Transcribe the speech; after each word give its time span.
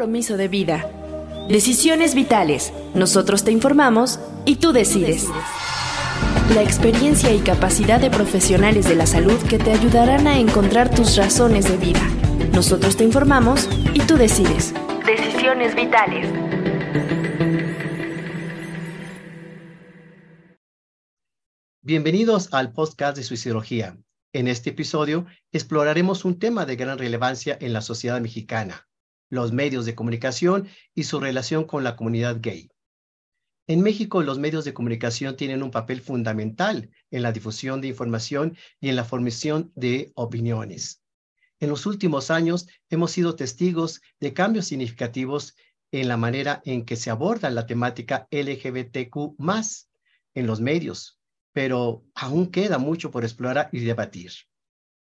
compromiso 0.00 0.38
de 0.38 0.48
vida. 0.48 0.90
Decisiones 1.50 2.14
vitales. 2.14 2.72
Nosotros 2.94 3.44
te 3.44 3.52
informamos 3.52 4.18
y 4.46 4.56
tú 4.56 4.72
decides. 4.72 5.28
La 6.54 6.62
experiencia 6.62 7.34
y 7.34 7.40
capacidad 7.40 8.00
de 8.00 8.08
profesionales 8.08 8.88
de 8.88 8.94
la 8.94 9.04
salud 9.04 9.38
que 9.46 9.58
te 9.58 9.72
ayudarán 9.72 10.26
a 10.26 10.38
encontrar 10.38 10.88
tus 10.88 11.18
razones 11.18 11.68
de 11.68 11.76
vida. 11.76 12.00
Nosotros 12.54 12.96
te 12.96 13.04
informamos 13.04 13.68
y 13.92 14.00
tú 14.00 14.16
decides. 14.16 14.72
Decisiones 15.04 15.74
vitales. 15.74 16.32
Bienvenidos 21.82 22.54
al 22.54 22.72
podcast 22.72 23.18
de 23.18 23.22
Suicidología. 23.22 23.98
En 24.32 24.48
este 24.48 24.70
episodio 24.70 25.26
exploraremos 25.52 26.24
un 26.24 26.38
tema 26.38 26.64
de 26.64 26.76
gran 26.76 26.96
relevancia 26.96 27.58
en 27.60 27.74
la 27.74 27.82
sociedad 27.82 28.18
mexicana, 28.22 28.88
los 29.30 29.52
medios 29.52 29.86
de 29.86 29.94
comunicación 29.94 30.68
y 30.94 31.04
su 31.04 31.20
relación 31.20 31.64
con 31.64 31.82
la 31.82 31.96
comunidad 31.96 32.38
gay. 32.40 32.70
En 33.66 33.82
México, 33.82 34.22
los 34.22 34.38
medios 34.38 34.64
de 34.64 34.74
comunicación 34.74 35.36
tienen 35.36 35.62
un 35.62 35.70
papel 35.70 36.00
fundamental 36.00 36.90
en 37.10 37.22
la 37.22 37.32
difusión 37.32 37.80
de 37.80 37.88
información 37.88 38.56
y 38.80 38.88
en 38.88 38.96
la 38.96 39.04
formación 39.04 39.72
de 39.76 40.10
opiniones. 40.16 41.02
En 41.60 41.68
los 41.68 41.86
últimos 41.86 42.30
años 42.30 42.66
hemos 42.88 43.12
sido 43.12 43.36
testigos 43.36 44.00
de 44.18 44.32
cambios 44.32 44.66
significativos 44.66 45.54
en 45.92 46.08
la 46.08 46.16
manera 46.16 46.62
en 46.64 46.84
que 46.84 46.96
se 46.96 47.10
aborda 47.10 47.50
la 47.50 47.66
temática 47.66 48.26
LGBTQ 48.30 49.36
en 50.34 50.46
los 50.46 50.60
medios, 50.60 51.20
pero 51.52 52.04
aún 52.14 52.50
queda 52.50 52.78
mucho 52.78 53.10
por 53.10 53.24
explorar 53.24 53.68
y 53.72 53.80
debatir. 53.80 54.32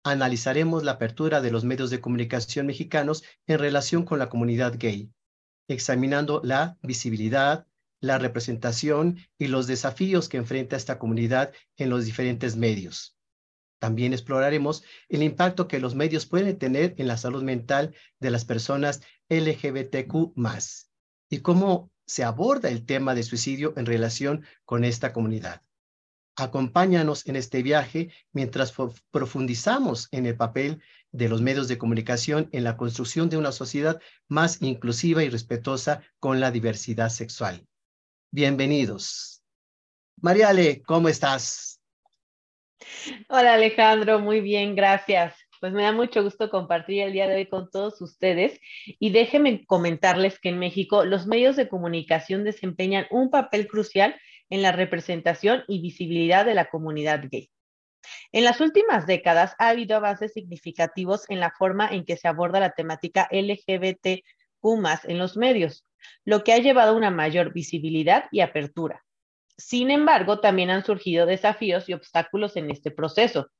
Analizaremos 0.04 0.84
la 0.84 0.92
apertura 0.92 1.40
de 1.40 1.50
los 1.50 1.64
medios 1.64 1.88
de 1.88 2.02
comunicación 2.02 2.66
mexicanos 2.66 3.24
en 3.46 3.58
relación 3.58 4.04
con 4.04 4.18
la 4.18 4.28
comunidad 4.28 4.74
gay, 4.78 5.10
examinando 5.66 6.42
la 6.44 6.78
visibilidad, 6.82 7.66
la 8.00 8.18
representación 8.18 9.18
y 9.38 9.46
los 9.46 9.66
desafíos 9.66 10.28
que 10.28 10.36
enfrenta 10.36 10.76
esta 10.76 10.98
comunidad 10.98 11.52
en 11.78 11.88
los 11.88 12.04
diferentes 12.04 12.54
medios. 12.54 13.16
También 13.78 14.12
exploraremos 14.12 14.84
el 15.08 15.22
impacto 15.22 15.68
que 15.68 15.80
los 15.80 15.94
medios 15.94 16.26
pueden 16.26 16.58
tener 16.58 16.94
en 16.98 17.06
la 17.06 17.16
salud 17.16 17.42
mental 17.42 17.94
de 18.20 18.30
las 18.30 18.44
personas 18.44 19.00
LGBTQ 19.30 20.34
y 21.30 21.38
cómo 21.40 21.90
se 22.06 22.24
aborda 22.24 22.68
el 22.68 22.84
tema 22.84 23.14
de 23.14 23.22
suicidio 23.22 23.72
en 23.78 23.86
relación 23.86 24.44
con 24.66 24.84
esta 24.84 25.14
comunidad. 25.14 25.62
Acompáñanos 26.36 27.28
en 27.28 27.36
este 27.36 27.62
viaje 27.62 28.10
mientras 28.32 28.74
profundizamos 29.12 30.08
en 30.10 30.26
el 30.26 30.36
papel 30.36 30.82
de 31.12 31.28
los 31.28 31.40
medios 31.40 31.68
de 31.68 31.78
comunicación 31.78 32.48
en 32.50 32.64
la 32.64 32.76
construcción 32.76 33.28
de 33.28 33.36
una 33.36 33.52
sociedad 33.52 34.00
más 34.26 34.60
inclusiva 34.60 35.22
y 35.22 35.28
respetuosa 35.28 36.02
con 36.18 36.40
la 36.40 36.50
diversidad 36.50 37.08
sexual. 37.10 37.64
Bienvenidos. 38.32 39.44
Mariale, 40.20 40.82
¿cómo 40.82 41.08
estás? 41.08 41.80
Hola 43.28 43.54
Alejandro, 43.54 44.18
muy 44.18 44.40
bien, 44.40 44.74
gracias. 44.74 45.36
Pues 45.60 45.72
me 45.72 45.84
da 45.84 45.92
mucho 45.92 46.24
gusto 46.24 46.50
compartir 46.50 47.02
el 47.02 47.12
día 47.12 47.28
de 47.28 47.36
hoy 47.36 47.46
con 47.46 47.70
todos 47.70 48.02
ustedes 48.02 48.60
y 48.84 49.10
déjenme 49.10 49.64
comentarles 49.66 50.40
que 50.40 50.48
en 50.48 50.58
México 50.58 51.04
los 51.04 51.26
medios 51.26 51.54
de 51.54 51.68
comunicación 51.68 52.42
desempeñan 52.42 53.06
un 53.10 53.30
papel 53.30 53.68
crucial 53.68 54.16
en 54.50 54.62
la 54.62 54.72
representación 54.72 55.64
y 55.68 55.80
visibilidad 55.80 56.44
de 56.44 56.54
la 56.54 56.66
comunidad 56.66 57.24
gay. 57.30 57.50
En 58.32 58.44
las 58.44 58.60
últimas 58.60 59.06
décadas 59.06 59.54
ha 59.58 59.68
habido 59.68 59.96
avances 59.96 60.32
significativos 60.32 61.24
en 61.30 61.40
la 61.40 61.50
forma 61.50 61.88
en 61.88 62.04
que 62.04 62.16
se 62.16 62.28
aborda 62.28 62.60
la 62.60 62.72
temática 62.72 63.28
LGBTQ 63.30 64.24
en 65.04 65.18
los 65.18 65.36
medios, 65.36 65.84
lo 66.24 66.42
que 66.42 66.52
ha 66.52 66.58
llevado 66.58 66.92
a 66.92 66.96
una 66.96 67.10
mayor 67.10 67.52
visibilidad 67.52 68.24
y 68.30 68.40
apertura. 68.40 69.04
Sin 69.56 69.90
embargo, 69.90 70.40
también 70.40 70.70
han 70.70 70.84
surgido 70.84 71.26
desafíos 71.26 71.88
y 71.88 71.92
obstáculos 71.92 72.56
en 72.56 72.70
este 72.70 72.90
proceso. 72.90 73.50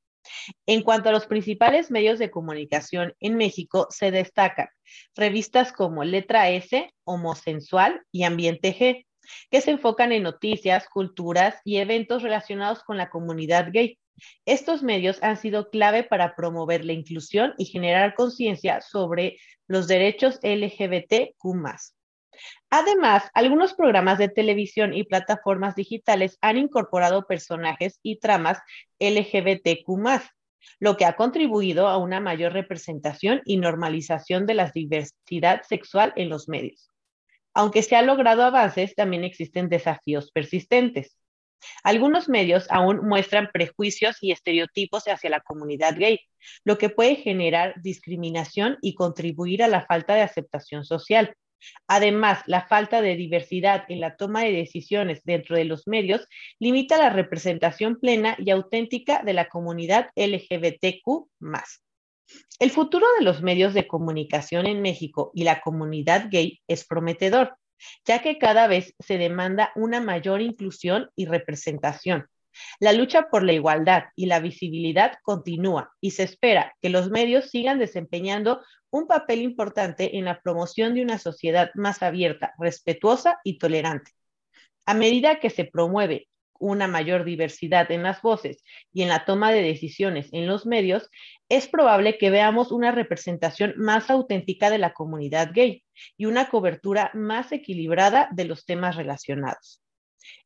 En 0.65 0.81
cuanto 0.81 1.09
a 1.09 1.11
los 1.11 1.27
principales 1.27 1.91
medios 1.91 2.17
de 2.17 2.31
comunicación 2.31 3.13
en 3.19 3.37
México, 3.37 3.87
se 3.91 4.09
destacan 4.09 4.67
revistas 5.15 5.71
como 5.71 6.03
Letra 6.03 6.49
S, 6.49 6.91
Homosensual 7.03 8.01
y 8.11 8.23
Ambiente 8.23 8.75
G, 8.75 9.05
que 9.49 9.61
se 9.61 9.71
enfocan 9.71 10.11
en 10.11 10.23
noticias, 10.23 10.87
culturas 10.89 11.55
y 11.63 11.77
eventos 11.77 12.23
relacionados 12.23 12.83
con 12.83 12.97
la 12.97 13.09
comunidad 13.09 13.69
gay. 13.71 13.99
Estos 14.45 14.81
medios 14.81 15.21
han 15.21 15.37
sido 15.37 15.69
clave 15.69 16.03
para 16.03 16.35
promover 16.35 16.85
la 16.85 16.93
inclusión 16.93 17.53
y 17.57 17.65
generar 17.65 18.15
conciencia 18.15 18.81
sobre 18.81 19.37
los 19.67 19.87
derechos 19.87 20.39
LGBTQ. 20.41 21.35
Además, 22.69 23.29
algunos 23.33 23.73
programas 23.73 24.17
de 24.17 24.29
televisión 24.29 24.93
y 24.93 25.03
plataformas 25.03 25.75
digitales 25.75 26.37
han 26.41 26.57
incorporado 26.57 27.25
personajes 27.25 27.99
y 28.03 28.19
tramas 28.19 28.59
LGBTQ, 28.99 29.87
lo 30.79 30.97
que 30.97 31.05
ha 31.05 31.15
contribuido 31.15 31.87
a 31.87 31.97
una 31.97 32.19
mayor 32.19 32.53
representación 32.53 33.41
y 33.45 33.57
normalización 33.57 34.45
de 34.45 34.55
la 34.55 34.71
diversidad 34.71 35.61
sexual 35.63 36.13
en 36.15 36.29
los 36.29 36.49
medios. 36.49 36.89
Aunque 37.55 37.81
se 37.81 37.95
han 37.95 38.05
logrado 38.05 38.43
avances, 38.43 38.93
también 38.95 39.23
existen 39.23 39.69
desafíos 39.69 40.31
persistentes. 40.31 41.17
Algunos 41.83 42.29
medios 42.29 42.67
aún 42.69 43.07
muestran 43.07 43.49
prejuicios 43.51 44.17
y 44.21 44.31
estereotipos 44.31 45.07
hacia 45.07 45.29
la 45.29 45.39
comunidad 45.39 45.95
gay, 45.97 46.19
lo 46.63 46.77
que 46.77 46.89
puede 46.89 47.15
generar 47.15 47.81
discriminación 47.81 48.77
y 48.81 48.93
contribuir 48.93 49.63
a 49.63 49.67
la 49.67 49.85
falta 49.85 50.15
de 50.15 50.21
aceptación 50.21 50.85
social. 50.85 51.33
Además, 51.87 52.43
la 52.45 52.67
falta 52.67 53.01
de 53.01 53.15
diversidad 53.15 53.85
en 53.87 54.01
la 54.01 54.17
toma 54.17 54.43
de 54.43 54.51
decisiones 54.51 55.23
dentro 55.23 55.55
de 55.55 55.65
los 55.65 55.87
medios 55.87 56.27
limita 56.59 56.97
la 56.97 57.09
representación 57.09 57.99
plena 57.99 58.35
y 58.37 58.51
auténtica 58.51 59.23
de 59.23 59.33
la 59.33 59.47
comunidad 59.47 60.09
LGBTQ. 60.15 61.29
El 62.59 62.71
futuro 62.71 63.05
de 63.17 63.25
los 63.25 63.41
medios 63.41 63.73
de 63.73 63.87
comunicación 63.87 64.65
en 64.65 64.81
México 64.81 65.31
y 65.33 65.43
la 65.43 65.61
comunidad 65.61 66.27
gay 66.31 66.61
es 66.67 66.85
prometedor, 66.85 67.57
ya 68.05 68.21
que 68.21 68.37
cada 68.37 68.67
vez 68.67 68.93
se 68.99 69.17
demanda 69.17 69.71
una 69.75 70.01
mayor 70.01 70.41
inclusión 70.41 71.09
y 71.15 71.25
representación. 71.25 72.27
La 72.79 72.93
lucha 72.93 73.27
por 73.29 73.43
la 73.43 73.53
igualdad 73.53 74.05
y 74.15 74.27
la 74.27 74.39
visibilidad 74.39 75.17
continúa 75.23 75.93
y 75.99 76.11
se 76.11 76.23
espera 76.23 76.73
que 76.81 76.89
los 76.89 77.09
medios 77.09 77.49
sigan 77.49 77.79
desempeñando 77.79 78.61
un 78.89 79.07
papel 79.07 79.41
importante 79.41 80.17
en 80.17 80.25
la 80.25 80.39
promoción 80.39 80.93
de 80.93 81.01
una 81.01 81.19
sociedad 81.19 81.71
más 81.75 82.01
abierta, 82.01 82.53
respetuosa 82.57 83.39
y 83.43 83.57
tolerante. 83.57 84.11
A 84.85 84.93
medida 84.93 85.39
que 85.39 85.49
se 85.49 85.65
promueve 85.65 86.29
una 86.59 86.87
mayor 86.87 87.25
diversidad 87.25 87.91
en 87.91 88.03
las 88.03 88.21
voces 88.21 88.63
y 88.93 89.01
en 89.01 89.09
la 89.09 89.25
toma 89.25 89.51
de 89.51 89.61
decisiones 89.61 90.29
en 90.31 90.47
los 90.47 90.65
medios, 90.65 91.09
es 91.49 91.67
probable 91.67 92.17
que 92.17 92.29
veamos 92.29 92.71
una 92.71 92.91
representación 92.91 93.73
más 93.77 94.09
auténtica 94.09 94.69
de 94.69 94.77
la 94.77 94.93
comunidad 94.93 95.51
gay 95.53 95.83
y 96.17 96.25
una 96.25 96.49
cobertura 96.49 97.11
más 97.13 97.51
equilibrada 97.51 98.29
de 98.31 98.45
los 98.45 98.65
temas 98.65 98.95
relacionados. 98.95 99.81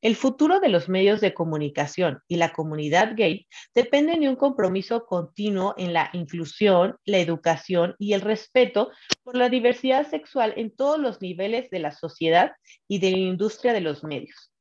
El 0.02 0.16
futuro 0.16 0.60
de 0.60 0.70
los 0.70 0.90
medios 0.90 1.22
de 1.22 1.34
comunicación 1.34 2.22
y 2.28 2.38
la 2.38 2.52
comunidad 2.52 3.16
gay 3.16 3.48
dependen 3.74 4.22
de 4.22 4.30
un 4.30 4.36
compromiso 4.36 5.06
continuo 5.06 5.74
en 5.78 5.94
la 5.94 6.10
inclusión, 6.14 6.98
la 7.06 7.20
educación 7.20 7.96
y 7.98 8.14
el 8.14 8.22
respeto 8.22 8.92
por 9.24 9.38
la 9.38 9.50
diversidad 9.50 10.08
sexual 10.10 10.54
en 10.58 10.76
todos 10.76 11.00
los 11.00 11.22
niveles 11.22 11.70
de 11.70 11.80
la 11.80 11.92
sociedad 11.92 12.52
y 12.88 13.00
de 13.00 13.12
la 13.12 13.18
industria 13.18 13.74
de 13.74 13.82
los 13.82 14.04
medios. 14.04 14.52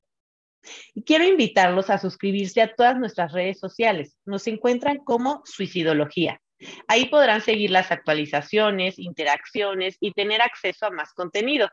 Y 0.95 1.03
quiero 1.03 1.25
invitarlos 1.25 1.91
a 1.91 1.99
suscribirse 1.99 2.63
a 2.63 2.75
todas 2.75 2.97
nuestras 2.97 3.33
redes 3.33 3.59
sociales. 3.59 4.17
Nos 4.25 4.47
encuentran 4.47 4.99
como 4.99 5.43
Suicidología. 5.45 6.41
Ahí 6.89 7.07
podrán 7.07 7.41
seguir 7.41 7.71
las 7.71 7.91
actualizaciones, 7.91 8.99
interacciones 8.99 9.97
y 10.01 10.13
tener 10.13 10.43
acceso 10.43 10.87
a 10.87 10.91
más 10.91 11.13
contenido. 11.13 11.69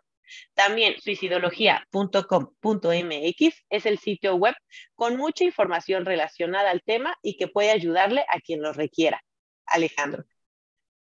También 0.54 0.96
suicidología.com.mx 1.02 3.66
es 3.70 3.86
el 3.86 4.00
sitio 4.00 4.36
web 4.36 4.56
con 4.96 5.18
mucha 5.18 5.44
información 5.44 6.06
relacionada 6.06 6.72
al 6.72 6.82
tema 6.84 7.16
y 7.22 7.38
que 7.38 7.48
puede 7.48 7.72
ayudarle 7.72 8.26
a 8.32 8.40
quien 8.40 8.62
lo 8.62 8.74
requiera. 8.74 9.22
Alejandro. 9.66 10.26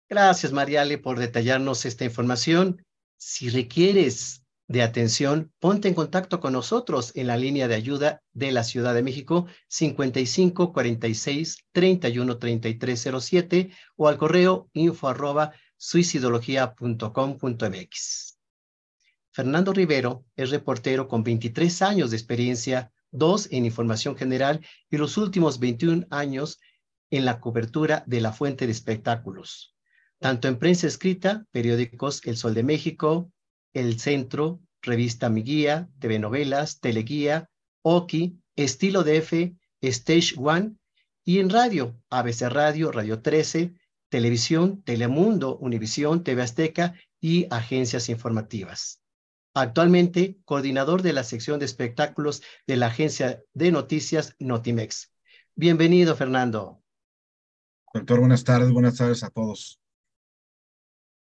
Gracias, 0.09 0.51
Mariale, 0.51 0.97
por 0.97 1.19
detallarnos 1.19 1.85
esta 1.85 2.03
información. 2.03 2.83
Si 3.17 3.49
requieres 3.49 4.40
de 4.71 4.81
atención, 4.83 5.51
ponte 5.59 5.89
en 5.89 5.93
contacto 5.93 6.39
con 6.39 6.53
nosotros 6.53 7.11
en 7.15 7.27
la 7.27 7.35
línea 7.35 7.67
de 7.67 7.75
ayuda 7.75 8.23
de 8.31 8.53
la 8.53 8.63
Ciudad 8.63 8.93
de 8.93 9.03
México 9.03 9.47
55 9.67 10.71
46 10.71 11.57
31 11.73 12.37
33 12.37 13.09
07 13.19 13.71
o 13.97 14.07
al 14.07 14.17
correo 14.17 14.69
info 14.73 15.09
arroba 15.09 15.51
suicidología.com.mx. 15.75 18.39
Fernando 19.31 19.73
Rivero 19.73 20.23
es 20.35 20.51
reportero 20.51 21.09
con 21.09 21.23
23 21.23 21.81
años 21.81 22.11
de 22.11 22.17
experiencia, 22.17 22.91
dos 23.11 23.49
en 23.51 23.65
información 23.65 24.15
general 24.15 24.65
y 24.89 24.95
los 24.97 25.17
últimos 25.17 25.59
21 25.59 26.07
años 26.09 26.61
en 27.09 27.25
la 27.25 27.41
cobertura 27.41 28.05
de 28.07 28.21
la 28.21 28.31
fuente 28.31 28.65
de 28.65 28.71
espectáculos. 28.71 29.75
tanto 30.19 30.47
en 30.47 30.57
prensa 30.59 30.87
escrita, 30.87 31.45
periódicos 31.51 32.21
El 32.25 32.37
Sol 32.37 32.53
de 32.53 32.63
México, 32.63 33.33
El 33.73 33.99
Centro, 33.99 34.59
Revista 34.81 35.29
Mi 35.29 35.43
Guía, 35.43 35.89
TV 35.99 36.19
Novelas, 36.19 36.79
Teleguía, 36.79 37.49
Oki, 37.83 38.39
Estilo 38.55 39.03
DF, 39.03 39.53
Stage 39.81 40.35
One, 40.37 40.75
y 41.23 41.39
en 41.39 41.49
radio, 41.49 41.99
ABC 42.09 42.49
Radio, 42.49 42.91
Radio 42.91 43.21
13, 43.21 43.75
Televisión, 44.09 44.81
Telemundo, 44.83 45.57
Univisión, 45.57 46.23
TV 46.23 46.41
Azteca 46.41 46.95
y 47.19 47.47
agencias 47.49 48.09
informativas. 48.09 49.01
Actualmente, 49.53 50.39
coordinador 50.45 51.01
de 51.01 51.13
la 51.13 51.23
sección 51.23 51.59
de 51.59 51.65
espectáculos 51.65 52.41
de 52.67 52.77
la 52.77 52.87
agencia 52.87 53.43
de 53.53 53.71
noticias 53.71 54.35
Notimex. 54.39 55.13
Bienvenido, 55.55 56.15
Fernando. 56.15 56.81
Doctor, 57.93 58.19
buenas 58.19 58.43
tardes, 58.43 58.71
buenas 58.71 58.95
tardes 58.95 59.23
a 59.23 59.29
todos. 59.29 59.79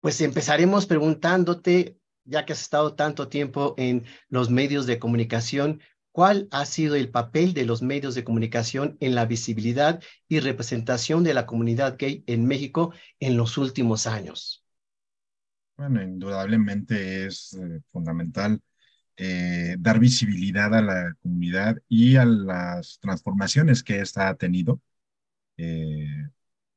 Pues 0.02 0.20
empezaremos 0.22 0.86
preguntándote, 0.86 1.98
ya 2.28 2.46
que 2.46 2.54
has 2.54 2.62
estado 2.62 2.96
tanto 2.96 3.30
tiempo 3.30 3.74
en 3.78 4.06
los 4.30 4.50
medios 4.50 4.86
de 4.86 5.00
comunicación, 5.00 5.82
¿cuál 6.12 6.48
ha 6.52 6.66
sido 6.66 6.96
el 6.96 7.10
papel 7.10 7.54
de 7.54 7.66
los 7.66 7.82
medios 7.82 8.16
de 8.16 8.24
comunicación 8.24 8.98
en 9.00 9.16
la 9.16 9.26
visibilidad 9.26 10.02
y 10.28 10.40
representación 10.40 11.24
de 11.24 11.34
la 11.34 11.46
comunidad 11.46 11.96
gay 11.98 12.24
en 12.28 12.46
México 12.46 12.94
en 13.20 13.38
los 13.38 13.58
últimos 13.58 14.08
años? 14.08 14.64
Bueno, 15.78 16.02
indudablemente 16.02 17.28
es 17.28 17.54
eh, 17.54 17.82
fundamental 17.92 18.60
eh, 19.16 19.76
dar 19.80 20.00
visibilidad 20.00 20.74
a 20.76 20.82
la 20.82 21.14
comunidad 21.22 21.78
y 21.88 22.16
a 22.18 22.26
las 22.26 23.00
transformaciones 23.00 23.84
que 23.84 24.00
ésta 24.00 24.28
ha 24.30 24.36
tenido. 24.36 24.82
Eh, 25.58 26.08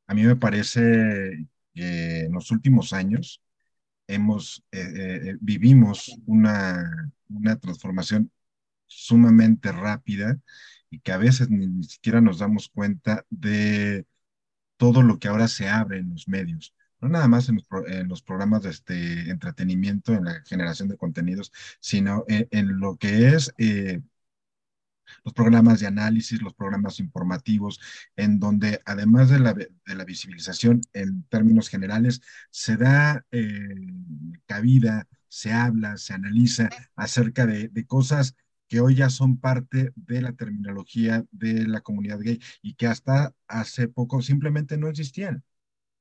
a 0.07 0.15
mí 0.15 0.23
me 0.23 0.37
parece 0.37 1.47
que 1.75 2.21
en 2.27 2.33
los 2.33 2.51
últimos 2.51 2.93
años 2.93 3.43
hemos, 4.15 4.65
vivimos 5.41 6.17
una, 6.27 7.13
una 7.29 7.57
transformación 7.59 8.31
sumamente 8.87 9.73
rápida 9.73 10.39
y 10.91 11.01
que 11.01 11.13
a 11.13 11.19
veces 11.19 11.51
ni 11.51 11.85
siquiera 11.85 12.21
nos 12.21 12.39
damos 12.41 12.69
cuenta 12.69 13.25
de 13.31 14.07
todo 14.77 15.03
lo 15.03 15.19
que 15.19 15.29
ahora 15.29 15.49
se 15.49 15.69
abre 15.69 15.99
en 15.99 16.11
los 16.11 16.29
medios 16.29 16.75
no 17.01 17.09
nada 17.09 17.29
más 17.29 17.49
en 17.49 17.57
los, 18.09 18.23
programas 18.23 18.63
de 18.63 18.71
este 18.71 19.31
entretenimiento, 19.31 20.13
en 20.13 20.25
la 20.25 20.43
generación 20.45 20.89
de 20.89 20.97
contenidos, 20.97 21.53
sino 21.81 22.25
en, 22.29 22.79
lo 22.79 22.97
que 22.97 23.29
es 23.29 23.55
eh, 23.59 24.01
los 25.25 25.35
programas 25.35 25.81
de 25.81 25.87
análisis, 25.87 26.43
los 26.43 26.55
programas 26.55 27.01
informativos, 27.01 27.81
en 28.17 28.39
donde 28.41 28.81
además 28.85 29.31
de 29.31 29.39
la, 29.41 29.55
de 29.55 29.95
la 29.95 30.05
visibilización 30.05 30.81
en 30.93 31.25
términos 31.25 31.69
generales, 31.69 32.21
se 32.51 32.77
da 32.77 33.25
eh, 33.31 33.75
cabida, 34.47 35.07
se 35.29 35.53
habla, 35.53 35.97
se 35.97 36.15
analiza 36.15 36.69
acerca 36.97 37.47
de, 37.47 37.69
de 37.69 37.87
cosas 37.87 38.35
que 38.69 38.81
hoy 38.81 38.95
ya 38.95 39.11
son 39.11 39.39
parte 39.39 39.93
de 39.97 40.23
la 40.23 40.33
terminología 40.33 41.25
de 41.33 41.67
la 41.67 41.81
comunidad 41.81 42.21
gay 42.21 42.41
y 42.63 42.75
que 42.75 42.87
hasta 42.87 43.35
hace 43.49 43.89
poco 43.89 44.23
simplemente 44.23 44.79
no 44.79 44.89
existían 44.89 45.43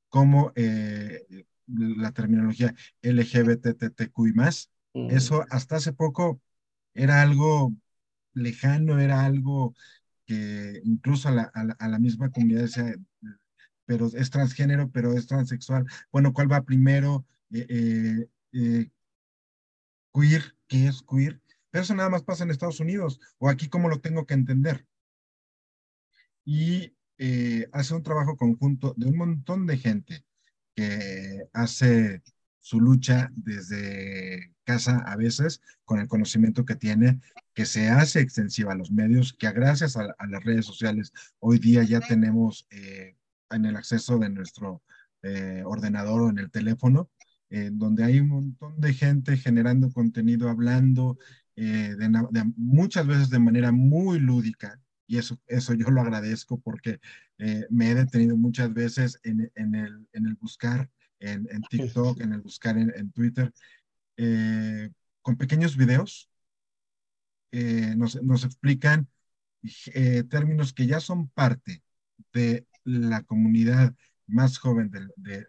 como 0.10 0.52
eh, 0.56 1.46
la 1.68 2.12
terminología 2.12 2.76
LGBTTQI 3.02 4.34
más. 4.34 4.70
Eso 5.08 5.46
hasta 5.50 5.78
hace 5.78 5.94
poco 5.94 6.42
era 6.94 7.22
algo 7.22 7.74
lejano, 8.34 9.00
era 9.00 9.26
algo 9.26 9.76
que 10.26 10.82
incluso 10.84 11.30
a 11.30 11.32
la, 11.34 12.00
misma 12.00 12.30
comunidad 12.32 12.62
decía, 12.62 12.96
pero 13.86 14.08
es 14.14 14.30
transgénero, 14.30 14.92
pero 14.92 15.14
es 15.14 15.28
transexual. 15.28 15.86
Bueno, 16.12 16.34
¿cuál 16.34 16.52
va 16.52 16.64
primero? 16.64 17.26
Eh, 17.52 18.28
eh, 18.54 18.90
queer, 20.14 20.56
¿qué 20.68 20.88
es 20.88 21.02
queer? 21.02 21.42
Pero 21.72 21.84
eso 21.84 21.96
nada 21.96 22.10
más 22.10 22.24
pasa 22.24 22.44
en 22.44 22.52
Estados 22.52 22.80
Unidos, 22.80 23.20
o 23.40 23.50
aquí 23.50 23.70
cómo 23.70 23.90
lo 23.90 24.00
tengo 24.02 24.26
que 24.26 24.36
entender. 24.36 24.86
Y 26.46 26.96
eh, 27.18 27.68
hace 27.72 27.94
un 27.96 28.04
trabajo 28.04 28.38
conjunto 28.38 28.94
de 28.98 29.08
un 29.08 29.18
montón 29.18 29.68
de 29.68 29.78
gente 29.78 30.26
que 30.76 31.48
hace 31.54 32.24
su 32.60 32.80
lucha 32.80 33.32
desde 33.36 34.54
casa 34.74 34.98
a 35.00 35.16
veces 35.16 35.62
con 35.86 36.00
el 36.00 36.08
conocimiento 36.08 36.66
que 36.66 36.76
tiene, 36.76 37.20
que 37.54 37.66
se 37.66 37.90
hace 37.90 38.20
extensiva 38.20 38.74
a 38.74 38.76
los 38.76 38.92
medios, 38.92 39.34
que 39.34 39.52
gracias 39.52 39.98
a, 39.98 40.04
las 40.28 40.44
redes 40.44 40.66
sociales 40.66 41.12
hoy 41.40 41.60
día 41.60 41.84
ya 41.84 42.00
tenemos 42.00 42.68
eh, 42.70 43.16
en 43.50 43.66
el 43.66 43.76
acceso 43.76 44.18
de 44.20 44.30
nuestro 44.30 44.82
eh, 45.24 45.64
ordenador 45.66 46.22
o 46.22 46.30
en 46.30 46.40
el 46.40 46.52
teléfono, 46.52 47.10
donde 47.72 48.04
hay 48.04 48.20
un 48.20 48.28
montón 48.28 48.80
de 48.80 48.94
gente 48.94 49.36
generando 49.36 49.92
contenido, 49.92 50.50
hablando, 50.50 51.18
muchas 52.56 53.08
veces 53.08 53.32
de 53.32 53.40
manera 53.40 53.72
muy 53.72 54.20
lúdica, 54.20 54.80
y 55.10 55.18
eso, 55.18 55.40
eso 55.48 55.74
yo 55.74 55.90
lo 55.90 56.02
agradezco 56.02 56.60
porque 56.60 57.00
eh, 57.40 57.66
me 57.72 57.90
he 57.90 57.96
detenido 57.96 58.38
muchas 58.38 58.72
veces 58.72 59.20
en, 59.24 59.52
en, 59.56 59.74
el, 59.74 60.08
en 60.14 60.28
el 60.28 60.36
buscar 60.36 60.88
en, 61.20 61.48
en 61.50 61.62
TikTok, 61.64 62.22
en 62.22 62.34
el 62.34 62.42
buscar 62.42 62.78
en, 62.78 63.12
Twitter, 63.12 63.52
eh, 64.20 64.90
con 65.22 65.38
pequeños 65.38 65.78
videos. 65.78 66.30
Eh, 67.52 67.96
nos, 67.96 68.22
nos, 68.22 68.44
explican 68.44 69.08
términos 70.30 70.72
que 70.72 70.86
ya 70.86 71.00
son 71.00 71.30
parte 71.30 71.82
de 72.32 72.68
la 72.84 73.24
comunidad 73.24 73.96
más 74.28 74.60
joven, 74.60 74.92
de, 74.92 75.08
de, 75.16 75.46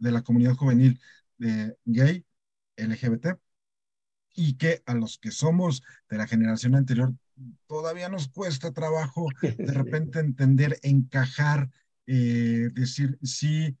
de 0.00 0.10
la 0.10 0.22
comunidad 0.22 0.54
juvenil 0.54 1.00
de 1.38 1.76
gay, 1.84 2.24
LGBT, 2.76 3.38
y 4.34 4.54
que 4.54 4.82
a 4.86 4.94
los 4.94 5.18
que 5.18 5.30
somos 5.30 5.82
de 6.10 6.18
la 6.18 6.26
generación 6.26 6.74
anterior 6.74 7.14
todavía 7.66 8.08
nos 8.08 8.28
cuesta 8.28 8.72
trabajo 8.72 9.26
de 9.40 9.50
repente 9.72 10.20
entender, 10.20 10.78
encajar, 10.82 11.70
eh, 12.06 12.68
decir, 12.72 13.18
sí, 13.22 13.76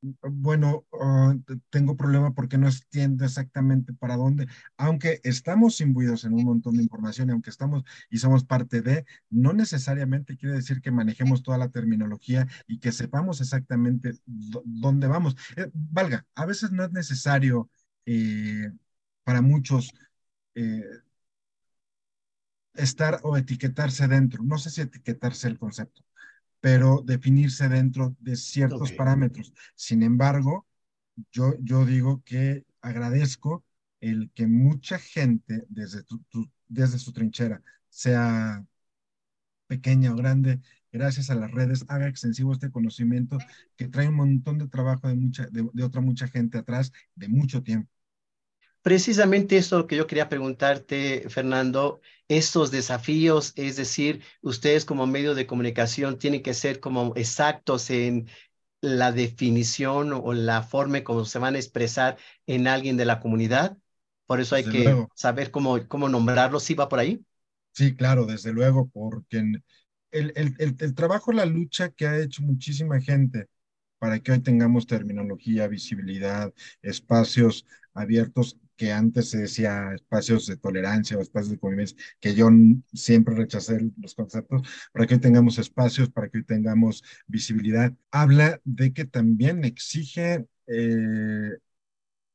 bueno, 0.00 0.86
ah, 1.00 1.34
tengo 1.70 1.96
problema 1.96 2.32
porque 2.34 2.58
no 2.58 2.68
entiendo 2.68 3.24
exactamente 3.24 3.92
para 3.92 4.16
dónde, 4.16 4.46
aunque 4.76 5.20
estamos 5.24 5.80
imbuidos 5.80 6.24
en 6.24 6.34
un 6.34 6.44
montón 6.44 6.76
de 6.76 6.82
información 6.84 7.28
y 7.28 7.32
aunque 7.32 7.50
estamos 7.50 7.84
y 8.10 8.18
somos 8.18 8.44
parte 8.44 8.80
de, 8.82 9.04
no 9.30 9.52
necesariamente 9.52 10.36
quiere 10.36 10.56
decir 10.56 10.80
que 10.80 10.90
manejemos 10.92 11.42
toda 11.42 11.58
la 11.58 11.70
terminología 11.70 12.46
y 12.66 12.78
que 12.78 12.92
sepamos 12.92 13.40
exactamente 13.40 14.12
dónde 14.26 15.06
vamos. 15.08 15.36
Eh, 15.56 15.70
valga, 15.74 16.26
a 16.34 16.46
veces 16.46 16.70
no 16.72 16.84
es 16.84 16.92
necesario 16.92 17.70
eh, 18.06 18.70
para 19.24 19.42
muchos 19.42 19.92
estar 22.74 23.20
o 23.22 23.36
etiquetarse 23.36 24.08
dentro, 24.08 24.42
no 24.42 24.58
sé 24.58 24.70
si 24.70 24.80
etiquetarse 24.80 25.48
el 25.48 25.58
concepto, 25.58 26.02
pero 26.60 27.02
definirse 27.04 27.68
dentro 27.68 28.16
de 28.20 28.36
ciertos 28.36 28.92
parámetros. 28.92 29.52
Sin 29.74 30.02
embargo, 30.02 30.66
yo, 31.32 31.54
yo 31.60 31.84
digo 31.84 32.22
que 32.24 32.64
agradezco 32.80 33.64
el 34.00 34.30
que 34.34 34.46
mucha 34.46 34.98
gente 34.98 35.64
desde, 35.68 36.04
desde 36.68 36.98
su 36.98 37.12
trinchera, 37.12 37.62
sea 37.88 38.64
pequeña 39.66 40.12
o 40.12 40.16
grande, 40.16 40.60
gracias 40.92 41.30
a 41.30 41.34
las 41.34 41.50
redes, 41.50 41.84
haga 41.88 42.08
extensivo 42.08 42.52
este 42.52 42.70
conocimiento 42.70 43.38
que 43.76 43.88
trae 43.88 44.08
un 44.08 44.14
montón 44.16 44.58
de 44.58 44.68
trabajo 44.68 45.08
de, 45.08 45.14
mucha, 45.16 45.46
de 45.50 45.82
otra 45.82 46.00
mucha 46.00 46.28
gente 46.28 46.58
atrás 46.58 46.92
de 47.14 47.28
mucho 47.28 47.62
tiempo. 47.62 47.90
Precisamente 48.88 49.58
eso 49.58 49.86
que 49.86 49.96
yo 49.96 50.06
quería 50.06 50.28
preguntarte, 50.30 51.28
Fernando, 51.28 52.00
estos 52.28 52.70
desafíos, 52.70 53.52
es 53.56 53.76
decir, 53.76 54.22
ustedes 54.40 54.84
como 54.86 55.06
medio 55.06 55.34
de 55.34 55.46
comunicación 55.46 56.18
tienen 56.18 56.42
que 56.42 56.54
ser 56.54 56.80
como 56.80 57.12
exactos 57.16 57.90
en 57.90 58.28
la 58.82 59.12
definición 59.12 60.12
o 60.14 60.32
la 60.34 60.62
forma 60.62 61.04
como 61.04 61.24
se 61.26 61.38
van 61.40 61.54
a 61.56 61.58
expresar 61.58 62.18
en 62.46 62.68
alguien 62.68 62.96
de 62.98 63.06
la 63.06 63.20
comunidad. 63.20 63.78
Por 64.26 64.40
eso 64.40 64.54
hay 64.56 64.68
que 64.68 65.02
saber 65.14 65.50
cómo, 65.50 65.88
cómo 65.88 66.08
nombrarlo. 66.08 66.60
¿Sí 66.60 66.74
va 66.74 66.88
por 66.88 67.00
ahí? 67.00 67.24
Sí, 67.72 67.94
claro, 67.94 68.26
desde 68.26 68.52
luego, 68.52 68.88
porque 68.88 69.38
el, 69.38 70.32
el, 70.36 70.54
el, 70.58 70.76
el 70.80 70.94
trabajo, 70.94 71.32
la 71.32 71.46
lucha 71.46 71.90
que 71.90 72.06
ha 72.06 72.18
hecho 72.18 72.42
muchísima 72.42 73.00
gente 73.00 73.46
para 73.98 74.20
que 74.20 74.32
hoy 74.32 74.40
tengamos 74.40 74.86
terminología, 74.86 75.68
visibilidad, 75.68 76.52
espacios 76.82 77.66
abiertos 77.94 78.58
que 78.76 78.92
antes 78.92 79.30
se 79.30 79.38
decía 79.38 79.92
espacios 79.94 80.46
de 80.46 80.56
tolerancia 80.56 81.18
o 81.18 81.20
espacios 81.20 81.50
de 81.50 81.58
convivencia, 81.58 81.96
que 82.20 82.34
yo 82.34 82.48
siempre 82.92 83.34
rechacé 83.34 83.80
los 84.00 84.14
conceptos, 84.14 84.62
para 84.92 85.06
que 85.06 85.14
hoy 85.14 85.20
tengamos 85.20 85.58
espacios, 85.58 86.10
para 86.10 86.28
que 86.28 86.38
hoy 86.38 86.44
tengamos 86.44 87.02
visibilidad. 87.26 87.92
Habla 88.12 88.60
de 88.64 88.92
que 88.92 89.04
también 89.04 89.64
exige 89.64 90.46
eh, 90.68 91.58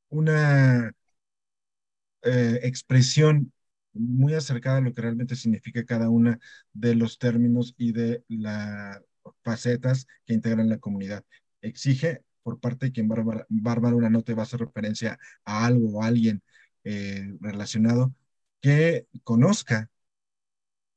una 0.10 0.94
eh, 2.24 2.60
expresión 2.64 3.52
muy 3.94 4.34
acercada 4.34 4.78
a 4.78 4.82
lo 4.82 4.94
que 4.94 5.02
realmente 5.02 5.36
significa 5.36 5.86
cada 5.86 6.10
una 6.10 6.40
de 6.74 6.96
los 6.96 7.20
términos 7.20 7.76
y 7.78 7.92
de 7.94 8.24
las 8.28 9.02
facetas 9.44 10.08
que 10.26 10.34
integran 10.34 10.70
la 10.70 10.80
comunidad. 10.80 11.24
Exige 11.64 12.24
por 12.44 12.60
parte 12.60 12.88
de 12.88 12.92
quien 12.92 13.10
va, 13.10 13.90
a 13.90 13.96
una 13.96 14.10
nota 14.10 14.32
y 14.32 14.36
va 14.36 14.44
a 14.44 14.46
hacer 14.46 14.60
referencia 14.60 15.20
a 15.46 15.66
algo 15.66 15.90
o 16.00 16.04
a 16.04 16.08
alguien 16.08 16.44
eh, 16.84 17.36
relacionado, 17.42 18.14
que 18.62 19.08
conozca, 19.24 19.90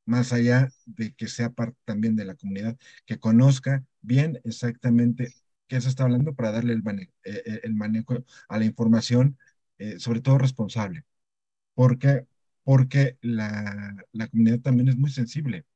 más 0.05 0.33
allá 0.33 0.71
de 0.87 1.15
que 1.15 1.29
sea 1.29 1.51
parte 1.51 1.79
también 1.85 2.17
de 2.17 2.25
la 2.25 2.35
comunidad, 2.37 2.77
que 3.07 3.19
conozca 3.19 3.85
bien 4.03 4.41
exactamente 4.45 5.35
qué 5.69 5.81
se 5.81 5.89
está 5.89 6.05
hablando 6.05 6.35
para 6.35 6.53
darle 6.53 6.75
el, 6.75 6.83
eh, 7.25 7.43
eh, 7.47 7.61
el 7.65 7.75
manejo 7.75 8.25
a 8.49 8.59
la 8.59 8.65
información, 8.65 9.39
sobre 9.99 10.21
todo 10.23 10.39
responsable. 10.39 11.05
Porque, 11.75 12.27
porque 12.65 13.19
la, 13.23 13.97
la 14.13 14.29
comunidad 14.29 14.61
también 14.61 14.89
es 14.89 14.97
muy 14.97 15.11
sensible 15.11 15.67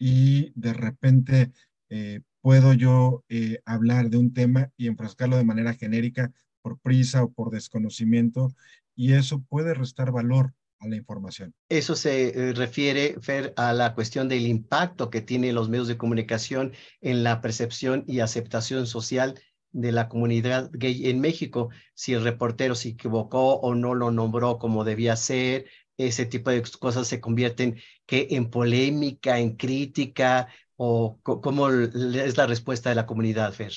y 0.00 0.52
de 0.56 0.72
repente 0.72 1.52
eh, 1.90 2.22
puedo 2.40 2.72
yo 2.72 3.24
eh, 3.28 3.60
hablar 3.64 4.10
de 4.10 4.18
un 4.18 4.32
tema 4.32 4.70
y 4.76 4.86
enfrascarlo 4.86 5.36
de 5.36 5.44
manera 5.44 5.74
genérica 5.74 6.32
por 6.62 6.78
prisa 6.78 7.24
o 7.24 7.32
por 7.32 7.50
desconocimiento 7.50 8.54
y 8.94 9.12
eso 9.12 9.42
puede 9.48 9.74
restar 9.74 10.12
valor 10.12 10.52
a 10.80 10.88
la 10.88 10.96
información. 10.96 11.54
Eso 11.68 11.94
se 11.94 12.28
eh, 12.28 12.52
refiere, 12.52 13.16
Fer, 13.20 13.52
a 13.56 13.72
la 13.72 13.94
cuestión 13.94 14.28
del 14.28 14.46
impacto 14.46 15.10
que 15.10 15.20
tienen 15.20 15.54
los 15.54 15.68
medios 15.68 15.88
de 15.88 15.98
comunicación 15.98 16.72
en 17.00 17.22
la 17.22 17.40
percepción 17.40 18.04
y 18.06 18.20
aceptación 18.20 18.86
social 18.86 19.38
de 19.72 19.92
la 19.92 20.08
comunidad 20.08 20.70
gay 20.72 21.08
en 21.08 21.20
México, 21.20 21.70
si 21.94 22.12
el 22.12 22.24
reportero 22.24 22.74
se 22.74 22.90
equivocó 22.90 23.54
o 23.56 23.74
no 23.74 23.94
lo 23.94 24.10
nombró 24.10 24.58
como 24.58 24.84
debía 24.84 25.14
ser, 25.16 25.66
ese 25.96 26.26
tipo 26.26 26.50
de 26.50 26.62
cosas 26.78 27.06
se 27.06 27.20
convierten 27.20 27.78
que 28.06 28.28
en 28.30 28.50
polémica, 28.50 29.38
en 29.38 29.56
crítica, 29.56 30.48
o 30.82 31.18
cómo 31.22 31.68
es 31.68 32.36
la 32.38 32.46
respuesta 32.46 32.88
de 32.88 32.94
la 32.94 33.04
comunidad, 33.04 33.52
Fer? 33.52 33.72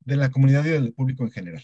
De 0.00 0.16
la 0.16 0.30
comunidad 0.30 0.62
y 0.66 0.68
del 0.68 0.92
público 0.92 1.24
en 1.24 1.30
general. 1.30 1.62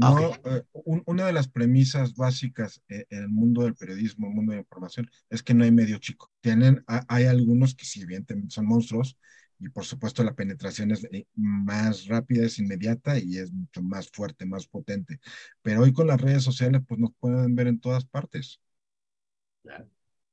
Ah, 0.00 0.10
no, 0.10 0.34
eh, 0.50 0.64
una 1.06 1.26
de 1.26 1.32
las 1.32 1.46
premisas 1.46 2.14
básicas 2.14 2.82
eh, 2.88 3.06
en 3.10 3.20
el 3.20 3.28
mundo 3.28 3.62
del 3.62 3.76
periodismo, 3.76 4.26
el 4.26 4.34
mundo 4.34 4.50
de 4.50 4.56
la 4.56 4.62
información, 4.62 5.08
es 5.30 5.44
que 5.44 5.54
no 5.54 5.62
hay 5.62 5.70
medio 5.70 5.98
chico. 5.98 6.28
Tienen, 6.40 6.84
hay 6.86 7.26
algunos 7.26 7.76
que 7.76 7.84
sí, 7.84 8.02
evidentemente 8.02 8.52
son 8.52 8.66
monstruos, 8.66 9.16
y 9.60 9.68
por 9.68 9.84
supuesto 9.84 10.24
la 10.24 10.34
penetración 10.34 10.90
es 10.90 11.04
eh, 11.12 11.26
más 11.36 12.06
rápida, 12.06 12.46
es 12.46 12.58
inmediata 12.58 13.16
y 13.16 13.38
es 13.38 13.52
mucho 13.52 13.80
más 13.80 14.10
fuerte, 14.10 14.44
más 14.44 14.66
potente. 14.66 15.20
Pero 15.62 15.82
hoy 15.82 15.92
con 15.92 16.08
las 16.08 16.20
redes 16.20 16.42
sociales, 16.42 16.82
pues 16.86 16.98
nos 16.98 17.12
pueden 17.20 17.54
ver 17.54 17.68
en 17.68 17.78
todas 17.78 18.04
partes. 18.04 18.60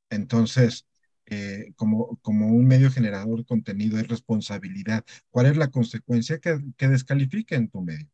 Entonces, 0.09 0.87
eh, 1.27 1.74
como, 1.75 2.17
como 2.22 2.48
un 2.48 2.65
medio 2.65 2.91
generador 2.91 3.39
de 3.39 3.46
contenido 3.46 4.00
es 4.00 4.08
responsabilidad. 4.08 5.03
¿Cuál 5.29 5.48
es 5.48 5.58
la 5.58 5.70
consecuencia? 5.70 6.39
Que, 6.39 6.60
que 6.77 6.88
descalifiquen 6.88 7.70
tu 7.70 7.82
medio, 7.82 8.08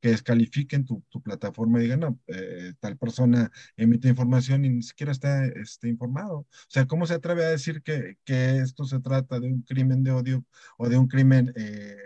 que 0.00 0.10
descalifiquen 0.10 0.84
tu, 0.86 1.02
tu 1.08 1.22
plataforma 1.22 1.80
y 1.80 1.84
digan, 1.84 2.00
no, 2.00 2.20
eh, 2.28 2.74
tal 2.80 2.96
persona 2.98 3.50
emite 3.76 4.08
información 4.08 4.64
y 4.64 4.70
ni 4.70 4.82
siquiera 4.82 5.12
está 5.12 5.46
este, 5.46 5.88
informado. 5.88 6.38
O 6.40 6.46
sea, 6.68 6.86
¿cómo 6.86 7.06
se 7.06 7.14
atreve 7.14 7.44
a 7.44 7.50
decir 7.50 7.82
que, 7.82 8.18
que 8.24 8.58
esto 8.58 8.84
se 8.84 9.00
trata 9.00 9.40
de 9.40 9.48
un 9.48 9.62
crimen 9.62 10.02
de 10.04 10.12
odio 10.12 10.44
o 10.78 10.88
de 10.88 10.98
un 10.98 11.08
crimen... 11.08 11.52
Eh, 11.56 11.96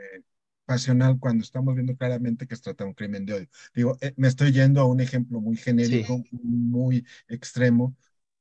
pasional 0.67 1.19
cuando 1.19 1.45
estamos 1.45 1.75
viendo 1.75 1.97
claramente 1.97 2.47
que 2.47 2.57
se 2.57 2.63
trata 2.63 2.85
de 2.85 2.89
un 2.89 2.95
crimen 2.95 3.27
de 3.27 3.35
odio. 3.35 3.49
Digo, 3.75 3.99
me 4.17 4.29
estoy 4.29 4.53
yendo 4.53 4.81
a 4.81 4.87
un 4.87 5.01
ejemplo 5.01 5.41
muy 5.41 5.57
genérico, 5.57 6.25
muy 6.33 7.07
extremo, 7.29 7.95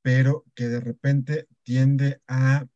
pero 0.04 0.46
que 0.54 0.68
de 0.68 0.82
repente 0.82 1.48
tiende 1.64 2.22
a 2.28 2.68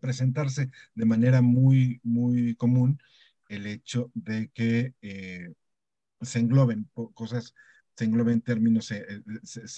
presentarse 0.00 0.70
de 0.94 1.04
manera 1.06 1.42
muy, 1.42 2.00
muy 2.04 2.54
común 2.56 3.00
el 3.48 3.66
hecho 3.66 4.10
de 4.14 4.50
que 4.50 4.94
eh, 5.02 5.54
se 6.20 6.38
engloben 6.40 6.88
cosas, 7.14 7.54
se 7.96 8.04
engloben 8.04 8.42
términos, 8.42 8.86
se, 8.86 9.06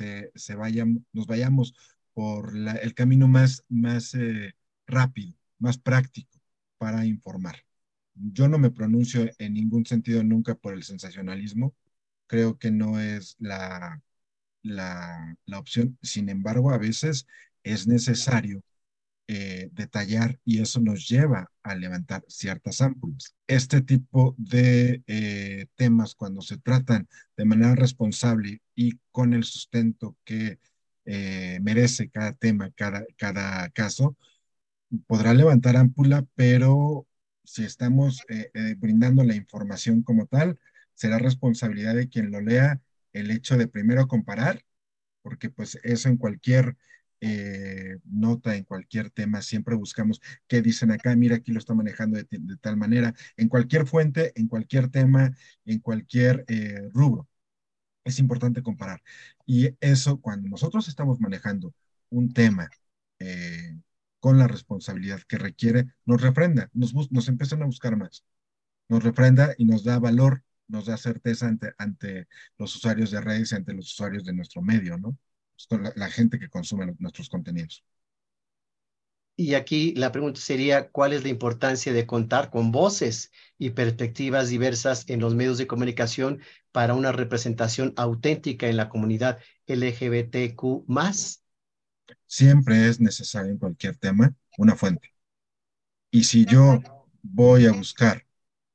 eh, 0.01 0.33
se, 0.35 0.55
vayan, 0.57 1.07
nos 1.13 1.27
vayamos 1.27 1.75
por 2.15 2.57
el 2.57 2.95
camino 2.95 3.29
más, 3.29 3.65
más 3.69 4.15
eh, 4.15 4.55
rápido, 4.87 5.35
más 5.59 5.79
práctico 5.79 6.41
para 6.79 7.07
informar. 7.07 7.65
Yo 8.15 8.49
no 8.49 8.59
me 8.59 8.71
pronuncio 8.71 9.31
en 9.39 9.55
ningún 9.55 9.87
sentido 9.87 10.25
nunca 10.25 10.55
por 10.55 10.75
el 10.75 10.83
sensacionalismo. 10.83 11.75
Creo 12.27 12.59
que 12.59 12.71
no 12.71 12.99
es 13.01 13.37
la, 13.39 14.03
la, 14.67 15.37
opción. 15.57 15.99
Sin 16.03 16.29
embargo, 16.29 16.71
a 16.73 16.79
veces 16.79 17.27
es 17.63 17.87
necesario 17.87 18.63
eh, 19.29 19.71
detallar 19.73 20.39
y 20.45 20.61
eso 20.61 20.81
nos 20.81 21.09
lleva 21.09 21.51
a 21.63 21.75
levantar 21.75 22.25
ciertas 22.29 22.81
ámpulas. 22.81 23.35
Este 23.47 23.83
tipo 23.83 24.35
de 24.39 25.03
eh, 25.07 25.67
temas, 25.77 26.15
cuando 26.15 26.43
se 26.43 26.59
tratan 26.59 27.09
de 27.37 27.45
manera 27.45 27.75
responsable 27.75 28.63
y 28.75 28.99
con 29.11 29.35
el 29.35 29.45
sustento 29.45 30.17
que 30.25 30.59
eh, 31.07 31.59
merece 31.63 32.09
cada 32.11 32.33
tema, 32.33 32.71
cada, 32.77 33.05
cada 33.17 33.69
caso, 33.71 34.17
podrá 35.07 35.35
levantar 35.35 35.77
ámpula, 35.77 36.25
pero 36.35 37.07
si 37.45 37.65
estamos 37.65 38.23
brindando 38.79 39.23
la 39.25 39.37
información 39.37 40.03
como 40.03 40.27
tal, 40.27 40.59
será 40.95 41.19
responsabilidad 41.19 41.95
de 41.95 42.09
quien 42.09 42.31
lo 42.33 42.41
lea 42.41 42.81
el 43.17 43.31
hecho 43.31 43.57
de 43.57 43.69
primero 43.69 44.07
comparar, 44.09 44.65
porque 45.23 45.51
pues 45.51 45.79
eso 45.83 46.09
en 46.09 46.17
cualquier 46.19 46.77
eh, 47.21 47.97
nota, 48.05 48.57
en 48.57 48.65
cualquier 48.65 49.11
tema, 49.11 49.43
siempre 49.43 49.75
buscamos 49.75 50.21
qué 50.47 50.63
dicen 50.63 50.91
acá, 50.93 51.17
mira, 51.17 51.37
aquí 51.37 51.53
lo 51.53 51.59
está 51.59 51.75
manejando 51.75 52.19
de, 52.19 52.27
tal 52.61 52.77
manera, 52.77 53.15
en 53.37 53.49
cualquier 53.49 53.87
fuente, 53.87 54.33
en 54.37 54.49
cualquier 54.49 54.89
tema, 54.91 55.35
en 55.65 55.81
cualquier 55.81 56.45
eh, 56.49 56.89
rubro. 56.93 57.29
Es 58.05 58.19
importante 58.19 58.63
comparar. 58.63 59.03
Y 59.47 59.71
eso, 59.81 60.21
cuando 60.21 60.49
nosotros 60.49 60.89
estamos 60.89 61.21
manejando 61.21 61.75
un 62.11 62.33
tema 62.33 62.71
eh, 63.19 63.79
con 64.21 64.39
la 64.39 64.49
responsabilidad 64.49 65.23
que 65.29 65.39
requiere, 65.39 65.87
nos 66.05 66.21
refrenda, 66.23 66.71
nos, 66.75 66.95
nos 67.11 67.29
empiezan 67.29 67.63
a 67.63 67.67
buscar 67.67 67.97
más, 67.97 68.25
nos 68.89 69.03
refrenda 69.03 69.55
y 69.59 69.65
nos 69.65 69.85
da 69.85 69.99
valor 69.99 70.43
nos 70.69 70.87
da 70.87 70.97
certeza 70.97 71.47
ante, 71.47 71.73
ante 71.79 72.29
los 72.59 72.75
usuarios 72.77 73.11
de 73.11 73.21
redes 73.21 73.53
y 73.53 73.55
ante 73.55 73.75
los 73.75 73.93
usuarios 73.93 74.25
de 74.25 74.33
nuestro 74.33 74.63
medio, 74.63 74.99
¿no? 74.99 75.17
Pues, 75.55 75.81
la, 75.81 75.93
la, 75.97 76.11
gente 76.11 76.39
que 76.39 76.49
consume 76.49 76.95
nuestros 76.99 77.29
contenidos. 77.29 77.85
Y 79.39 79.53
aquí 79.53 79.93
la 79.95 80.13
pregunta 80.13 80.41
sería, 80.41 80.89
¿cuál 80.89 81.13
es 81.13 81.23
la 81.23 81.29
importancia 81.29 81.93
de 81.93 82.07
contar 82.07 82.51
con 82.51 82.73
voces 82.73 83.31
y 83.59 83.71
perspectivas 83.71 84.49
diversas 84.49 85.05
en 85.11 85.21
los 85.21 85.35
medios 85.35 85.59
de 85.59 85.67
comunicación 85.67 86.41
para 86.73 86.95
una 86.95 87.13
representación 87.13 87.93
auténtica 87.97 88.67
en 88.69 88.79
la 88.79 88.89
comunidad 88.89 89.39
LGBTQ 89.67 90.87
Siempre 92.27 92.89
es 92.89 92.99
necesario 92.99 93.53
en 93.53 93.59
cualquier 93.59 93.97
tema 93.97 94.35
una 94.57 94.75
fuente. 94.75 95.13
Y 96.11 96.25
si 96.25 96.47
yo 96.47 96.81
voy 97.23 97.67
a 97.67 97.73
buscar 97.73 98.27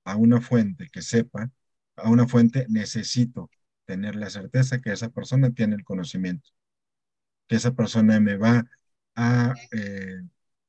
a 0.03 0.15
una 0.15 0.41
fuente 0.41 0.89
que 0.91 1.01
sepa, 1.01 1.49
a 1.95 2.09
una 2.09 2.27
fuente, 2.27 2.65
necesito 2.69 3.49
tener 3.85 4.15
la 4.15 4.29
certeza 4.29 4.81
que 4.81 4.91
esa 4.91 5.09
persona 5.09 5.51
tiene 5.51 5.75
el 5.75 5.83
conocimiento, 5.83 6.49
que 7.47 7.55
esa 7.57 7.73
persona 7.73 8.19
me 8.19 8.37
va 8.37 8.65
a 9.15 9.53
eh, 9.71 10.21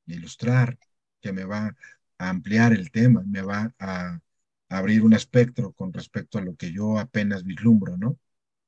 ilustrar, 0.06 0.78
que 1.20 1.32
me 1.32 1.44
va 1.44 1.76
a 2.18 2.28
ampliar 2.28 2.72
el 2.72 2.90
tema, 2.90 3.22
me 3.26 3.42
va 3.42 3.74
a, 3.78 4.20
abrir 4.68 5.02
un 5.04 5.12
espectro 5.12 5.72
con 5.72 5.92
respecto 5.92 6.38
a 6.38 6.42
lo 6.42 6.56
que 6.56 6.72
yo 6.72 6.98
apenas 6.98 7.44
vislumbro, 7.44 7.98
¿no? 7.98 8.18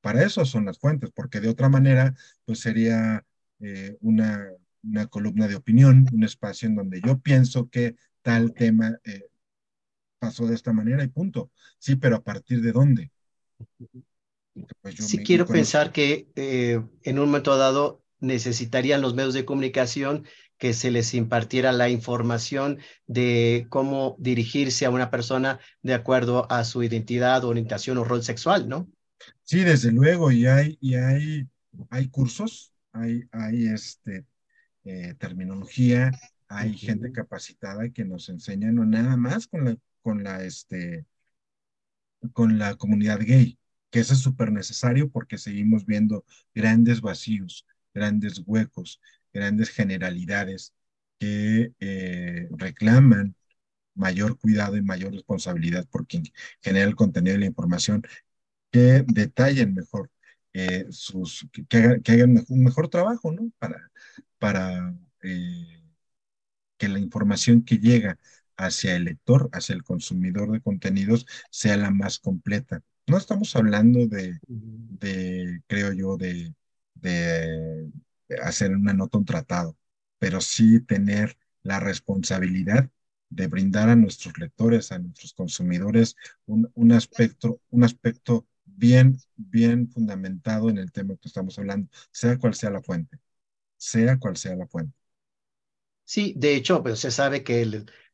Para 0.02 0.23
eso 0.23 0.44
son 0.44 0.66
las 0.66 0.78
fuentes, 0.78 1.11
porque 1.14 1.40
de 1.40 1.49
otra 1.49 1.70
manera, 1.70 2.14
pues 2.44 2.61
sería 2.61 3.25
eh, 3.61 3.96
una, 4.00 4.46
una, 4.82 5.06
columna 5.06 5.49
de 5.49 5.56
opinión, 5.56 6.06
un 6.12 6.25
espacio 6.25 6.68
en 6.68 6.76
donde 6.76 7.00
yo 7.00 7.20
pienso 7.20 7.70
que 7.70 7.96
tal 8.23 8.52
tema 8.52 8.99
eh, 9.04 9.25
pasó 10.25 10.47
de 10.47 10.54
esta 10.54 10.73
manera 10.73 11.04
y 11.04 11.09
punto. 11.09 11.50
Sí, 11.78 11.97
pero 11.97 12.16
a 12.16 12.23
partir 12.23 12.61
de 12.62 12.73
dónde. 12.73 13.11
Pues 14.81 14.97
sí, 14.99 15.19
quiero 15.19 15.47
pensar 15.47 15.93
que 15.93 16.28
eh, 16.37 16.81
en 17.02 17.19
un 17.19 17.26
momento 17.26 17.57
dado 17.57 18.02
necesitarían 18.21 19.02
los 19.02 19.14
medios 19.14 19.35
de 19.35 19.45
comunicación 19.45 20.25
que 20.57 20.73
se 20.73 20.90
les 20.90 21.14
impartiera 21.14 21.73
la 21.73 21.88
información 21.88 22.78
de 23.07 23.66
cómo 23.69 24.16
dirigirse 24.19 24.87
a 24.87 24.90
una 24.90 25.11
persona 25.11 25.59
de 25.83 25.95
acuerdo 25.95 26.50
a 26.50 26.64
su 26.64 26.83
identidad, 26.83 27.45
orientación 27.45 27.99
o 27.99 28.04
rol 28.04 28.23
sexual, 28.23 28.69
¿no? 28.69 28.88
Sí, 29.43 29.61
desde 29.61 29.93
luego, 29.93 30.31
y 30.31 30.47
hay, 30.47 30.78
y 30.81 30.95
hay, 30.95 31.49
hay 31.90 32.09
cursos, 32.09 32.73
hay, 32.93 33.25
hay 33.33 33.66
este, 33.66 34.25
eh, 34.85 35.14
terminología, 35.19 36.12
hay 36.49 36.76
gente 36.76 37.11
capacitada 37.11 37.88
que 37.90 38.04
nos 38.04 38.28
enseña 38.28 38.71
no 38.71 38.85
nada 38.85 39.16
más 39.16 39.47
con 39.47 39.64
la 39.64 39.76
con 40.04 40.23
la, 40.23 40.44
este, 40.44 41.06
con 42.32 42.58
la 42.58 42.76
comunidad 42.76 43.20
gay, 43.20 43.58
que 43.90 44.00
eso 44.00 44.14
es 44.14 44.20
súper 44.20 44.52
necesario 44.52 45.11
porque 45.11 45.38
seguimos 45.38 45.87
viendo 45.87 46.25
grandes 46.54 47.00
vacíos, 47.00 47.66
grandes 47.94 48.42
huecos, 48.46 49.00
grandes 49.32 49.70
generalidades 49.70 50.75
que 51.18 51.73
eh, 51.80 52.49
reclaman 52.52 53.37
mayor 53.94 54.38
cuidado 54.38 54.76
y 54.76 54.82
mayor 54.82 55.12
responsabilidad 55.12 55.87
por 55.88 56.06
quien 56.06 56.25
genera 56.62 56.87
el 56.87 56.96
contenido 56.96 57.37
y 57.37 57.40
la 57.40 57.46
información, 57.46 58.02
que 58.70 59.04
detallen 59.08 59.75
mejor 59.75 60.11
eh, 60.52 60.87
sus, 60.90 61.49
que, 61.68 62.02
hagan, 62.12 62.44
un 62.49 62.64
mejor 62.64 62.88
trabajo, 62.88 63.32
¿no? 63.32 63.50
Para, 63.58 63.90
para 64.38 64.94
eh, 65.23 65.82
que 66.76 66.88
la 66.88 66.99
información 66.99 67.64
que 67.64 67.78
llega 67.78 68.18
hacia 68.56 68.96
el 68.96 69.04
lector, 69.04 69.49
hacia 69.52 69.75
el 69.75 69.82
consumidor 69.84 70.50
de 70.52 70.61
contenidos, 70.61 71.26
sea 71.50 71.76
la 71.76 71.90
más 71.90 72.18
completa. 72.18 72.82
No 73.06 73.16
estamos 73.18 73.54
hablando 73.56 74.06
de, 74.06 74.38
de 74.49 75.62
creo 75.66 75.92
yo, 75.92 76.16
de, 76.16 76.54
de 76.94 77.90
hacer 78.42 78.73
una 78.73 78.92
nota, 78.92 79.18
un 79.18 79.25
tratado, 79.25 79.76
pero 80.18 80.40
sí 80.40 80.80
tener 80.80 81.37
la 81.62 81.80
responsabilidad 81.80 82.90
de 83.30 83.46
brindar 83.49 83.88
a 83.88 83.96
nuestros 83.96 84.38
lectores, 84.38 84.92
a 84.92 84.99
nuestros 84.99 85.32
consumidores, 85.34 86.16
un, 86.46 86.70
un, 86.75 86.92
aspecto, 86.92 87.61
un 87.70 87.84
aspecto 87.84 88.46
bien, 88.64 89.16
bien 89.37 89.88
fundamentado 89.90 90.70
en 90.70 90.78
el 90.78 90.92
tema 90.92 91.16
que 91.16 91.28
estamos 91.28 91.58
hablando, 91.58 91.88
sea 92.11 92.38
cual 92.38 92.54
sea 92.54 92.70
la 92.70 92.82
fuente, 92.82 93.18
sea 93.76 94.18
cual 94.18 94.37
sea 94.37 94.56
la 94.56 94.66
fuente. 94.68 94.94
Sí, 96.04 96.34
de 96.37 96.54
hecho, 96.56 96.82
pues 96.82 97.00
se 97.00 97.11
sabe 97.11 97.42
que 97.44 97.62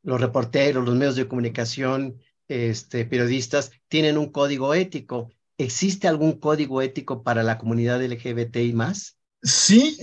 los 0.03 0.21
reporteros, 0.21 0.85
los 0.85 0.95
medios 0.95 1.17
de 1.17 1.29
comunicación, 1.29 2.19
este, 2.49 3.05
periodistas, 3.05 3.73
tienen 3.89 4.19
un 4.19 4.31
código 4.31 4.75
ético. 4.75 5.31
¿Existe 5.59 6.09
algún 6.09 6.39
código 6.39 6.83
ético 6.83 7.23
para 7.23 7.43
la 7.43 7.59
comunidad 7.59 8.03
LGBTI 8.03 8.73
más? 8.73 9.19
Sí, 9.43 9.99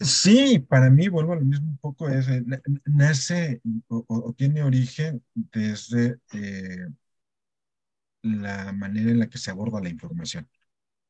sí, 0.00 0.58
para 0.58 0.90
mí, 0.90 1.08
vuelvo 1.08 1.32
a 1.32 1.36
lo 1.36 1.44
mismo 1.44 1.70
un 1.70 1.78
poco, 1.78 2.08
es, 2.08 2.28
eh, 2.28 2.42
nace 2.84 3.60
o, 3.88 4.34
tiene 4.36 4.62
origen 4.62 5.22
desde 5.34 6.18
eh, 6.32 6.86
la 8.22 8.72
manera 8.72 9.10
en 9.10 9.18
la 9.20 9.28
que 9.28 9.38
se 9.38 9.50
aborda 9.50 9.80
la 9.80 9.88
información. 9.88 10.48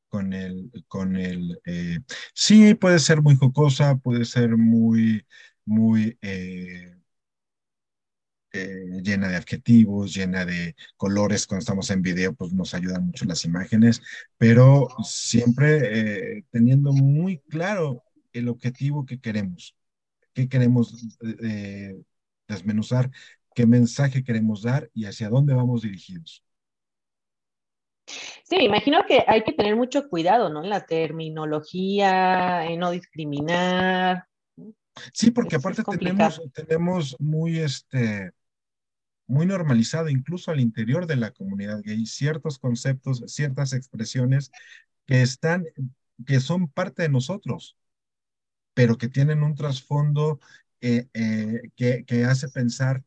Con 0.09 0.35
el, 0.35 0.71
con 0.88 1.16
el, 1.16 1.59
eh, 1.64 2.00
sí, 2.35 2.75
puede 2.75 2.99
ser 2.99 3.23
muy 3.23 3.37
jocosa, 3.37 3.97
puede 3.97 4.26
ser 4.26 4.59
muy, 4.59 5.26
muy 5.64 6.19
eh, 6.21 6.95
eh, 8.52 9.00
llena 9.02 9.28
de 9.28 9.37
adjetivos, 9.37 10.14
llena 10.14 10.44
de 10.44 10.75
colores. 10.97 11.47
Cuando 11.47 11.61
estamos 11.61 11.90
en 11.90 12.02
video, 12.02 12.35
pues 12.35 12.52
nos 12.52 12.75
ayudan 12.75 13.06
mucho 13.06 13.25
las 13.25 13.44
imágenes, 13.44 14.02
pero 14.38 14.88
siempre 15.04 16.44
teniendo 16.50 16.92
muy 16.92 17.38
claro 17.49 18.02
el 18.32 18.49
objetivo 18.49 19.06
que 19.06 19.21
queremos, 19.21 19.76
qué 20.35 20.49
queremos 20.49 21.18
desmenuzar, 22.49 23.11
qué 23.54 23.66
mensaje 23.66 24.25
queremos 24.25 24.62
dar 24.62 24.90
y 24.94 25.04
hacia 25.04 25.28
dónde 25.28 25.54
vamos 25.54 25.82
dirigidos. 25.82 26.42
Sí, 28.06 28.56
imagino 28.56 29.04
que 29.06 29.25
hay 29.26 29.42
que 29.44 29.52
tener 29.52 29.76
mucho 29.76 30.09
cuidado, 30.09 30.50
¿no? 30.50 30.62
En 30.62 30.71
la 30.71 30.85
terminología, 30.85 32.66
en 32.66 32.80
no 32.80 32.90
discriminar. 32.90 34.26
Sí, 35.12 35.30
porque 35.30 35.56
aparte 35.56 35.82
tenemos, 35.99 36.42
tenemos 36.52 37.16
muy, 37.18 37.61
este, 37.61 38.32
muy 39.32 39.46
normalizado, 39.46 40.08
incluso 40.08 40.50
al 40.50 40.60
interior 40.60 41.06
de 41.06 41.16
la 41.16 41.32
comunidad 41.32 41.82
gay, 41.82 42.06
ciertos 42.06 42.58
conceptos, 42.58 43.24
ciertas 43.26 43.72
expresiones 43.72 44.50
que 45.06 45.22
están, 45.22 45.64
que 46.26 46.40
son 46.40 46.68
parte 46.68 47.02
de 47.02 47.08
nosotros, 47.08 47.76
pero 48.74 48.98
que 48.98 49.08
tienen 49.08 49.42
un 49.42 49.54
trasfondo 49.54 50.40
eh, 50.80 51.08
eh, 51.14 51.62
que, 51.76 52.04
que 52.04 52.24
hace 52.24 52.48
pensar 52.48 53.04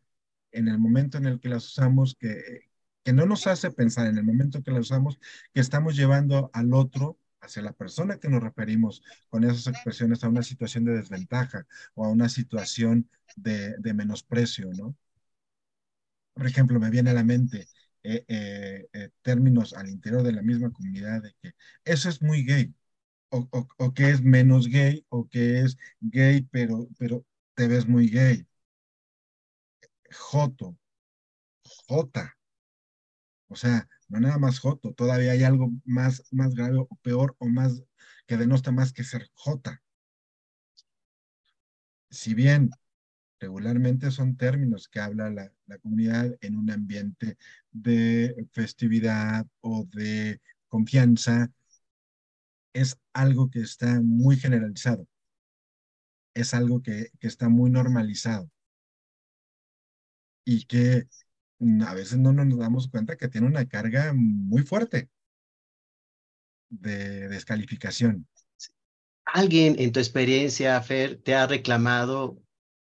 en 0.52 0.68
el 0.68 0.80
momento 0.80 1.18
en 1.18 1.26
el 1.28 1.40
que 1.40 1.50
las 1.50 1.66
usamos 1.66 2.16
que, 2.20 2.70
que 3.04 3.14
no 3.14 3.26
nos 3.26 3.48
hace 3.48 3.72
pensar 3.72 4.08
en 4.08 4.18
el 4.18 4.24
momento 4.24 4.64
que 4.64 4.72
la 4.72 4.80
usamos 4.80 5.20
que 5.54 5.62
estamos 5.62 5.96
llevando 5.96 6.50
al 6.54 6.74
otro 6.74 7.20
hacia 7.42 7.62
la 7.62 7.74
persona 7.74 8.18
que 8.18 8.30
nos 8.30 8.42
referimos 8.42 9.04
con 9.30 9.44
esas 9.44 9.68
expresiones 9.68 10.24
a 10.24 10.30
una 10.30 10.44
situación 10.44 10.86
de 10.86 10.94
desventaja 10.94 11.68
o 11.94 12.06
a 12.06 12.10
una 12.10 12.30
situación 12.30 13.10
de, 13.36 13.78
menosprecio, 13.94 14.72
¿no? 14.74 14.96
Por 16.36 16.48
ejemplo, 16.48 16.80
me 16.82 16.92
viene 16.92 17.12
a 17.12 17.16
la 17.16 17.26
mente 17.26 17.68
eh, 18.04 18.26
eh, 18.30 18.88
eh, 18.94 19.10
términos 19.24 19.74
al 19.74 19.90
interior 19.90 20.24
de 20.24 20.34
la 20.34 20.44
misma 20.44 20.72
comunidad 20.72 21.24
de 21.24 21.34
que 21.42 21.54
eso 21.86 22.10
es 22.10 22.22
muy 22.24 22.46
gay, 22.46 22.76
o, 23.30 23.48
o, 23.80 23.94
que 23.94 24.12
es 24.12 24.22
menos 24.24 24.68
gay, 24.70 25.06
o 25.10 25.28
que 25.30 25.62
es 25.62 25.78
gay, 26.02 26.44
pero, 26.52 26.88
pero 27.00 27.26
te 27.56 27.68
ves 27.68 27.88
muy 27.88 28.10
gay. 28.10 28.48
Joto, 30.22 30.76
Jota, 31.88 32.26
o 33.48 33.56
sea, 33.56 33.88
no 34.10 34.20
nada 34.20 34.38
más 34.38 34.60
Joto, 34.60 34.94
todavía 34.94 35.32
hay 35.32 35.44
algo 35.44 35.72
más, 35.86 36.24
más 36.32 36.54
grave 36.56 36.78
o 36.78 36.88
peor 37.02 37.36
o 37.40 37.48
más 37.48 37.84
que 38.28 38.38
denosta 38.38 38.72
más 38.72 38.94
que 38.94 39.04
ser 39.04 39.30
J. 39.34 39.82
Si 42.10 42.34
bien 42.34 42.72
regularmente 43.40 44.12
son 44.12 44.38
términos 44.38 44.88
que 44.88 45.00
habla 45.00 45.30
la, 45.30 45.52
la 45.68 45.78
comunidad 45.80 46.38
en 46.42 46.58
un 46.58 46.72
ambiente 46.72 47.38
de 47.72 48.48
festividad 48.52 49.46
o 49.62 49.86
de 49.92 50.42
confianza, 50.68 51.52
es 52.74 52.98
algo 53.14 53.50
que 53.50 53.62
está 53.62 54.02
muy 54.02 54.38
generalizado, 54.38 55.08
es 56.34 56.54
algo 56.54 56.82
que, 56.82 57.12
que 57.20 57.28
está 57.28 57.48
muy 57.50 57.72
normalizado 57.72 58.50
y 60.44 60.66
que 60.66 61.08
a 61.88 61.94
veces 61.94 62.18
no 62.18 62.34
nos 62.34 62.60
damos 62.60 62.90
cuenta 62.90 63.16
que 63.16 63.30
tiene 63.30 63.48
una 63.48 63.66
carga 63.66 64.14
muy 64.14 64.64
fuerte 64.64 65.10
de 66.70 67.30
descalificación. 67.30 68.28
¿Alguien 69.26 69.76
en 69.80 69.92
tu 69.92 70.00
experiencia, 70.00 70.80
Fer, 70.82 71.18
te 71.18 71.34
ha 71.34 71.48
reclamado 71.48 72.45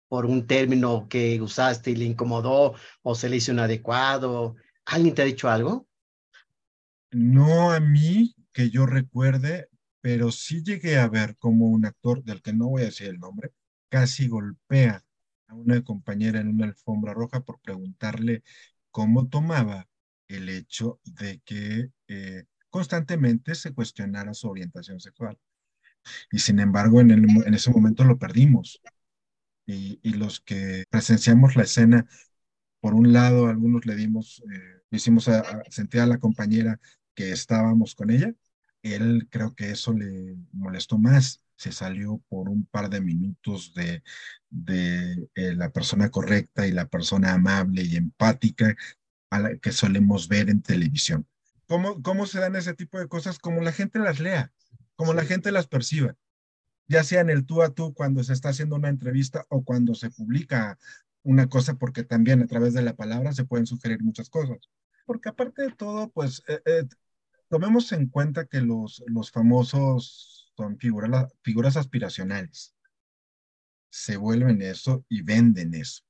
por 0.08 0.26
un 0.26 0.46
término 0.46 1.08
que 1.08 1.40
usaste 1.40 1.90
y 1.92 1.96
le 1.96 2.04
incomodó 2.06 2.74
o 3.02 3.14
se 3.14 3.28
le 3.28 3.36
hizo 3.36 3.52
inadecuado? 3.52 4.56
¿Alguien 4.86 5.14
te 5.14 5.22
ha 5.22 5.24
dicho 5.26 5.48
algo? 5.48 5.86
No 7.10 7.70
a 7.72 7.80
mí, 7.80 8.34
que 8.52 8.70
yo 8.70 8.86
recuerde, 8.86 9.68
pero 10.00 10.30
sí 10.30 10.62
llegué 10.62 10.98
a 10.98 11.08
ver 11.08 11.36
como 11.36 11.66
un 11.66 11.86
actor 11.86 12.22
del 12.24 12.42
que 12.42 12.52
no 12.52 12.68
voy 12.68 12.82
a 12.82 12.86
decir 12.86 13.08
el 13.08 13.18
nombre, 13.18 13.52
casi 13.88 14.28
golpea 14.28 15.04
a 15.48 15.54
una 15.54 15.82
compañera 15.82 16.40
en 16.40 16.48
una 16.48 16.66
alfombra 16.66 17.14
roja 17.14 17.40
por 17.40 17.60
preguntarle 17.60 18.42
cómo 18.90 19.28
tomaba 19.28 19.88
el 20.28 20.48
hecho 20.50 21.00
de 21.04 21.40
que 21.44 21.90
eh, 22.08 22.44
constantemente 22.70 23.54
se 23.54 23.72
cuestionara 23.74 24.34
su 24.34 24.48
orientación 24.48 25.00
sexual. 25.00 25.38
Y 26.32 26.38
sin 26.40 26.60
embargo, 26.60 27.00
en, 27.00 27.10
en 27.12 27.54
ese 27.54 27.70
momento 27.70 28.04
lo 28.04 28.18
perdimos. 28.18 28.80
Y, 29.68 30.00
y, 30.02 30.14
los 30.14 30.40
que 30.40 30.84
presenciamos 30.90 31.54
la 31.54 31.64
escena, 31.64 32.06
por 32.80 32.94
un 32.94 33.12
lado, 33.12 33.48
algunos 33.48 33.84
le 33.86 33.96
dimos, 33.96 34.42
eh, 34.50 34.82
hicimos 34.90 35.28
a, 35.28 35.62
sentir 35.70 36.00
a 36.00 36.06
la 36.06 36.18
compañera 36.18 36.80
que 37.14 37.32
estábamos 37.32 37.94
con 37.94 38.10
ella. 38.10 38.34
Él 38.82 39.28
creo 39.30 39.54
que 39.54 39.70
eso 39.70 39.92
le 39.92 40.36
molestó 40.52 40.98
más 40.98 41.42
se 41.58 41.72
salió 41.72 42.22
por 42.28 42.48
un 42.48 42.64
par 42.66 42.88
de 42.88 43.00
minutos 43.00 43.74
de, 43.74 44.02
de 44.48 45.28
eh, 45.34 45.54
la 45.56 45.70
persona 45.70 46.08
correcta 46.08 46.66
y 46.66 46.72
la 46.72 46.86
persona 46.86 47.34
amable 47.34 47.82
y 47.82 47.96
empática 47.96 48.76
a 49.30 49.40
la 49.40 49.56
que 49.58 49.72
solemos 49.72 50.28
ver 50.28 50.50
en 50.50 50.62
televisión. 50.62 51.26
¿Cómo, 51.66 52.00
¿Cómo 52.00 52.26
se 52.26 52.38
dan 52.38 52.54
ese 52.54 52.74
tipo 52.74 52.98
de 52.98 53.08
cosas? 53.08 53.40
Como 53.40 53.60
la 53.60 53.72
gente 53.72 53.98
las 53.98 54.20
lea, 54.20 54.52
como 54.94 55.14
la 55.14 55.24
gente 55.24 55.50
las 55.50 55.66
perciba, 55.66 56.14
ya 56.88 57.04
sea 57.04 57.20
en 57.20 57.30
el 57.30 57.46
tú 57.46 57.62
a 57.62 57.70
tú 57.70 57.94
cuando 57.94 58.24
se 58.24 58.32
está 58.32 58.48
haciendo 58.48 58.76
una 58.76 58.88
entrevista 58.88 59.44
o 59.50 59.62
cuando 59.62 59.94
se 59.94 60.10
publica 60.10 60.78
una 61.22 61.48
cosa, 61.48 61.74
porque 61.74 62.04
también 62.04 62.42
a 62.42 62.46
través 62.46 62.72
de 62.72 62.82
la 62.82 62.96
palabra 62.96 63.32
se 63.32 63.44
pueden 63.44 63.66
sugerir 63.66 64.02
muchas 64.02 64.30
cosas. 64.30 64.58
Porque 65.04 65.28
aparte 65.28 65.62
de 65.62 65.72
todo, 65.72 66.10
pues 66.10 66.42
eh, 66.48 66.60
eh, 66.64 66.84
tomemos 67.48 67.92
en 67.92 68.08
cuenta 68.08 68.46
que 68.46 68.60
los, 68.60 69.02
los 69.06 69.30
famosos 69.30 70.52
son 70.56 70.78
figuras, 70.78 71.32
figuras 71.42 71.76
aspiracionales. 71.76 72.74
Se 73.90 74.16
vuelven 74.16 74.62
eso 74.62 75.04
y 75.08 75.22
venden 75.22 75.74
eso. 75.74 76.02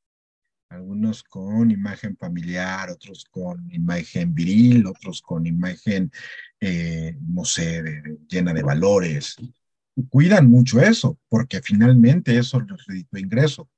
Algunos 0.70 1.22
con 1.22 1.70
imagen 1.70 2.16
familiar, 2.16 2.90
otros 2.90 3.24
con 3.24 3.66
imagen 3.72 4.34
viril, 4.34 4.86
otros 4.86 5.22
con 5.22 5.46
imagen, 5.46 6.12
eh, 6.60 7.16
no 7.20 7.44
sé, 7.44 8.02
llena 8.28 8.52
de 8.52 8.62
valores. 8.62 9.36
Cuidan 10.08 10.48
mucho 10.48 10.80
eso, 10.80 11.18
porque 11.28 11.60
finalmente 11.62 12.38
eso 12.38 12.60
les 12.60 12.86
redito 12.86 13.18
ingreso. 13.18 13.68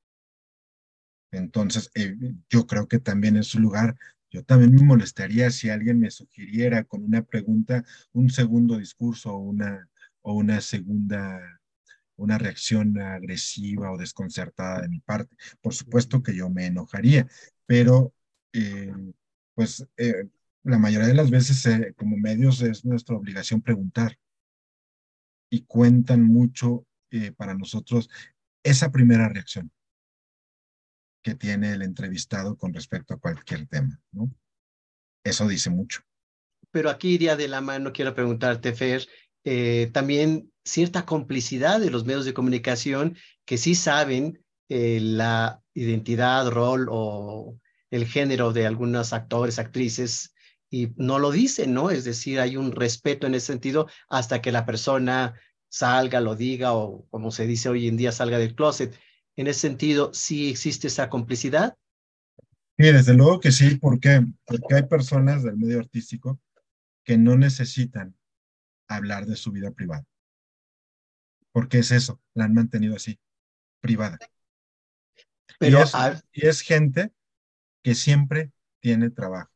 Entonces, 1.32 1.90
eh, 1.94 2.16
yo 2.48 2.66
creo 2.66 2.88
que 2.88 2.98
también 2.98 3.36
es 3.36 3.54
un 3.54 3.62
lugar 3.62 3.96
yo 4.30 4.44
también 4.44 4.74
me 4.74 4.82
molestaría 4.82 5.50
si 5.50 5.70
alguien 5.70 5.98
me 5.98 6.10
sugiriera 6.10 6.84
con 6.84 7.02
una 7.02 7.22
pregunta 7.22 7.84
un 8.12 8.30
segundo 8.30 8.78
discurso 8.78 9.34
o 9.34 9.38
una, 9.38 9.88
o 10.22 10.34
una 10.34 10.60
segunda, 10.60 11.60
una 12.16 12.38
reacción 12.38 12.98
agresiva 13.00 13.90
o 13.90 13.98
desconcertada 13.98 14.82
de 14.82 14.88
mi 14.88 15.00
parte. 15.00 15.36
Por 15.60 15.74
supuesto 15.74 16.22
que 16.22 16.34
yo 16.34 16.48
me 16.48 16.66
enojaría, 16.66 17.26
pero 17.66 18.14
eh, 18.52 18.92
pues 19.54 19.84
eh, 19.96 20.28
la 20.62 20.78
mayoría 20.78 21.08
de 21.08 21.14
las 21.14 21.30
veces 21.30 21.66
como 21.96 22.16
medios 22.16 22.62
es 22.62 22.84
nuestra 22.84 23.16
obligación 23.16 23.62
preguntar 23.62 24.16
y 25.50 25.64
cuentan 25.64 26.22
mucho 26.22 26.86
para 27.36 27.54
nosotros 27.54 28.08
esa 28.62 28.92
primera 28.92 29.28
reacción 29.28 29.70
que 31.22 31.34
tiene 31.34 31.72
el 31.72 31.82
entrevistado 31.82 32.56
con 32.56 32.72
respecto 32.72 33.12
a 33.14 33.18
cualquier 33.18 33.66
tema. 33.66 34.00
Eso 35.24 35.46
dice 35.48 35.68
mucho. 35.68 36.00
Pero 36.70 36.88
aquí 36.88 37.10
iría 37.10 37.36
de 37.36 37.48
la 37.48 37.60
mano, 37.60 37.92
quiero 37.92 38.14
preguntarte, 38.14 38.72
Fer, 38.72 39.06
también 39.92 40.52
cierta 40.64 41.04
complicidad 41.04 41.80
de 41.80 41.90
los 41.90 42.04
medios 42.04 42.24
de 42.24 42.34
comunicación 42.34 43.16
que 43.44 43.58
sí 43.58 43.74
saben 43.74 44.42
la 44.68 45.60
identidad, 45.74 46.48
rol 46.48 46.86
o 46.90 47.58
el 47.90 48.06
género 48.06 48.52
de 48.52 48.66
algunos 48.66 49.12
actores, 49.12 49.58
actrices, 49.58 50.32
y 50.70 50.92
no 50.96 51.18
lo 51.18 51.32
dicen, 51.32 51.74
¿no? 51.74 51.90
Es 51.90 52.04
decir, 52.04 52.38
hay 52.38 52.56
un 52.56 52.72
respeto 52.72 53.26
en 53.26 53.34
ese 53.34 53.46
sentido 53.46 53.88
hasta 54.08 54.40
que 54.40 54.52
la 54.52 54.64
persona 54.64 55.34
salga, 55.68 56.20
lo 56.20 56.36
diga 56.36 56.72
o 56.74 57.06
como 57.10 57.32
se 57.32 57.46
dice 57.46 57.68
hoy 57.68 57.88
en 57.88 57.96
día, 57.96 58.12
salga 58.12 58.38
del 58.38 58.54
closet. 58.54 58.96
En 59.36 59.48
ese 59.48 59.60
sentido, 59.60 60.14
¿sí 60.14 60.50
existe 60.50 60.86
esa 60.86 61.08
complicidad? 61.08 61.76
Sí, 62.78 62.92
desde 62.92 63.14
luego 63.14 63.40
que 63.40 63.52
sí. 63.52 63.76
¿Por 63.76 63.98
qué? 63.98 64.24
Porque 64.44 64.74
hay 64.74 64.84
personas 64.84 65.42
del 65.42 65.56
medio 65.56 65.80
artístico 65.80 66.40
que 67.04 67.18
no 67.18 67.36
necesitan 67.36 68.16
hablar 68.88 69.26
de 69.26 69.36
su 69.36 69.50
vida 69.50 69.72
privada. 69.72 70.06
Porque 71.52 71.78
es 71.78 71.90
eso, 71.90 72.20
la 72.34 72.44
han 72.44 72.54
mantenido 72.54 72.94
así, 72.94 73.18
privada. 73.80 74.18
Pero, 75.58 75.82
y 76.32 76.46
es 76.46 76.60
gente 76.60 77.12
que 77.82 77.94
siempre 77.94 78.52
tiene 78.80 79.10
trabajo, 79.10 79.49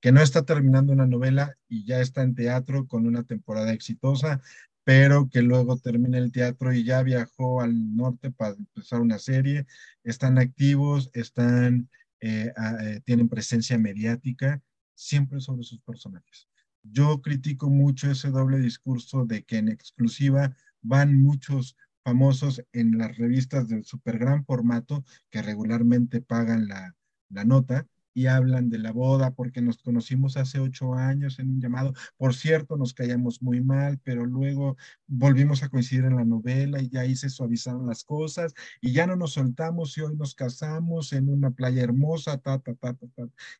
que 0.00 0.12
no 0.12 0.20
está 0.22 0.44
terminando 0.44 0.92
una 0.92 1.06
novela 1.06 1.56
y 1.68 1.84
ya 1.84 2.00
está 2.00 2.22
en 2.22 2.34
teatro 2.34 2.86
con 2.86 3.06
una 3.06 3.22
temporada 3.24 3.72
exitosa, 3.72 4.40
pero 4.84 5.28
que 5.28 5.42
luego 5.42 5.78
termina 5.78 6.18
el 6.18 6.32
teatro 6.32 6.72
y 6.72 6.84
ya 6.84 7.02
viajó 7.02 7.60
al 7.60 7.96
norte 7.96 8.30
para 8.30 8.54
empezar 8.54 9.00
una 9.00 9.18
serie, 9.18 9.66
están 10.02 10.38
activos, 10.38 11.10
están, 11.12 11.90
eh, 12.20 12.52
eh, 12.82 13.00
tienen 13.04 13.28
presencia 13.28 13.78
mediática, 13.78 14.62
siempre 14.94 15.40
sobre 15.40 15.64
sus 15.64 15.80
personajes. 15.80 16.48
Yo 16.82 17.20
critico 17.20 17.68
mucho 17.68 18.10
ese 18.10 18.30
doble 18.30 18.58
discurso 18.58 19.26
de 19.26 19.44
que 19.44 19.58
en 19.58 19.68
exclusiva 19.68 20.56
van 20.80 21.20
muchos 21.20 21.76
famosos 22.02 22.64
en 22.72 22.96
las 22.96 23.18
revistas 23.18 23.68
del 23.68 23.84
super 23.84 24.18
gran 24.18 24.46
formato 24.46 25.04
que 25.28 25.42
regularmente 25.42 26.22
pagan 26.22 26.68
la, 26.68 26.96
la 27.28 27.44
nota 27.44 27.86
hablan 28.26 28.70
de 28.70 28.78
la 28.78 28.92
boda 28.92 29.32
porque 29.32 29.62
nos 29.62 29.78
conocimos 29.78 30.36
hace 30.36 30.58
ocho 30.60 30.94
años 30.94 31.38
en 31.38 31.50
un 31.50 31.60
llamado. 31.60 31.92
Por 32.16 32.34
cierto, 32.34 32.76
nos 32.76 32.94
caíamos 32.94 33.42
muy 33.42 33.60
mal, 33.60 33.98
pero 34.04 34.26
luego 34.26 34.76
volvimos 35.06 35.62
a 35.62 35.68
coincidir 35.68 36.04
en 36.04 36.16
la 36.16 36.24
novela 36.24 36.80
y 36.80 36.88
ya 36.88 37.00
ahí 37.00 37.16
se 37.16 37.30
suavizaron 37.30 37.86
las 37.86 38.04
cosas 38.04 38.54
y 38.80 38.92
ya 38.92 39.06
no 39.06 39.16
nos 39.16 39.32
soltamos 39.34 39.96
y 39.96 40.02
hoy 40.02 40.16
nos 40.16 40.34
casamos 40.34 41.12
en 41.12 41.28
una 41.28 41.50
playa 41.50 41.82
hermosa, 41.82 42.38
ta, 42.38 42.58
ta, 42.58 42.74
ta. 42.74 42.96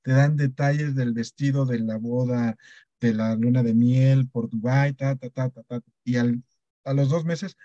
Te 0.02 0.12
dan 0.12 0.36
detalles 0.36 0.94
del 0.94 1.12
vestido 1.12 1.66
de 1.66 1.80
la 1.80 1.98
boda, 1.98 2.56
de 3.00 3.14
la 3.14 3.34
luna 3.36 3.62
de 3.62 3.74
miel 3.74 4.28
por 4.28 4.50
Dubái, 4.50 4.94
ta, 4.94 5.16
ta, 5.16 5.30
ta, 5.30 5.50
ta, 5.50 5.62
ta. 5.62 5.80
Y 6.04 6.16
al, 6.16 6.42
a 6.84 6.92
los 6.94 7.08
dos 7.08 7.24
meses 7.24 7.56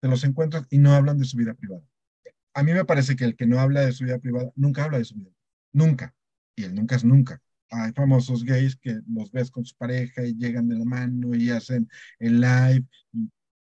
te 0.00 0.08
los 0.08 0.24
encuentras 0.24 0.66
y 0.70 0.78
no 0.78 0.92
hablan 0.94 1.18
de 1.18 1.24
su 1.24 1.36
vida 1.36 1.54
privada. 1.54 1.82
A 2.54 2.62
mí 2.62 2.72
me 2.72 2.84
parece 2.84 3.16
que 3.16 3.24
el 3.24 3.36
que 3.36 3.46
no 3.46 3.60
habla 3.60 3.82
de 3.82 3.92
su 3.92 4.04
vida 4.04 4.18
privada 4.18 4.50
nunca 4.56 4.84
habla 4.84 4.98
de 4.98 5.04
su 5.04 5.14
vida 5.16 5.30
Nunca. 5.76 6.15
Y 6.56 6.64
el 6.64 6.74
nunca 6.74 6.96
es 6.96 7.04
nunca. 7.04 7.40
Hay 7.70 7.92
famosos 7.92 8.44
gays 8.44 8.76
que 8.76 9.00
los 9.08 9.30
ves 9.30 9.50
con 9.50 9.64
su 9.64 9.76
pareja 9.76 10.24
y 10.24 10.34
llegan 10.34 10.68
de 10.68 10.78
la 10.78 10.84
mano 10.84 11.34
y 11.34 11.50
hacen 11.50 11.88
el 12.18 12.40
live. 12.40 12.84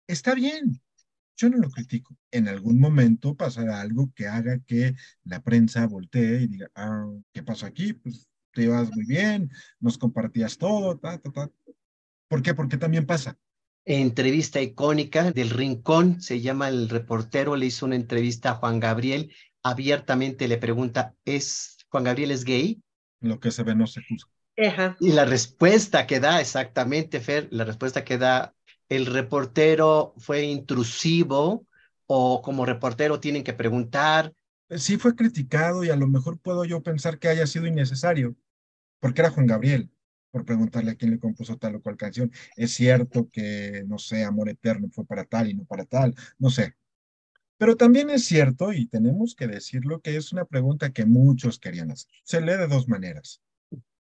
Está 0.06 0.34
bien. 0.34 0.80
Yo 1.36 1.48
no 1.48 1.58
lo 1.58 1.70
critico. 1.70 2.16
En 2.30 2.48
algún 2.48 2.78
momento 2.78 3.34
pasará 3.34 3.80
algo 3.80 4.12
que 4.14 4.26
haga 4.26 4.58
que 4.66 4.94
la 5.24 5.40
prensa 5.42 5.86
voltee 5.86 6.42
y 6.42 6.46
diga, 6.48 6.70
ah, 6.74 7.10
¿qué 7.32 7.42
pasó 7.42 7.66
aquí? 7.66 7.94
Pues 7.94 8.28
te 8.52 8.64
ibas 8.64 8.90
muy 8.94 9.06
bien, 9.06 9.50
nos 9.78 9.96
compartías 9.96 10.58
todo, 10.58 10.98
ta, 10.98 11.18
ta, 11.18 11.30
ta. 11.30 11.50
¿Por 12.28 12.42
qué? 12.42 12.54
Porque 12.54 12.76
también 12.76 13.06
pasa. 13.06 13.38
Entrevista 13.84 14.60
icónica 14.60 15.32
del 15.32 15.50
Rincón, 15.50 16.20
se 16.20 16.40
llama 16.40 16.68
El 16.68 16.88
reportero, 16.88 17.56
le 17.56 17.66
hizo 17.66 17.86
una 17.86 17.96
entrevista 17.96 18.50
a 18.50 18.54
Juan 18.54 18.78
Gabriel, 18.78 19.32
abiertamente 19.62 20.46
le 20.48 20.58
pregunta, 20.58 21.14
¿es 21.24 21.79
Juan 21.90 22.04
Gabriel 22.04 22.30
es 22.30 22.44
gay. 22.44 22.80
Lo 23.20 23.38
que 23.38 23.50
se 23.50 23.62
ve 23.62 23.74
no 23.74 23.86
se 23.86 24.02
juzga. 24.02 24.30
Y 25.00 25.12
la 25.12 25.24
respuesta 25.24 26.06
que 26.06 26.20
da, 26.20 26.40
exactamente, 26.40 27.20
Fer, 27.20 27.48
la 27.50 27.64
respuesta 27.64 28.04
que 28.04 28.18
da 28.18 28.54
el 28.88 29.06
reportero 29.06 30.14
fue 30.18 30.42
intrusivo 30.42 31.66
o 32.06 32.42
como 32.42 32.66
reportero 32.66 33.20
tienen 33.20 33.44
que 33.44 33.54
preguntar. 33.54 34.34
Sí 34.68 34.98
fue 34.98 35.14
criticado 35.16 35.84
y 35.84 35.90
a 35.90 35.96
lo 35.96 36.06
mejor 36.06 36.38
puedo 36.38 36.64
yo 36.64 36.82
pensar 36.82 37.18
que 37.18 37.28
haya 37.28 37.46
sido 37.46 37.66
innecesario, 37.66 38.36
porque 38.98 39.22
era 39.22 39.30
Juan 39.30 39.46
Gabriel, 39.46 39.90
por 40.30 40.44
preguntarle 40.44 40.90
a 40.90 40.94
quién 40.94 41.12
le 41.12 41.18
compuso 41.18 41.56
tal 41.56 41.76
o 41.76 41.82
cual 41.82 41.96
canción. 41.96 42.30
Es 42.56 42.74
cierto 42.74 43.28
que, 43.32 43.84
no 43.86 43.98
sé, 43.98 44.24
Amor 44.24 44.48
Eterno 44.48 44.88
fue 44.90 45.06
para 45.06 45.24
tal 45.24 45.48
y 45.48 45.54
no 45.54 45.64
para 45.64 45.84
tal, 45.84 46.14
no 46.38 46.50
sé, 46.50 46.74
pero 47.60 47.76
también 47.76 48.08
es 48.08 48.24
cierto, 48.24 48.72
y 48.72 48.86
tenemos 48.86 49.34
que 49.34 49.46
decirlo, 49.46 50.00
que 50.00 50.16
es 50.16 50.32
una 50.32 50.46
pregunta 50.46 50.94
que 50.94 51.04
muchos 51.04 51.58
querían 51.58 51.90
hacer. 51.90 52.10
Se 52.24 52.40
lee 52.40 52.56
de 52.56 52.66
dos 52.66 52.88
maneras. 52.88 53.42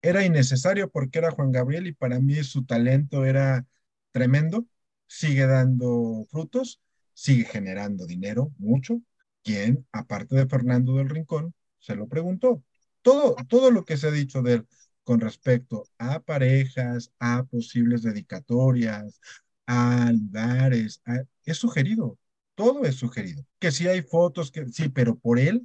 Era 0.02 0.24
innecesario 0.24 0.90
porque 0.90 1.20
era 1.20 1.32
Juan 1.32 1.52
Gabriel 1.52 1.88
y 1.88 1.92
para 1.94 2.22
mí 2.22 2.36
su 2.46 2.66
talento 2.66 3.26
era 3.26 3.66
tremendo, 4.12 4.66
sigue 5.08 5.46
dando 5.46 6.26
frutos, 6.32 6.80
sigue 7.14 7.44
generando 7.44 8.06
dinero, 8.06 8.54
mucho. 8.60 9.02
¿Quién, 9.44 9.86
aparte 9.92 10.38
de 10.38 10.48
Fernando 10.48 10.96
del 10.96 11.10
Rincón, 11.10 11.54
se 11.80 11.98
lo 11.98 12.08
preguntó? 12.08 12.64
Todo, 13.02 13.36
todo 13.50 13.72
lo 13.72 13.84
que 13.84 13.98
se 13.98 14.08
ha 14.08 14.12
dicho 14.12 14.42
de 14.42 14.54
él 14.54 14.68
con 15.04 15.20
respecto 15.20 15.84
a 15.98 16.22
parejas, 16.22 17.12
a 17.20 17.44
posibles 17.44 18.04
dedicatorias, 18.04 19.20
a 19.68 20.14
lugares, 20.14 21.02
es 21.44 21.58
sugerido 21.58 22.18
todo 22.56 22.86
es 22.86 22.96
sugerido. 22.96 23.46
Que 23.60 23.72
si 23.72 23.88
hay 23.88 24.02
fotos, 24.04 24.52
que 24.52 24.68
sí, 24.68 24.90
pero 24.90 25.18
por 25.18 25.40
él, 25.40 25.64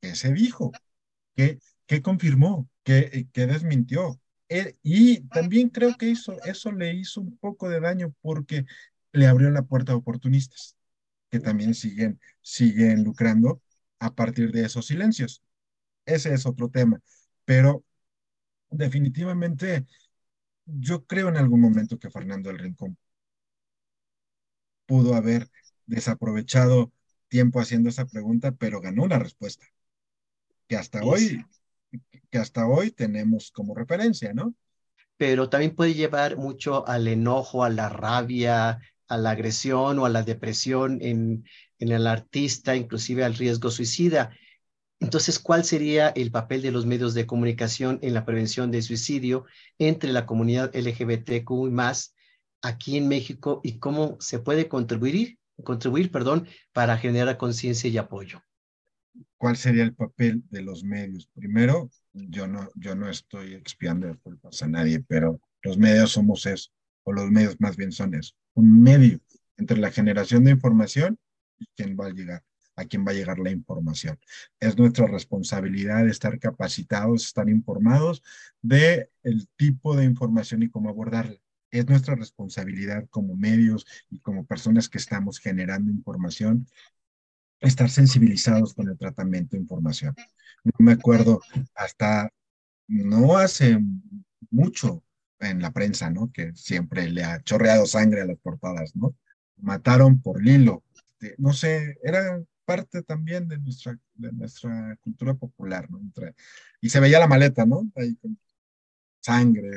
¿qué 0.00 0.14
se 0.14 0.32
dijo? 0.32 0.72
¿Qué, 1.36 1.58
qué 1.86 2.02
confirmó? 2.02 2.68
¿Qué, 2.84 3.28
qué 3.32 3.46
desmintió? 3.46 4.20
Eh, 4.48 4.76
y 4.82 5.22
también 5.28 5.70
creo 5.70 5.96
que 5.96 6.10
eso, 6.10 6.36
eso 6.44 6.72
le 6.72 6.94
hizo 6.94 7.20
un 7.20 7.36
poco 7.38 7.68
de 7.68 7.80
daño 7.80 8.14
porque 8.22 8.66
le 9.12 9.26
abrió 9.26 9.50
la 9.50 9.62
puerta 9.62 9.92
a 9.92 9.96
oportunistas 9.96 10.76
que 11.30 11.40
también 11.40 11.74
siguen, 11.74 12.20
siguen 12.42 13.04
lucrando 13.04 13.62
a 13.98 14.14
partir 14.14 14.52
de 14.52 14.64
esos 14.66 14.86
silencios. 14.86 15.42
Ese 16.06 16.34
es 16.34 16.46
otro 16.46 16.70
tema. 16.70 17.00
Pero 17.44 17.84
definitivamente 18.70 19.86
yo 20.66 21.04
creo 21.06 21.28
en 21.30 21.36
algún 21.38 21.60
momento 21.60 21.98
que 21.98 22.10
Fernando 22.10 22.50
del 22.50 22.58
Rincón 22.60 22.98
pudo 24.86 25.14
haber 25.14 25.48
desaprovechado 25.86 26.92
tiempo 27.28 27.60
haciendo 27.60 27.88
esa 27.88 28.06
pregunta, 28.06 28.52
pero 28.52 28.80
ganó 28.80 29.02
una 29.02 29.18
respuesta 29.18 29.66
que 30.68 30.76
hasta 30.76 31.02
hoy, 31.02 31.44
que 32.30 32.38
hasta 32.38 32.66
hoy 32.66 32.90
tenemos 32.90 33.50
como 33.50 33.74
referencia, 33.74 34.32
¿no? 34.32 34.54
Pero 35.16 35.48
también 35.48 35.74
puede 35.74 35.94
llevar 35.94 36.36
mucho 36.36 36.86
al 36.88 37.06
enojo, 37.06 37.64
a 37.64 37.70
la 37.70 37.88
rabia, 37.88 38.80
a 39.08 39.16
la 39.16 39.30
agresión 39.30 39.98
o 39.98 40.06
a 40.06 40.10
la 40.10 40.22
depresión 40.22 40.98
en, 41.02 41.44
en 41.78 41.92
el 41.92 42.06
artista, 42.06 42.74
inclusive 42.74 43.24
al 43.24 43.34
riesgo 43.34 43.70
suicida. 43.70 44.36
Entonces, 45.00 45.38
¿cuál 45.38 45.64
sería 45.64 46.08
el 46.08 46.30
papel 46.30 46.62
de 46.62 46.70
los 46.70 46.86
medios 46.86 47.14
de 47.14 47.26
comunicación 47.26 47.98
en 48.02 48.14
la 48.14 48.24
prevención 48.24 48.70
de 48.70 48.82
suicidio 48.82 49.44
entre 49.78 50.12
la 50.12 50.24
comunidad 50.24 50.74
LGBTQ 50.74 51.50
y 51.66 51.70
más 51.70 52.14
aquí 52.62 52.96
en 52.96 53.08
México 53.08 53.60
y 53.62 53.78
cómo 53.78 54.16
se 54.20 54.38
puede 54.38 54.68
contribuir 54.68 55.38
contribuir, 55.62 56.10
perdón, 56.10 56.46
para 56.72 56.96
generar 56.98 57.36
conciencia 57.36 57.88
y 57.88 57.96
apoyo. 57.98 58.42
¿Cuál 59.36 59.56
sería 59.56 59.84
el 59.84 59.94
papel 59.94 60.42
de 60.50 60.62
los 60.62 60.82
medios? 60.82 61.28
Primero, 61.34 61.90
yo 62.12 62.46
no, 62.46 62.68
yo 62.74 62.94
no 62.94 63.08
estoy 63.08 63.54
expiando 63.54 64.06
de 64.06 64.16
culpas 64.16 64.62
a 64.62 64.68
nadie, 64.68 65.00
pero 65.06 65.40
los 65.62 65.78
medios 65.78 66.12
somos 66.12 66.46
eso, 66.46 66.70
o 67.04 67.12
los 67.12 67.30
medios 67.30 67.60
más 67.60 67.76
bien 67.76 67.92
son 67.92 68.14
eso, 68.14 68.34
un 68.54 68.82
medio 68.82 69.20
entre 69.56 69.78
la 69.78 69.90
generación 69.90 70.44
de 70.44 70.52
información 70.52 71.18
y 71.58 71.66
quién 71.76 71.96
va 71.98 72.06
a 72.06 72.10
llegar, 72.10 72.42
a 72.76 72.84
quién 72.84 73.06
va 73.06 73.12
a 73.12 73.14
llegar 73.14 73.38
la 73.38 73.50
información. 73.50 74.18
Es 74.58 74.76
nuestra 74.76 75.06
responsabilidad 75.06 76.08
estar 76.08 76.38
capacitados, 76.38 77.26
estar 77.26 77.48
informados 77.48 78.22
de 78.62 79.10
el 79.22 79.46
tipo 79.56 79.94
de 79.94 80.04
información 80.04 80.62
y 80.62 80.70
cómo 80.70 80.88
abordarla. 80.88 81.38
Es 81.78 81.88
nuestra 81.88 82.14
responsabilidad 82.14 83.06
como 83.10 83.36
medios 83.36 83.86
y 84.10 84.20
como 84.20 84.44
personas 84.46 84.88
que 84.88 84.98
estamos 84.98 85.38
generando 85.38 85.90
información, 85.90 86.66
estar 87.60 87.90
sensibilizados 87.90 88.74
con 88.74 88.88
el 88.88 88.98
tratamiento 88.98 89.56
de 89.56 89.62
información. 89.62 90.14
Me 90.78 90.92
acuerdo 90.92 91.40
hasta 91.74 92.30
no 92.86 93.38
hace 93.38 93.78
mucho 94.50 95.02
en 95.40 95.60
la 95.62 95.72
prensa, 95.72 96.10
¿no? 96.10 96.30
Que 96.32 96.54
siempre 96.54 97.10
le 97.10 97.24
ha 97.24 97.42
chorreado 97.42 97.86
sangre 97.86 98.22
a 98.22 98.26
las 98.26 98.38
portadas, 98.38 98.94
¿no? 98.96 99.16
Mataron 99.56 100.20
por 100.20 100.42
Lilo. 100.42 100.84
Este, 100.94 101.34
no 101.38 101.52
sé, 101.52 101.98
era 102.02 102.42
parte 102.64 103.02
también 103.02 103.48
de 103.48 103.58
nuestra, 103.58 103.98
de 104.14 104.32
nuestra 104.32 104.96
cultura 105.02 105.34
popular, 105.34 105.90
¿no? 105.90 106.00
y 106.80 106.88
se 106.88 107.00
veía 107.00 107.20
la 107.20 107.26
maleta, 107.26 107.66
¿no? 107.66 107.90
Ahí 107.96 108.14
con 108.16 108.38
sangre, 109.20 109.70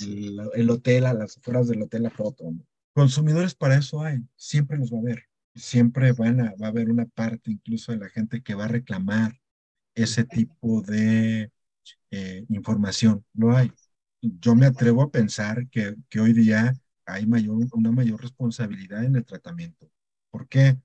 el, 0.00 0.70
hotel, 0.70 1.06
a 1.06 1.14
las 1.14 1.38
afueras 1.38 1.68
del 1.68 1.82
hotel, 1.82 2.04
la 2.04 2.10
foto. 2.10 2.50
¿no? 2.50 2.64
Consumidores 2.94 3.54
para 3.54 3.76
eso 3.76 4.02
hay, 4.02 4.20
siempre 4.36 4.78
los 4.78 4.92
va 4.92 4.98
a 4.98 5.00
haber. 5.00 5.24
Siempre 5.54 6.12
van 6.12 6.40
a, 6.40 6.54
va 6.60 6.66
a 6.66 6.70
haber 6.70 6.90
una 6.90 7.06
parte 7.06 7.50
incluso 7.50 7.92
de 7.92 7.98
la 7.98 8.08
gente 8.08 8.42
que 8.42 8.54
va 8.54 8.64
a 8.64 8.68
reclamar 8.68 9.38
ese 9.94 10.24
tipo 10.24 10.82
de 10.82 11.50
eh, 12.10 12.44
información. 12.48 13.24
Lo 13.34 13.56
hay. 13.56 13.72
Yo 14.22 14.54
me 14.54 14.66
atrevo 14.66 15.02
a 15.02 15.10
pensar 15.10 15.68
que, 15.68 15.96
que 16.08 16.20
hoy 16.20 16.32
día 16.32 16.74
hay 17.06 17.26
mayor, 17.26 17.58
una 17.72 17.92
mayor 17.92 18.20
responsabilidad 18.22 19.04
en 19.04 19.16
el 19.16 19.24
tratamiento. 19.24 19.90
¿Por 20.30 20.48
qué? 20.48 20.78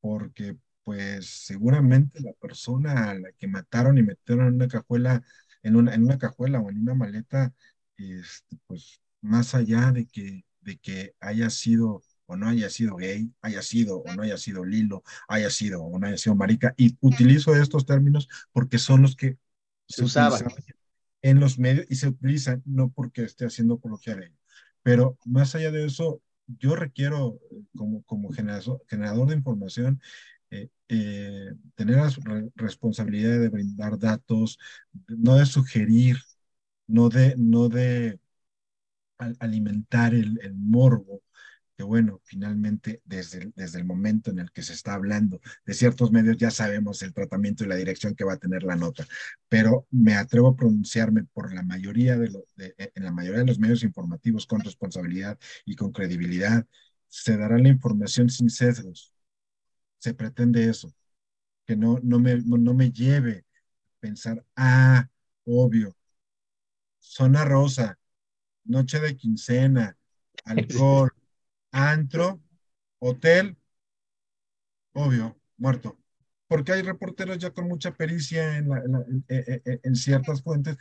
Porque 0.00 0.56
pues 0.84 1.26
seguramente 1.46 2.20
la 2.20 2.32
persona 2.34 3.10
a 3.10 3.14
la 3.14 3.32
que 3.32 3.48
mataron 3.48 3.98
y 3.98 4.02
metieron 4.02 4.48
en 4.48 4.54
una 4.54 4.68
cajuela, 4.68 5.22
en 5.62 5.76
una, 5.76 5.94
en 5.94 6.04
una 6.04 6.18
cajuela 6.18 6.60
o 6.60 6.70
en 6.70 6.80
una 6.80 6.94
maleta, 6.94 7.54
este, 7.96 8.56
pues 8.66 9.00
más 9.20 9.54
allá 9.54 9.92
de 9.92 10.06
que, 10.06 10.44
de 10.60 10.76
que 10.78 11.14
haya 11.20 11.50
sido 11.50 12.02
o 12.26 12.36
no 12.36 12.48
haya 12.48 12.70
sido 12.70 12.96
gay, 12.96 13.30
haya 13.42 13.62
sido 13.62 13.98
o 13.98 14.14
no 14.14 14.22
haya 14.22 14.38
sido 14.38 14.64
lilo, 14.64 15.02
haya 15.28 15.50
sido 15.50 15.82
o 15.82 15.98
no 15.98 16.06
haya 16.06 16.16
sido 16.16 16.34
marica, 16.34 16.74
y 16.76 16.96
utilizo 17.00 17.54
estos 17.54 17.84
términos 17.84 18.28
porque 18.52 18.78
son 18.78 19.02
los 19.02 19.14
que 19.14 19.36
se, 19.86 20.04
usaban 20.04 20.42
en 21.22 21.40
los 21.40 21.58
medios 21.58 21.86
y 21.90 21.96
se 21.96 22.08
utilizan 22.08 22.62
no 22.64 22.90
porque 22.90 23.22
esté 23.24 23.46
haciendo 23.46 23.74
apología 23.74 24.16
de 24.16 24.26
ello. 24.26 24.38
Pero 24.82 25.18
más 25.24 25.54
allá 25.54 25.70
de 25.70 25.86
eso, 25.86 26.22
yo 26.46 26.76
requiero 26.76 27.38
como, 27.76 28.02
como 28.04 28.30
generador, 28.30 28.82
generador 28.88 29.28
de 29.28 29.36
información 29.36 30.00
eh, 30.50 30.68
eh, 30.88 31.52
tener 31.74 31.96
la 31.96 32.10
responsabilidad 32.54 33.40
de 33.40 33.48
brindar 33.48 33.98
datos, 33.98 34.58
no 35.08 35.36
de 35.36 35.46
sugerir, 35.46 36.18
no 36.86 37.08
de, 37.08 37.34
no 37.38 37.68
de 37.68 38.18
alimentar 39.38 40.14
el, 40.14 40.38
el 40.42 40.54
morbo, 40.54 41.22
que 41.76 41.82
bueno, 41.82 42.20
finalmente 42.24 43.02
desde 43.04 43.38
el, 43.42 43.52
desde 43.56 43.78
el 43.80 43.84
momento 43.84 44.30
en 44.30 44.38
el 44.38 44.50
que 44.52 44.62
se 44.62 44.74
está 44.74 44.94
hablando 44.94 45.40
de 45.66 45.74
ciertos 45.74 46.12
medios 46.12 46.36
ya 46.36 46.50
sabemos 46.50 47.02
el 47.02 47.12
tratamiento 47.12 47.64
y 47.64 47.68
la 47.68 47.74
dirección 47.76 48.14
que 48.14 48.24
va 48.24 48.34
a 48.34 48.38
tener 48.38 48.62
la 48.62 48.76
nota, 48.76 49.06
pero 49.48 49.86
me 49.90 50.14
atrevo 50.14 50.48
a 50.48 50.56
pronunciarme 50.56 51.24
por 51.24 51.52
la 51.54 51.62
mayoría 51.62 52.16
de, 52.16 52.30
de 52.56 52.74
en 52.94 53.04
la 53.04 53.12
mayoría 53.12 53.40
de 53.40 53.46
los 53.46 53.58
medios 53.58 53.82
informativos 53.82 54.46
con 54.46 54.60
responsabilidad 54.60 55.38
y 55.64 55.74
con 55.76 55.92
credibilidad, 55.92 56.66
se 57.08 57.36
dará 57.36 57.58
la 57.58 57.68
información 57.68 58.30
sin 58.30 58.50
sesgos, 58.50 59.12
se 59.98 60.14
pretende 60.14 60.68
eso, 60.68 60.92
que 61.66 61.76
no, 61.76 61.98
no, 62.02 62.20
me, 62.20 62.36
no 62.42 62.74
me 62.74 62.90
lleve 62.90 63.46
a 63.96 64.00
pensar, 64.00 64.44
ah, 64.56 65.08
obvio, 65.44 65.96
zona 67.04 67.44
rosa, 67.44 67.98
noche 68.64 69.00
de 69.00 69.16
quincena, 69.16 69.96
alcohol, 70.44 71.10
antro, 71.70 72.40
hotel, 72.98 73.56
obvio, 74.92 75.36
muerto. 75.56 75.98
Porque 76.48 76.72
hay 76.72 76.82
reporteros 76.82 77.38
ya 77.38 77.50
con 77.50 77.68
mucha 77.68 77.92
pericia 77.92 78.56
en, 78.58 78.68
en, 79.28 79.80
en, 79.82 79.96
ciertas 79.96 80.42
fuentes 80.42 80.76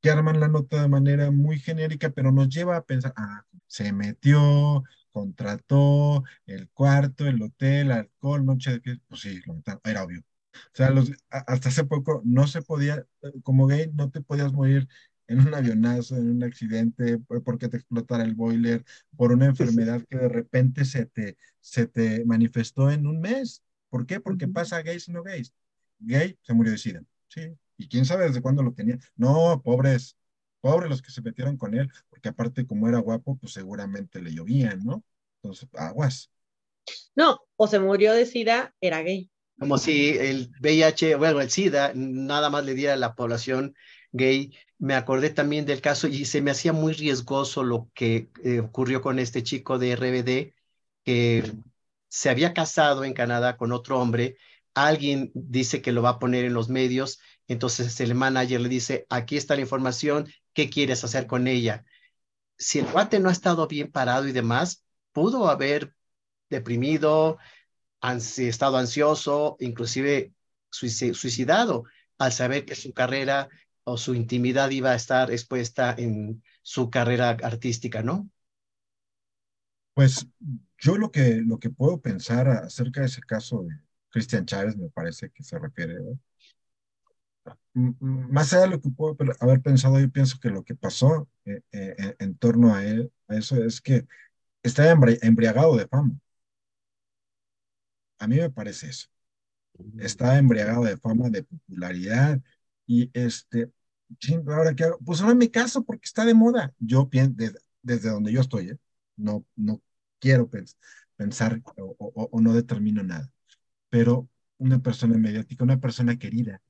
que 0.00 0.10
arman 0.10 0.40
la 0.40 0.48
nota 0.48 0.82
de 0.82 0.88
manera 0.88 1.30
muy 1.30 1.58
genérica, 1.58 2.10
pero 2.10 2.32
nos 2.32 2.48
lleva 2.48 2.76
a 2.76 2.84
pensar, 2.84 3.12
ah, 3.16 3.44
se 3.66 3.92
metió, 3.92 4.84
contrató 5.12 6.24
el 6.46 6.68
cuarto, 6.70 7.26
el 7.26 7.42
hotel, 7.42 7.92
alcohol, 7.92 8.44
noche 8.44 8.72
de 8.72 8.80
fiesta, 8.80 9.04
pues 9.08 9.20
sí, 9.22 9.40
lo 9.46 9.62
era 9.84 10.04
obvio. 10.04 10.20
O 10.20 10.70
sea, 10.74 10.90
los, 10.90 11.12
hasta 11.30 11.68
hace 11.68 11.84
poco 11.84 12.22
no 12.24 12.46
se 12.46 12.62
podía, 12.62 13.06
como 13.42 13.66
gay, 13.66 13.90
no 13.94 14.10
te 14.10 14.20
podías 14.20 14.52
morir 14.52 14.88
en 15.30 15.46
un 15.46 15.54
avionazo, 15.54 16.16
en 16.16 16.28
un 16.28 16.42
accidente, 16.42 17.18
porque 17.44 17.68
te 17.68 17.76
explotara 17.76 18.24
el 18.24 18.34
boiler, 18.34 18.84
por 19.16 19.32
una 19.32 19.46
enfermedad 19.46 20.04
que 20.08 20.16
de 20.16 20.28
repente 20.28 20.84
se 20.84 21.06
te, 21.06 21.36
se 21.60 21.86
te 21.86 22.24
manifestó 22.24 22.90
en 22.90 23.06
un 23.06 23.20
mes. 23.20 23.62
¿Por 23.88 24.06
qué? 24.06 24.18
Porque 24.18 24.48
pasa 24.48 24.82
gays 24.82 25.08
y 25.08 25.12
no 25.12 25.22
gays. 25.22 25.52
Gay 26.00 26.36
se 26.42 26.52
murió 26.52 26.72
de 26.72 26.78
SIDA. 26.78 27.04
Sí. 27.28 27.42
¿Y 27.76 27.88
quién 27.88 28.04
sabe 28.04 28.26
desde 28.26 28.42
cuándo 28.42 28.62
lo 28.64 28.72
tenía? 28.72 28.98
No, 29.16 29.62
pobres, 29.62 30.16
Pobres 30.60 30.90
los 30.90 31.00
que 31.00 31.10
se 31.10 31.22
metieron 31.22 31.56
con 31.56 31.74
él, 31.74 31.90
porque 32.08 32.28
aparte 32.28 32.66
como 32.66 32.88
era 32.88 32.98
guapo, 32.98 33.36
pues 33.36 33.52
seguramente 33.52 34.20
le 34.20 34.34
llovían, 34.34 34.84
¿no? 34.84 35.04
Entonces, 35.42 35.68
aguas. 35.74 36.30
No, 37.14 37.40
o 37.56 37.66
se 37.66 37.78
murió 37.78 38.12
de 38.12 38.26
SIDA, 38.26 38.74
era 38.80 39.00
gay. 39.00 39.30
Como 39.58 39.78
si 39.78 40.10
el 40.10 40.50
VIH, 40.60 41.16
bueno, 41.16 41.40
el 41.40 41.50
SIDA 41.50 41.92
nada 41.94 42.50
más 42.50 42.64
le 42.64 42.74
diera 42.74 42.94
a 42.94 42.96
la 42.98 43.14
población 43.14 43.74
gay. 44.12 44.56
Me 44.78 44.94
acordé 44.94 45.30
también 45.30 45.66
del 45.66 45.80
caso 45.80 46.08
y 46.08 46.24
se 46.24 46.40
me 46.40 46.50
hacía 46.50 46.72
muy 46.72 46.92
riesgoso 46.92 47.62
lo 47.62 47.90
que 47.94 48.30
eh, 48.44 48.60
ocurrió 48.60 49.02
con 49.02 49.18
este 49.18 49.42
chico 49.42 49.78
de 49.78 49.92
RBD, 49.96 50.54
que 51.04 51.52
se 52.08 52.30
había 52.30 52.54
casado 52.54 53.04
en 53.04 53.14
Canadá 53.14 53.56
con 53.56 53.72
otro 53.72 54.00
hombre. 54.00 54.36
Alguien 54.74 55.30
dice 55.34 55.82
que 55.82 55.92
lo 55.92 56.02
va 56.02 56.10
a 56.10 56.18
poner 56.18 56.44
en 56.44 56.54
los 56.54 56.68
medios, 56.68 57.20
entonces 57.48 58.00
el 58.00 58.14
manager 58.14 58.60
le 58.60 58.68
dice, 58.68 59.06
aquí 59.10 59.36
está 59.36 59.54
la 59.56 59.62
información, 59.62 60.32
qué 60.54 60.70
quieres 60.70 61.04
hacer 61.04 61.26
con 61.26 61.46
ella. 61.48 61.84
Si 62.58 62.78
el 62.78 62.86
guate 62.86 63.20
no 63.20 63.28
ha 63.28 63.32
estado 63.32 63.66
bien 63.66 63.90
parado 63.90 64.28
y 64.28 64.32
demás, 64.32 64.84
pudo 65.12 65.48
haber 65.48 65.94
deprimido, 66.50 67.38
estado 68.38 68.76
ansioso, 68.76 69.56
inclusive 69.60 70.32
suicidado 70.70 71.84
al 72.18 72.32
saber 72.32 72.64
que 72.64 72.74
su 72.74 72.92
carrera 72.92 73.48
o 73.84 73.96
su 73.96 74.14
intimidad 74.14 74.70
iba 74.70 74.92
a 74.92 74.96
estar 74.96 75.30
expuesta 75.30 75.94
en 75.96 76.42
su 76.62 76.90
carrera 76.90 77.30
artística, 77.30 78.02
¿no? 78.02 78.30
Pues 79.94 80.26
yo 80.78 80.96
lo 80.96 81.10
que, 81.10 81.42
lo 81.44 81.58
que 81.58 81.70
puedo 81.70 82.00
pensar 82.00 82.48
acerca 82.48 83.00
de 83.00 83.06
ese 83.06 83.20
caso 83.20 83.62
de 83.62 83.76
Cristian 84.08 84.46
Chávez, 84.46 84.76
me 84.76 84.88
parece 84.88 85.30
que 85.30 85.42
se 85.42 85.58
refiere, 85.58 85.96
más 87.74 88.52
allá 88.52 88.62
de 88.62 88.70
lo 88.70 88.80
que 88.80 88.90
puedo 88.90 89.16
haber 89.40 89.60
pensado, 89.62 89.98
yo 90.00 90.10
pienso 90.10 90.38
que 90.40 90.50
lo 90.50 90.64
que 90.64 90.74
pasó 90.74 91.28
eh, 91.44 91.62
eh, 91.72 92.16
en 92.18 92.36
torno 92.36 92.74
a, 92.74 92.84
él, 92.84 93.12
a 93.28 93.36
eso 93.36 93.62
es 93.62 93.80
que 93.80 94.06
está 94.62 94.90
embriagado 94.90 95.76
de 95.76 95.88
fama. 95.88 96.18
A 98.18 98.26
mí 98.26 98.36
me 98.36 98.50
parece 98.50 98.88
eso. 98.88 99.08
Está 99.98 100.38
embriagado 100.38 100.84
de 100.84 100.96
fama, 100.98 101.30
de 101.30 101.44
popularidad 101.44 102.40
y 102.90 103.08
este, 103.14 103.70
ahora 104.48 104.74
que 104.74 104.84
pues 105.04 105.20
ahora 105.20 105.36
me 105.36 105.48
caso 105.48 105.84
porque 105.84 106.06
está 106.06 106.24
de 106.24 106.34
moda. 106.34 106.74
Yo 106.80 107.08
pienso, 107.08 107.36
desde, 107.82 108.10
donde 108.10 108.32
yo 108.32 108.40
estoy, 108.40 108.70
¿eh? 108.70 108.78
no, 109.16 109.46
no 109.54 109.80
quiero 110.18 110.50
pensar 111.16 111.62
o, 111.78 112.28
o 112.32 112.40
no 112.40 112.52
determino 112.52 113.04
nada, 113.04 113.32
pero 113.90 114.28
una 114.58 114.80
persona 114.80 115.16
mediática, 115.18 115.62
una 115.62 115.78
persona 115.78 116.18
querida, 116.18 116.60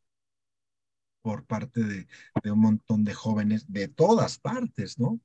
por 1.22 1.46
parte 1.46 1.83
de, 1.85 2.06
de, 2.42 2.50
un 2.50 2.61
montón 2.61 3.02
de 3.04 3.14
jóvenes 3.14 3.72
de 3.72 3.88
todas 3.88 4.38
partes, 4.38 4.98
¿no? 4.98 5.20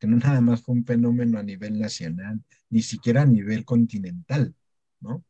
Que 0.00 0.08
no 0.08 0.16
nada 0.16 0.40
más 0.40 0.62
fue 0.62 0.74
un 0.74 0.84
fenómeno 0.84 1.38
a 1.38 1.44
nivel 1.44 1.78
nacional, 1.78 2.42
ni 2.68 2.82
siquiera 2.82 3.22
a 3.22 3.26
nivel 3.26 3.64
continental, 3.64 4.54
¿no? 5.00 5.24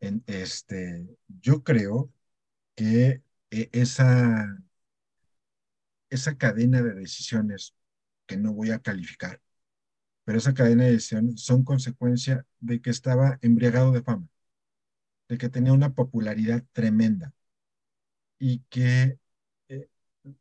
En, 0.00 0.24
este, 0.26 1.06
yo 1.28 1.62
creo 1.62 2.12
que 2.74 3.22
esa, 3.50 4.58
esa 6.10 6.36
cadena 6.36 6.82
de 6.82 6.94
decisiones 6.94 7.74
que 8.26 8.36
no 8.36 8.52
voy 8.52 8.70
a 8.70 8.80
calificar, 8.80 9.40
pero 10.24 10.38
esa 10.38 10.54
cadena 10.54 10.84
de 10.84 10.92
decisiones 10.92 11.42
son 11.42 11.64
consecuencia 11.64 12.46
de 12.60 12.80
que 12.80 12.90
estaba 12.90 13.38
embriagado 13.42 13.92
de 13.92 14.02
fama, 14.02 14.28
de 15.28 15.38
que 15.38 15.48
tenía 15.48 15.72
una 15.72 15.94
popularidad 15.94 16.64
tremenda 16.72 17.32
y 18.38 18.60
que 18.70 19.18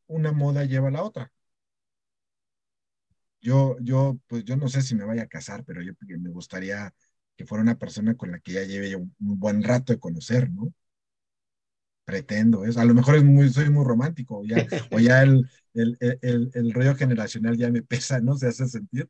una 0.08 0.32
moda 0.32 0.66
lleva 0.66 0.90
a 0.90 0.92
la 0.92 1.04
otra. 1.04 1.32
Yo, 3.42 3.78
yo, 3.80 4.20
pues 4.28 4.44
yo 4.44 4.58
no 4.58 4.68
sé 4.68 4.82
si 4.82 4.96
me 4.96 5.06
vaya 5.06 5.24
a 5.24 5.28
casar, 5.28 5.64
pero 5.64 5.82
yo 5.82 5.94
me 6.20 6.30
gustaría 6.30 6.94
que 7.38 7.46
fuera 7.46 7.62
una 7.64 7.78
persona 7.78 8.16
con 8.16 8.32
la 8.32 8.40
que 8.40 8.54
ya 8.54 8.64
lleve 8.64 8.96
un, 8.96 9.14
buen 9.20 9.64
rato 9.64 9.94
de 9.94 10.00
conocer, 10.00 10.52
¿no? 10.52 10.74
Pretendo 12.10 12.66
eso. 12.66 12.80
A 12.80 12.86
lo 12.86 12.96
mejor 12.96 13.18
es 13.18 13.24
muy, 13.24 13.50
soy 13.50 13.70
muy 13.70 13.86
romántico, 13.86 14.44
ya, 14.44 14.66
o 14.92 15.00
ya 15.00 15.22
el, 15.22 15.48
el, 15.76 15.96
el, 16.22 16.50
el 16.56 16.74
rollo 16.74 16.96
generacional 16.96 17.56
ya 17.56 17.70
me 17.70 17.84
pesa, 17.84 18.20
¿no? 18.20 18.36
Se 18.36 18.48
hace 18.48 18.68
sentir, 18.68 19.08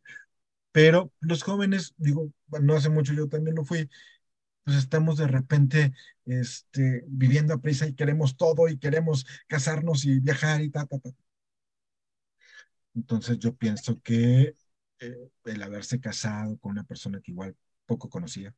Pero 0.74 1.14
los 1.22 1.44
jóvenes, 1.44 1.94
digo, 1.98 2.32
no 2.62 2.76
hace 2.76 2.90
mucho 2.90 3.14
yo 3.14 3.30
también 3.30 3.56
lo 3.56 3.66
fui, 3.66 3.90
pues 4.66 4.78
estamos 4.78 5.18
de 5.18 5.28
repente 5.28 5.94
este, 6.26 7.06
viviendo 7.08 7.54
a 7.54 7.62
prisa 7.62 7.88
y 7.88 7.96
queremos 7.96 8.38
todo 8.38 8.68
y 8.70 8.78
queremos 8.80 9.26
casarnos 9.48 10.06
y 10.06 10.20
viajar 10.20 10.62
y 10.62 10.70
ta, 10.70 10.86
ta, 10.86 11.00
ta. 11.00 11.12
Entonces 12.96 13.40
yo 13.40 13.56
pienso 13.56 14.02
que 14.02 14.56
eh, 15.00 15.30
el 15.46 15.64
haberse 15.64 16.00
casado 16.00 16.58
con 16.60 16.74
una 16.74 16.84
persona 16.84 17.22
que 17.22 17.32
igual 17.32 17.56
poco 17.86 18.10
conocía 18.10 18.54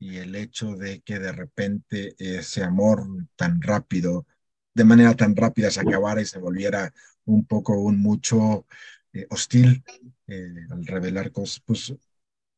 y 0.00 0.16
el 0.16 0.34
hecho 0.34 0.74
de 0.74 1.02
que 1.02 1.18
de 1.18 1.30
repente 1.30 2.16
ese 2.18 2.64
amor 2.64 3.06
tan 3.36 3.60
rápido, 3.60 4.26
de 4.74 4.84
manera 4.84 5.14
tan 5.14 5.36
rápida 5.36 5.70
se 5.70 5.80
acabara 5.80 6.22
y 6.22 6.26
se 6.26 6.38
volviera 6.38 6.92
un 7.26 7.44
poco, 7.44 7.78
un 7.78 8.00
mucho 8.00 8.66
eh, 9.12 9.26
hostil 9.30 9.84
eh, 10.26 10.66
al 10.70 10.86
revelar 10.86 11.30
cosas, 11.32 11.60
pues 11.64 11.94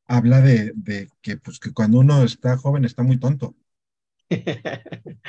habla 0.06 0.40
de, 0.40 0.72
de, 0.76 1.10
que, 1.20 1.36
pues, 1.36 1.58
que 1.58 1.72
cuando 1.72 1.98
uno 1.98 2.22
está 2.22 2.56
joven 2.56 2.84
está 2.84 3.02
muy 3.02 3.18
tonto. 3.18 3.56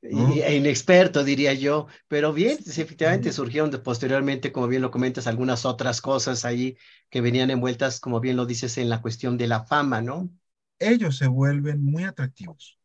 e 0.00 0.56
inexperto, 0.56 1.24
diría 1.24 1.54
yo. 1.54 1.88
Pero 2.06 2.32
bien, 2.32 2.58
efectivamente 2.64 3.32
surgieron 3.32 3.70
posteriormente, 3.82 4.52
como 4.52 4.68
bien 4.68 4.82
lo 4.82 4.92
comentas, 4.92 5.26
algunas 5.26 5.64
otras 5.64 6.00
cosas 6.00 6.44
ahí 6.44 6.76
que 7.10 7.20
venían 7.20 7.50
envueltas, 7.50 7.98
como 8.00 8.20
bien 8.20 8.36
lo 8.36 8.46
dices, 8.46 8.78
en 8.78 8.88
la 8.88 9.02
cuestión 9.02 9.36
de 9.36 9.48
la 9.48 9.64
fama, 9.64 10.00
¿no? 10.00 10.30
Ellos 10.78 11.16
se 11.18 11.26
vuelven 11.26 11.84
muy 11.84 12.04
atractivos 12.04 12.78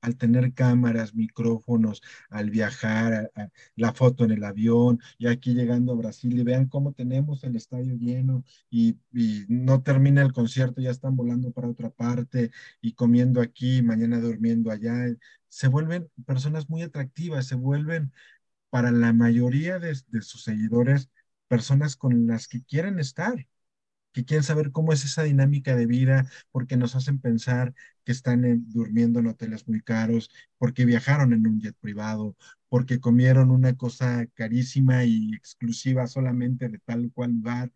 al 0.00 0.16
tener 0.16 0.54
cámaras, 0.54 1.14
micrófonos, 1.14 2.02
al 2.30 2.50
viajar, 2.50 3.30
la 3.76 3.92
foto 3.92 4.24
en 4.24 4.32
el 4.32 4.44
avión, 4.44 5.00
y 5.18 5.26
aquí 5.26 5.54
llegando 5.54 5.92
a 5.92 5.96
Brasil 5.96 6.38
y 6.38 6.42
vean 6.42 6.66
cómo 6.68 6.92
tenemos 6.92 7.44
el 7.44 7.56
estadio 7.56 7.94
lleno 7.96 8.44
y, 8.70 8.96
no 9.48 9.82
termina 9.82 10.22
el 10.22 10.32
concierto, 10.32 10.80
ya 10.80 10.90
están 10.90 11.16
volando 11.16 11.50
para 11.52 11.68
otra 11.68 11.90
parte 11.90 12.50
y 12.80 12.92
comiendo 12.94 13.40
aquí, 13.40 13.82
mañana 13.82 14.20
durmiendo 14.20 14.70
allá. 14.70 14.94
Se 15.48 15.68
vuelven 15.68 16.10
personas 16.26 16.68
muy 16.70 16.82
atractivas, 16.82 17.46
se 17.46 17.54
vuelven 17.56 18.12
para 18.70 18.90
la 18.92 19.12
mayoría 19.12 19.78
de 19.78 19.94
sus 20.22 20.44
seguidores 20.44 21.10
personas 21.48 21.96
con 21.96 22.26
las 22.26 22.48
que 22.48 22.62
quieren 22.64 22.98
estar 23.00 23.46
que 24.12 24.24
quieren 24.24 24.44
saber 24.44 24.72
cómo 24.72 24.92
es 24.92 25.04
esa 25.04 25.22
dinámica 25.22 25.76
de 25.76 25.86
vida, 25.86 26.26
porque 26.50 26.76
nos 26.76 26.96
hacen 26.96 27.20
pensar 27.20 27.74
que 28.04 28.12
están 28.12 28.42
durmiendo 28.70 29.20
en 29.20 29.28
hoteles 29.28 29.68
muy 29.68 29.80
caros, 29.82 30.30
porque 30.58 30.84
viajaron 30.84 31.32
en 31.32 31.46
un 31.46 31.60
jet 31.60 31.76
privado, 31.80 32.36
porque 32.68 33.00
comieron 33.00 33.50
una 33.50 33.76
cosa 33.76 34.26
carísima 34.34 35.04
y 35.04 35.34
exclusiva 35.34 36.06
solamente 36.06 36.68
de 36.68 36.78
tal 36.78 37.06
o 37.06 37.12
cual 37.12 37.32
lugar, 37.32 37.72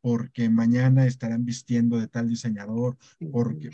porque 0.00 0.48
mañana 0.48 1.06
estarán 1.06 1.44
vistiendo 1.44 1.98
de 1.98 2.08
tal 2.08 2.28
diseñador, 2.28 2.96
porque 3.32 3.70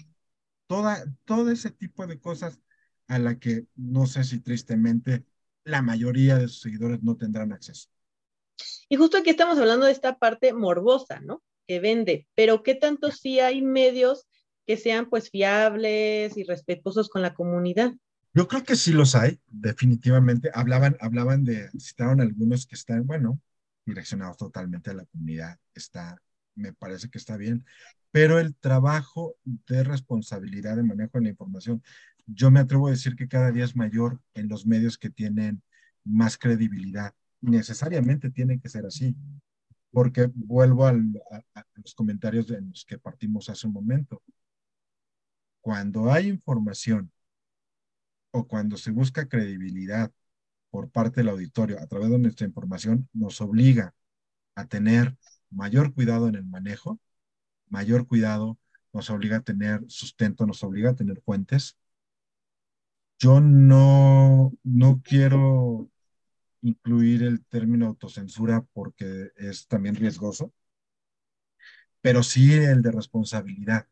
toda, 0.67 1.05
todo 1.25 1.51
ese 1.51 1.71
tipo 1.71 2.07
de 2.07 2.19
cosas 2.19 2.61
a 3.07 3.19
la 3.19 3.39
que 3.39 3.67
no 3.77 4.07
sé 4.07 4.25
si 4.25 4.41
tristemente 4.41 5.25
la 5.65 5.83
mayoría 5.83 6.39
de 6.39 6.49
sus 6.49 6.61
seguidores 6.61 7.03
no 7.03 7.17
tendrán 7.17 7.53
acceso. 7.53 7.89
Y 8.89 8.97
justo 8.97 9.19
aquí 9.19 9.31
estamos 9.31 9.59
hablando 9.59 9.87
de 9.87 9.93
esta 9.93 10.19
parte 10.19 10.53
morbosa, 10.53 11.21
¿no? 11.21 11.43
Que 11.67 11.81
vende, 11.81 12.27
pero 12.35 12.63
¿qué 12.63 12.75
tanto 12.75 13.11
sí 13.11 13.41
hay 13.41 13.63
medios 13.63 14.27
que 14.67 14.77
sean 14.77 15.09
pues 15.09 15.31
fiables 15.31 16.37
y 16.37 16.45
respetuosos 16.45 17.09
con 17.09 17.23
la 17.23 17.35
comunidad? 17.35 17.93
Yo 18.35 18.49
creo 18.49 18.65
que 18.65 18.77
sí 18.77 18.93
los 18.93 19.15
hay, 19.15 19.41
definitivamente. 19.47 20.51
Hablaban, 20.55 20.97
hablaban 21.01 21.45
de, 21.45 21.69
citaron 21.79 22.21
algunos 22.21 22.67
que 22.67 22.77
están, 22.77 23.07
bueno, 23.07 23.41
direccionados 23.85 24.39
totalmente 24.39 24.91
a 24.91 24.95
la 24.95 25.05
comunidad. 25.05 25.59
Está, 25.75 26.17
me 26.55 26.73
parece 26.73 27.11
que 27.11 27.19
está 27.19 27.37
bien, 27.37 27.65
pero 28.11 28.39
el 28.39 28.55
trabajo 28.55 29.37
de 29.45 29.85
responsabilidad 29.85 30.77
de 30.77 30.83
manejo 30.83 31.19
de 31.19 31.25
la 31.25 31.31
información, 31.31 31.83
yo 32.27 32.51
me 32.51 32.61
atrevo 32.61 32.89
a 32.89 32.93
decir 32.93 33.17
que 33.17 33.29
cada 33.29 33.51
día 33.51 33.65
es 33.65 33.77
mayor 33.77 34.21
en 34.35 34.49
los 34.49 34.67
medios 34.67 34.97
que 34.97 35.11
tienen 35.11 35.63
más 36.05 36.39
credibilidad. 36.39 37.15
Necesariamente 37.41 38.31
tiene 38.31 38.61
que 38.61 38.69
ser 38.69 38.87
así 38.87 39.17
porque 39.93 40.31
vuelvo 40.35 40.87
a, 40.87 40.93
los 40.93 41.95
comentarios 41.95 42.49
de 42.49 42.61
los 42.61 42.85
que 42.85 42.99
partimos 42.99 43.49
hace 43.49 43.67
un 43.67 43.75
momento. 43.75 44.23
Cuando 45.61 46.11
hay 46.11 46.29
información 46.29 47.13
o 48.33 48.47
cuando 48.49 48.77
se 48.77 48.91
busca 48.91 49.29
credibilidad 49.29 50.11
por 50.71 50.91
parte 50.91 51.21
del 51.21 51.29
auditorio 51.29 51.79
a 51.81 51.87
través 51.87 52.11
de 52.11 52.19
nuestra 52.19 52.47
información, 52.47 53.09
nos 53.13 53.41
obliga 53.43 53.95
a 54.55 54.67
tener 54.67 55.17
mayor 55.51 55.95
cuidado 55.95 56.29
en 56.29 56.37
el 56.37 56.47
manejo, 56.47 56.99
mayor 57.69 58.07
cuidado, 58.07 58.59
nos 58.93 59.11
obliga 59.11 59.39
a 59.39 59.43
tener 59.43 59.83
sustento, 59.89 60.47
nos 60.47 60.63
obliga 60.65 60.91
a 60.91 60.95
tener 60.97 61.21
fuentes. 61.23 61.77
Yo 63.19 63.41
no, 63.41 64.53
no 64.65 65.01
quiero 65.05 65.92
incluir 66.63 67.23
el 67.25 67.45
término 67.47 67.87
autocensura 67.87 68.65
porque 68.73 69.31
es 69.37 69.67
también 69.69 69.97
riesgoso, 69.97 70.53
pero 72.01 72.23
sí 72.23 72.53
el 72.55 72.83
de 72.83 72.91
responsabilidad, 72.93 73.87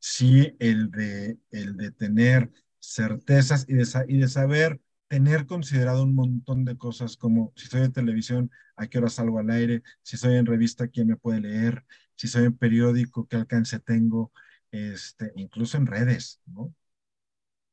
sí 0.00 0.54
el 0.58 0.90
de, 0.90 1.38
el 1.50 1.76
de 1.76 1.90
tener 1.92 2.50
certezas 2.80 3.66
y 3.68 3.74
de, 3.74 4.28
saber 4.28 4.80
tener 5.08 5.46
considerado 5.46 6.02
un 6.02 6.14
montón 6.14 6.64
de 6.64 6.76
cosas 6.76 7.16
como 7.16 7.52
si 7.56 7.66
soy 7.66 7.82
en 7.82 7.92
televisión, 7.92 8.50
a 8.76 8.86
qué 8.88 8.98
hora 8.98 9.08
salgo 9.08 9.38
al 9.38 9.50
aire, 9.50 9.82
si 10.02 10.16
soy 10.16 10.36
en 10.36 10.46
revista, 10.46 10.88
quién 10.88 11.08
me 11.08 11.16
puede 11.16 11.40
leer, 11.40 11.84
si 12.16 12.28
soy 12.28 12.44
en 12.44 12.56
periódico, 12.56 13.26
qué 13.26 13.36
alcance 13.36 13.78
tengo, 13.80 14.32
este, 14.70 15.32
incluso 15.36 15.76
en 15.78 15.86
redes, 15.86 16.40
¿no? 16.46 16.74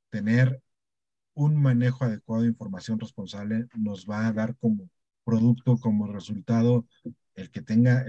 Tener 0.10 0.62
un 1.36 1.62
manejo 1.62 2.06
adecuado 2.06 2.44
de 2.44 2.50
información 2.50 3.00
responsable 3.00 3.68
nos 3.76 4.08
va 4.10 4.28
a 4.28 4.34
dar 4.34 4.56
como 4.58 4.90
producto, 5.24 5.78
como 5.80 6.08
resultado, 6.12 6.88
el 7.36 7.52
que, 7.52 7.62
tenga, 7.62 8.06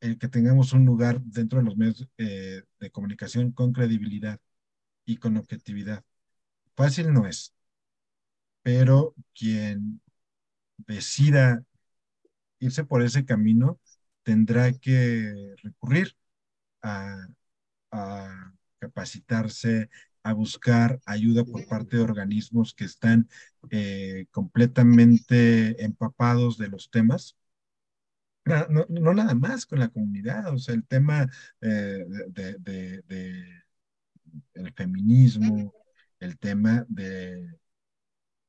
el, 0.00 0.18
que 0.18 0.28
tengamos 0.28 0.72
un 0.72 0.84
lugar 0.84 1.20
dentro 1.22 1.58
de 1.58 1.64
los 1.64 1.76
medios 1.76 2.08
eh, 2.18 2.62
de 2.80 2.90
comunicación 2.90 3.52
con 3.52 3.72
credibilidad 3.72 4.40
y 5.06 5.18
con 5.18 5.36
objetividad. 5.36 6.04
Fácil 6.76 7.12
no 7.12 7.26
es, 7.26 7.54
pero 8.62 9.14
quien 9.34 10.00
decida 10.78 11.64
irse 12.60 12.84
por 12.84 13.02
ese 13.02 13.24
camino 13.24 13.80
tendrá 14.22 14.72
que 14.72 15.54
recurrir 15.62 16.16
a 16.82 17.28
capacitarse, 18.78 19.88
a 20.26 20.32
buscar 20.32 21.00
ayuda 21.06 21.44
por 21.44 21.64
parte 21.68 21.96
de 21.96 22.02
organismos 22.02 22.74
que 22.74 22.84
están 22.84 23.28
eh, 23.70 24.26
completamente 24.32 25.84
empapados 25.84 26.58
de 26.58 26.66
los 26.66 26.90
temas. 26.90 27.36
No, 28.44 28.86
no, 28.88 29.14
nada 29.14 29.34
más 29.36 29.66
con 29.66 29.78
la 29.78 29.88
comunidad, 29.88 30.52
o 30.52 30.58
sea, 30.58 30.74
el 30.74 30.84
tema 30.84 31.28
eh, 31.60 32.04
de, 32.28 32.58
de, 32.58 33.62
el 34.54 34.72
feminismo, 34.72 35.72
el 36.18 36.36
tema 36.38 36.84
de 36.88 37.56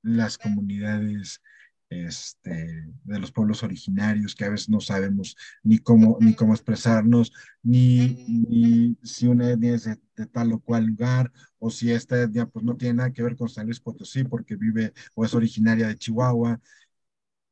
las 0.02 0.40
comunidades 0.40 1.42
este, 1.90 2.86
de 3.04 3.20
los 3.20 3.32
pueblos 3.32 3.64
originarios, 3.64 4.36
que 4.36 4.46
a 4.46 4.50
veces 4.50 4.70
no 4.70 4.80
sabemos 4.80 5.36
ni 5.64 5.80
cómo, 5.80 6.18
ni 6.20 6.34
cómo 6.34 6.54
expresarnos, 6.54 7.32
ni, 7.64 8.26
ni 8.28 8.98
si 9.04 9.28
una 9.28 9.52
etnia 9.52 9.76
es 9.76 9.86
de, 9.86 10.26
tal 10.28 10.54
o 10.54 10.60
cual 10.60 10.86
lugar, 10.86 11.32
o 11.60 11.70
si 11.70 11.92
esta 11.92 12.22
etnia 12.22 12.46
pues 12.48 12.66
no 12.66 12.76
tiene 12.76 12.96
nada 12.96 13.14
que 13.14 13.24
ver 13.24 13.36
con 13.36 13.50
San 13.50 13.66
Luis 13.66 13.80
Potosí 13.80 14.24
porque 14.24 14.56
vive 14.56 14.94
o 15.16 15.26
es 15.26 15.34
originaria 15.34 15.88
de 15.88 15.98
Chihuahua. 15.98 16.60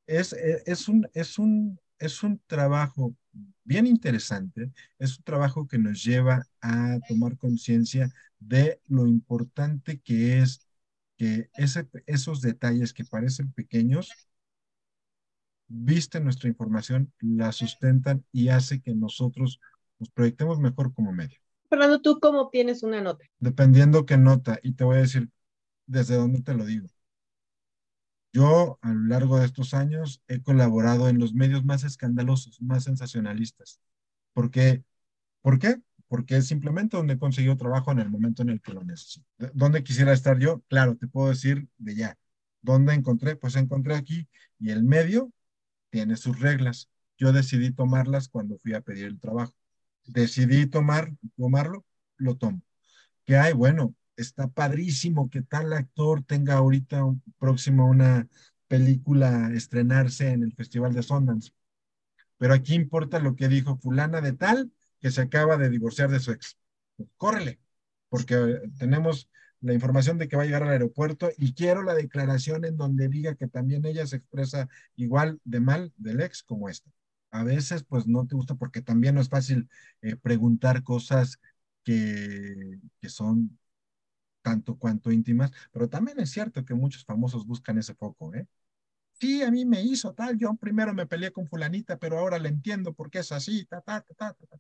Es, 0.08 0.34
e, 0.34 0.64
es, 0.66 0.88
un, 0.88 1.08
es, 1.14 1.40
un, 1.40 1.80
es 2.00 2.24
un 2.24 2.40
trabajo 2.48 3.16
bien 3.64 3.88
interesante, 3.88 4.72
es 5.00 5.18
un 5.18 5.24
trabajo 5.24 5.68
que 5.68 5.78
nos 5.78 6.04
lleva 6.04 6.46
a 6.62 7.00
tomar 7.08 7.38
conciencia 7.38 8.10
de 8.40 8.82
lo 8.88 9.08
importante 9.08 10.00
que 10.00 10.40
es 10.40 10.65
que 11.18 11.50
ese, 11.54 11.88
esos 12.06 12.42
detalles 12.42 12.94
que 12.94 13.06
parecen 13.06 13.52
pequeños, 13.52 14.12
visten 15.68 16.24
nuestra 16.24 16.50
información, 16.50 17.12
la 17.20 17.52
sustentan 17.52 18.26
y 18.32 18.50
hace 18.50 18.82
que 18.82 18.94
nosotros 18.94 19.60
nos 20.00 20.10
proyectemos 20.10 20.60
mejor 20.60 20.94
como 20.94 21.12
medio. 21.12 21.40
Fernando, 21.70 22.02
¿tú 22.02 22.20
cómo 22.20 22.42
obtienes 22.42 22.84
una 22.84 23.02
nota? 23.02 23.26
Dependiendo 23.40 24.06
qué 24.06 24.18
nota, 24.18 24.60
y 24.62 24.74
te 24.74 24.84
voy 24.84 24.98
a 24.98 25.02
decir 25.02 25.30
desde 25.88 26.16
dónde 26.16 26.42
te 26.42 26.54
lo 26.54 26.66
digo. 26.66 26.88
Yo, 28.34 28.80
a 28.82 28.94
lo 28.94 29.08
largo 29.08 29.40
de 29.40 29.46
estos 29.46 29.74
años, 29.74 30.22
he 30.28 30.42
colaborado 30.42 31.08
en 31.08 31.20
los 31.20 31.34
medios 31.34 31.64
más 31.64 31.84
escandalosos, 31.84 32.62
más 32.62 32.84
sensacionalistas. 32.84 33.80
¿Por 34.34 34.52
qué? 34.52 34.84
¿Por 35.42 35.58
qué? 35.58 35.82
Porque 36.08 36.38
es 36.38 36.48
simplemente 36.48 36.98
donde 36.98 37.16
he 37.16 37.18
conseguido 37.18 37.58
trabajo 37.58 37.92
en 37.92 38.00
el 38.00 38.10
momento 38.10 38.42
en 38.42 38.50
el 38.50 38.62
que 38.62 38.74
lo 38.74 38.84
necesito. 38.84 39.26
¿Dónde 39.54 39.84
quisiera 39.84 40.14
estar 40.14 40.38
yo? 40.40 40.62
Claro, 40.68 40.96
te 40.96 41.08
puedo 41.08 41.30
decir 41.30 41.68
de 41.78 41.96
ya. 41.96 42.18
¿Dónde 42.62 42.94
encontré? 42.94 43.36
Pues 43.36 43.56
encontré 43.56 43.96
aquí 43.96 44.28
y 44.60 44.72
el 44.72 44.84
medio 44.84 45.32
tiene 45.90 46.18
sus 46.18 46.40
reglas. 46.40 46.90
Yo 47.18 47.32
decidí 47.32 47.72
tomarlas 47.72 48.28
cuando 48.28 48.58
fui 48.60 48.74
a 48.74 48.82
pedir 48.82 49.06
el 49.06 49.20
trabajo. 49.20 49.54
decidí 50.06 50.68
tomar, 50.68 51.12
tomarlo, 51.38 51.86
lo 52.18 52.36
tomo. 52.36 52.62
¿Qué 53.26 53.38
hay? 53.38 53.54
Bueno, 53.54 53.96
está 54.18 54.48
padrísimo 54.48 55.30
que 55.30 55.42
tal 55.42 55.74
actor 55.74 56.24
tenga 56.24 56.56
ahorita 56.56 57.04
próximo 57.40 57.88
una 57.88 58.28
película 58.68 59.52
estrenarse 59.54 60.30
en 60.30 60.44
el 60.44 60.54
Festival 60.54 60.94
de 60.94 61.04
Sundance. 61.04 61.52
Pero 62.38 62.54
aquí 62.54 62.76
importa 62.76 63.20
lo 63.20 63.36
que 63.36 63.48
dijo 63.48 63.78
fulana 63.78 64.22
de 64.22 64.34
tal 64.34 64.72
que 65.06 65.12
se 65.12 65.22
acaba 65.22 65.56
de 65.58 65.70
divorciar 65.70 66.10
de 66.10 66.20
su 66.20 66.32
ex. 66.32 66.58
córrele, 67.18 67.60
porque 68.10 68.36
tenemos 68.80 69.30
la 69.62 69.76
información 69.76 70.18
de 70.18 70.28
que 70.28 70.36
va 70.36 70.42
a 70.42 70.46
llegar 70.48 70.64
al 70.64 70.70
aeropuerto 70.70 71.30
y 71.38 71.54
quiero 71.54 71.84
la 71.84 71.94
declaración 71.94 72.66
en 72.66 72.76
donde 72.76 73.08
diga 73.08 73.36
que 73.36 73.48
también 73.48 73.86
ella 73.86 74.08
se 74.08 74.16
expresa 74.16 74.68
igual 74.96 75.40
de 75.44 75.60
mal 75.60 75.94
del 75.98 76.22
ex 76.22 76.42
como 76.42 76.70
esta. 76.70 76.90
A 77.30 77.44
veces 77.44 77.84
pues 77.84 78.08
no 78.08 78.26
te 78.26 78.36
gusta 78.36 78.56
porque 78.56 78.82
también 78.82 79.14
no 79.14 79.22
es 79.22 79.30
fácil 79.30 79.70
eh, 80.02 80.16
preguntar 80.16 80.82
cosas 80.82 81.40
que, 81.84 82.80
que 83.00 83.10
son 83.10 83.60
tanto 84.42 84.76
cuanto 84.80 85.12
íntimas, 85.12 85.52
pero 85.72 85.88
también 85.88 86.20
es 86.20 86.32
cierto 86.32 86.66
que 86.66 86.74
muchos 86.74 87.06
famosos 87.06 87.46
buscan 87.46 87.78
ese 87.78 87.94
foco, 87.94 88.34
¿eh? 88.34 88.48
Sí, 89.14 89.44
a 89.44 89.52
mí 89.52 89.66
me 89.66 89.84
hizo 89.84 90.14
tal, 90.16 90.36
yo 90.40 90.56
primero 90.56 90.94
me 90.96 91.06
peleé 91.06 91.32
con 91.32 91.46
fulanita, 91.48 91.98
pero 92.00 92.18
ahora 92.18 92.40
le 92.40 92.50
entiendo 92.50 92.94
por 92.96 93.12
qué 93.12 93.20
es 93.20 93.32
así, 93.32 93.66
ta, 93.66 93.82
ta, 93.82 94.02
ta, 94.02 94.16
ta, 94.16 94.34
ta. 94.34 94.60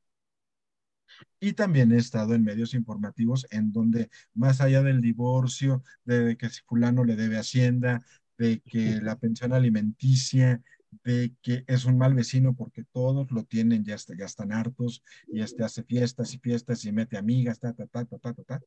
Y 1.39 1.53
también 1.53 1.91
he 1.91 1.97
estado 1.97 2.33
en 2.33 2.43
medios 2.43 2.73
informativos 2.73 3.47
en 3.51 3.71
donde, 3.71 4.09
más 4.33 4.61
allá 4.61 4.81
del 4.81 5.01
divorcio, 5.01 5.83
de 6.03 6.37
que 6.37 6.49
si 6.49 6.61
fulano 6.63 7.03
le 7.03 7.15
debe 7.15 7.37
hacienda, 7.37 8.03
de 8.37 8.61
que 8.61 8.99
la 9.01 9.17
pensión 9.17 9.53
alimenticia, 9.53 10.61
de 11.03 11.33
que 11.41 11.63
es 11.67 11.85
un 11.85 11.97
mal 11.97 12.13
vecino 12.13 12.55
porque 12.55 12.83
todos 12.83 13.31
lo 13.31 13.43
tienen, 13.43 13.83
ya, 13.83 13.95
está, 13.95 14.15
ya 14.17 14.25
están 14.25 14.51
hartos, 14.51 15.03
y 15.27 15.41
este 15.41 15.63
hace 15.63 15.83
fiestas 15.83 16.33
y 16.33 16.39
fiestas 16.39 16.83
y 16.85 16.91
mete 16.91 17.17
amigas, 17.17 17.59
ta, 17.59 17.73
ta, 17.73 17.85
ta, 17.87 18.05
ta, 18.05 18.17
ta, 18.17 18.33
ta, 18.33 18.43
ta. 18.43 18.61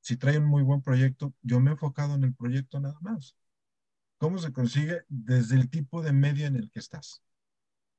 Si 0.00 0.16
trae 0.16 0.38
un 0.38 0.44
muy 0.44 0.62
buen 0.62 0.82
proyecto, 0.82 1.34
yo 1.42 1.60
me 1.60 1.70
he 1.70 1.72
enfocado 1.72 2.14
en 2.14 2.24
el 2.24 2.34
proyecto 2.34 2.78
nada 2.80 2.98
más. 3.00 3.36
¿Cómo 4.18 4.38
se 4.38 4.52
consigue? 4.52 5.02
Desde 5.08 5.56
el 5.56 5.70
tipo 5.70 6.02
de 6.02 6.12
medio 6.12 6.46
en 6.46 6.56
el 6.56 6.70
que 6.70 6.78
estás. 6.78 7.22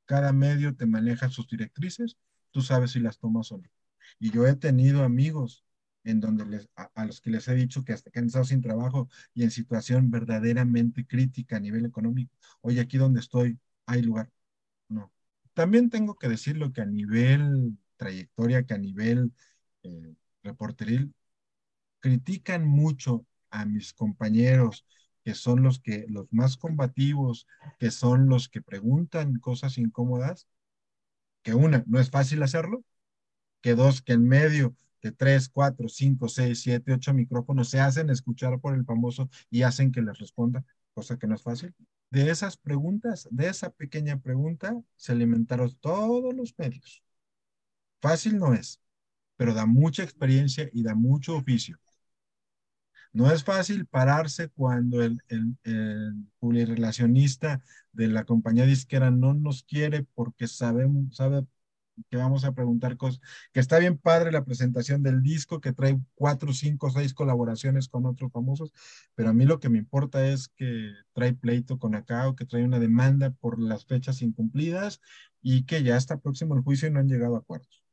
Cada 0.05 0.31
medio 0.33 0.75
te 0.75 0.85
maneja 0.85 1.29
sus 1.29 1.47
directrices 1.47 2.17
tú 2.55 2.61
sabes 2.61 2.91
si 2.91 3.01
las 3.01 3.19
tomas 3.19 3.51
o 3.51 3.57
no. 3.57 3.69
Y 4.17 4.31
yo 4.31 4.47
he 4.47 4.55
tenido 4.55 5.03
amigos 5.03 5.65
en 6.05 6.21
donde 6.21 6.45
les, 6.45 6.69
a, 6.77 7.05
los 7.05 7.19
que 7.19 7.29
les 7.29 7.45
he 7.49 7.53
dicho 7.53 7.83
que 7.83 7.91
hasta 7.91 8.09
que 8.09 8.19
han 8.19 8.27
estado 8.27 8.45
sin 8.45 8.61
trabajo 8.61 9.09
y 9.33 9.43
en 9.43 9.51
situación 9.51 10.09
verdaderamente 10.09 11.05
crítica 11.05 11.57
a 11.57 11.59
nivel 11.59 11.83
económico, 11.83 12.33
oye, 12.61 12.79
aquí 12.79 12.97
donde 12.97 13.19
estoy, 13.19 13.59
hay 13.85 14.03
lugar. 14.03 14.31
No. 14.87 15.11
También 15.53 15.89
tengo 15.89 16.15
que 16.15 16.29
decirlo 16.29 16.71
que 16.71 16.79
a 16.79 16.85
nivel 16.85 17.77
trayectoria, 17.97 18.65
que 18.65 18.73
a 18.73 18.77
nivel 18.77 19.33
eh, 19.83 20.15
reporteril, 20.41 21.13
critican 21.99 22.65
mucho 22.65 23.25
a 23.49 23.65
mis 23.65 23.91
compañeros, 23.91 24.85
que 25.25 25.33
son 25.33 25.61
los 25.61 25.81
que 25.81 26.05
los 26.07 26.31
más 26.31 26.55
combativos, 26.55 27.47
que 27.79 27.91
son 27.91 28.29
los 28.29 28.47
que 28.47 28.61
preguntan 28.61 29.39
cosas 29.39 29.77
incómodas, 29.77 30.47
que 31.45 31.55
una, 31.55 31.85
no 31.87 32.01
es 32.01 32.09
fácil 32.11 32.43
hacerlo, 32.43 32.83
que 33.61 33.75
dos, 33.75 34.01
que 34.01 34.13
en 34.13 34.27
medio 34.27 34.75
de 35.03 35.11
tres, 35.13 35.49
cuatro, 35.49 35.89
cinco, 35.89 36.29
seis, 36.29 36.61
siete, 36.61 36.93
ocho 36.93 37.13
micrófonos 37.13 37.69
se 37.69 37.79
hacen 37.79 38.09
escuchar 38.09 38.59
por 38.59 38.75
el 38.75 38.85
famoso 38.85 39.29
y 39.51 39.63
hacen 39.63 39.91
que 39.93 40.01
les 40.01 40.19
responda, 40.19 40.65
cosa 40.95 41.19
que 41.19 41.27
no 41.27 41.35
es 41.35 41.43
fácil. 41.43 41.73
De 42.11 42.29
esas 42.31 42.57
preguntas, 42.57 43.27
de 43.31 43.49
esa 43.49 43.69
pequeña 43.71 44.19
pregunta, 44.19 44.75
se 44.97 45.13
alimentaron 45.13 45.73
todos 45.81 46.33
los 46.35 46.55
medios. 46.57 47.03
Fácil 48.01 48.37
no 48.37 48.53
es, 48.53 48.81
pero 49.37 49.53
da 49.53 49.65
mucha 49.65 50.03
experiencia 50.03 50.69
y 50.73 50.83
da 50.83 50.95
mucho 50.95 51.35
oficio. 51.37 51.79
No 53.15 53.31
es 53.31 53.45
fácil 53.45 53.85
pararse 53.85 54.49
cuando 54.49 55.01
el, 55.01 55.21
el, 55.29 55.55
el 55.63 56.15
de 57.93 58.07
la 58.09 58.25
compañía 58.25 58.65
disquera 58.65 59.09
no 59.09 59.33
nos 59.33 59.63
quiere 59.63 60.03
porque 60.15 60.47
sabemos, 60.49 61.15
sabe 61.15 61.45
que 62.09 62.17
vamos 62.17 62.43
a 62.43 62.51
preguntar 62.53 62.97
cosas, 62.97 63.21
que 63.53 63.61
está 63.61 63.79
bien 63.79 63.97
padre 63.97 64.33
la 64.33 64.43
presentación 64.43 65.01
del 65.01 65.21
disco, 65.23 65.61
que 65.61 65.71
trae 65.71 65.97
cuatro, 66.15 66.51
cinco, 66.51 66.89
seis 66.89 67.13
colaboraciones 67.13 67.87
con 67.87 68.05
otros 68.05 68.33
famosos, 68.33 68.73
pero 69.15 69.29
a 69.29 69.33
mí 69.33 69.45
lo 69.45 69.61
que 69.61 69.69
me 69.69 69.77
importa 69.77 70.27
es 70.27 70.49
que 70.49 70.91
trae 71.13 71.33
pleito 71.33 71.79
con 71.79 71.95
acá 71.95 72.27
o 72.27 72.35
que 72.35 72.45
trae 72.45 72.65
una 72.65 72.79
demanda 72.79 73.31
por 73.31 73.61
las 73.61 73.85
fechas 73.85 74.21
incumplidas 74.21 74.99
y 75.41 75.63
que 75.63 75.83
ya 75.83 75.95
está 75.95 76.17
próximo 76.19 76.53
el 76.55 76.63
juicio 76.63 76.89
y 76.89 76.91
no 76.91 76.99
han 76.99 77.07
llegado 77.07 77.37
a 77.37 77.39
acuerdos. 77.39 77.84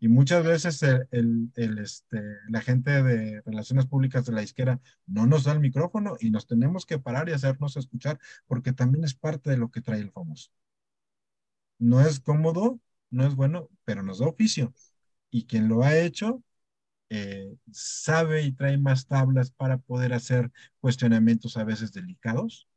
Y 0.00 0.08
muchas 0.08 0.44
veces 0.44 0.82
el, 0.82 1.50
el, 1.54 1.78
este, 1.78 2.20
la 2.48 2.60
gente 2.60 3.02
de 3.02 3.42
relaciones 3.42 3.86
públicas 3.86 4.24
de 4.26 4.32
la 4.32 4.42
izquierda 4.42 4.80
no 5.06 5.26
nos 5.26 5.44
da 5.44 5.52
el 5.52 5.60
micrófono 5.60 6.16
y 6.20 6.30
nos 6.30 6.46
tenemos 6.46 6.86
que 6.86 6.98
parar 6.98 7.28
y 7.28 7.32
hacernos 7.32 7.76
escuchar 7.76 8.18
porque 8.46 8.72
también 8.72 9.04
es 9.04 9.14
parte 9.14 9.50
de 9.50 9.58
lo 9.58 9.70
que 9.70 9.80
trae 9.80 10.00
el 10.00 10.12
famoso. 10.12 10.50
No 11.78 12.00
es 12.00 12.20
cómodo, 12.20 12.80
no 13.10 13.26
es 13.26 13.34
bueno, 13.34 13.68
pero 13.84 14.02
nos 14.02 14.18
da 14.18 14.26
oficio. 14.26 14.72
Y 15.30 15.46
quien 15.46 15.68
lo 15.68 15.82
ha 15.84 15.96
hecho 15.98 16.42
eh, 17.10 17.56
sabe 17.72 18.42
y 18.44 18.52
trae 18.52 18.78
más 18.78 19.06
tablas 19.06 19.50
para 19.50 19.78
poder 19.78 20.12
hacer 20.14 20.52
cuestionamientos 20.80 21.56
a 21.56 21.64
veces 21.64 21.92
delicados, 21.92 22.68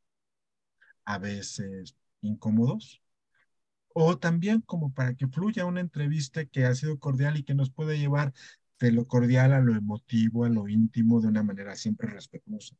a 1.04 1.18
veces 1.18 1.96
incómodos, 2.22 3.02
o 3.94 4.18
también 4.18 4.60
como 4.62 4.92
para 4.92 5.14
que 5.14 5.28
fluya 5.28 5.66
una 5.66 5.80
entrevista 5.80 6.44
que 6.44 6.64
ha 6.64 6.74
sido 6.74 6.98
cordial 6.98 7.36
y 7.36 7.44
que 7.44 7.54
nos 7.54 7.70
puede 7.70 7.98
llevar 7.98 8.32
de 8.78 8.92
lo 8.92 9.06
cordial 9.06 9.52
a 9.52 9.60
lo 9.60 9.74
emotivo, 9.76 10.44
a 10.44 10.48
lo 10.48 10.68
íntimo, 10.68 11.20
de 11.20 11.28
una 11.28 11.42
manera 11.42 11.76
siempre 11.76 12.08
respetuosa. 12.08 12.76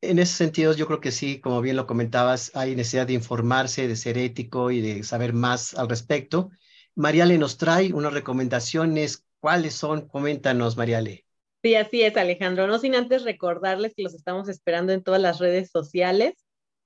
En 0.00 0.18
ese 0.18 0.34
sentido, 0.34 0.74
yo 0.74 0.86
creo 0.86 1.00
que 1.00 1.12
sí, 1.12 1.40
como 1.40 1.62
bien 1.62 1.76
lo 1.76 1.86
comentabas, 1.86 2.50
hay 2.54 2.76
necesidad 2.76 3.06
de 3.06 3.14
informarse, 3.14 3.88
de 3.88 3.96
ser 3.96 4.18
ético 4.18 4.70
y 4.70 4.80
de 4.80 5.02
saber 5.02 5.32
más 5.32 5.74
al 5.74 5.88
respecto. 5.88 6.50
Mariale 6.94 7.38
nos 7.38 7.56
trae 7.56 7.92
unas 7.92 8.12
recomendaciones. 8.12 9.24
¿Cuáles 9.40 9.74
son? 9.74 10.06
Coméntanos, 10.08 10.76
Mariale. 10.76 11.24
Sí, 11.62 11.74
así 11.74 12.02
es, 12.02 12.16
Alejandro. 12.16 12.66
No 12.66 12.78
sin 12.78 12.94
antes 12.94 13.24
recordarles 13.24 13.94
que 13.94 14.02
los 14.02 14.14
estamos 14.14 14.48
esperando 14.48 14.92
en 14.92 15.02
todas 15.02 15.20
las 15.20 15.38
redes 15.38 15.70
sociales 15.70 16.34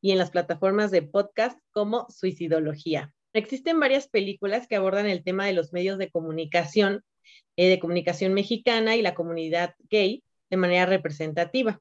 y 0.00 0.12
en 0.12 0.18
las 0.18 0.30
plataformas 0.30 0.92
de 0.92 1.02
podcast 1.02 1.58
como 1.72 2.06
Suicidología. 2.10 3.12
Existen 3.32 3.78
varias 3.78 4.08
películas 4.08 4.66
que 4.66 4.76
abordan 4.76 5.06
el 5.06 5.22
tema 5.22 5.46
de 5.46 5.52
los 5.52 5.72
medios 5.72 5.98
de 5.98 6.10
comunicación, 6.10 7.02
eh, 7.56 7.68
de 7.68 7.78
comunicación 7.78 8.32
mexicana 8.32 8.96
y 8.96 9.02
la 9.02 9.14
comunidad 9.14 9.74
gay 9.90 10.22
de 10.50 10.56
manera 10.56 10.86
representativa. 10.86 11.80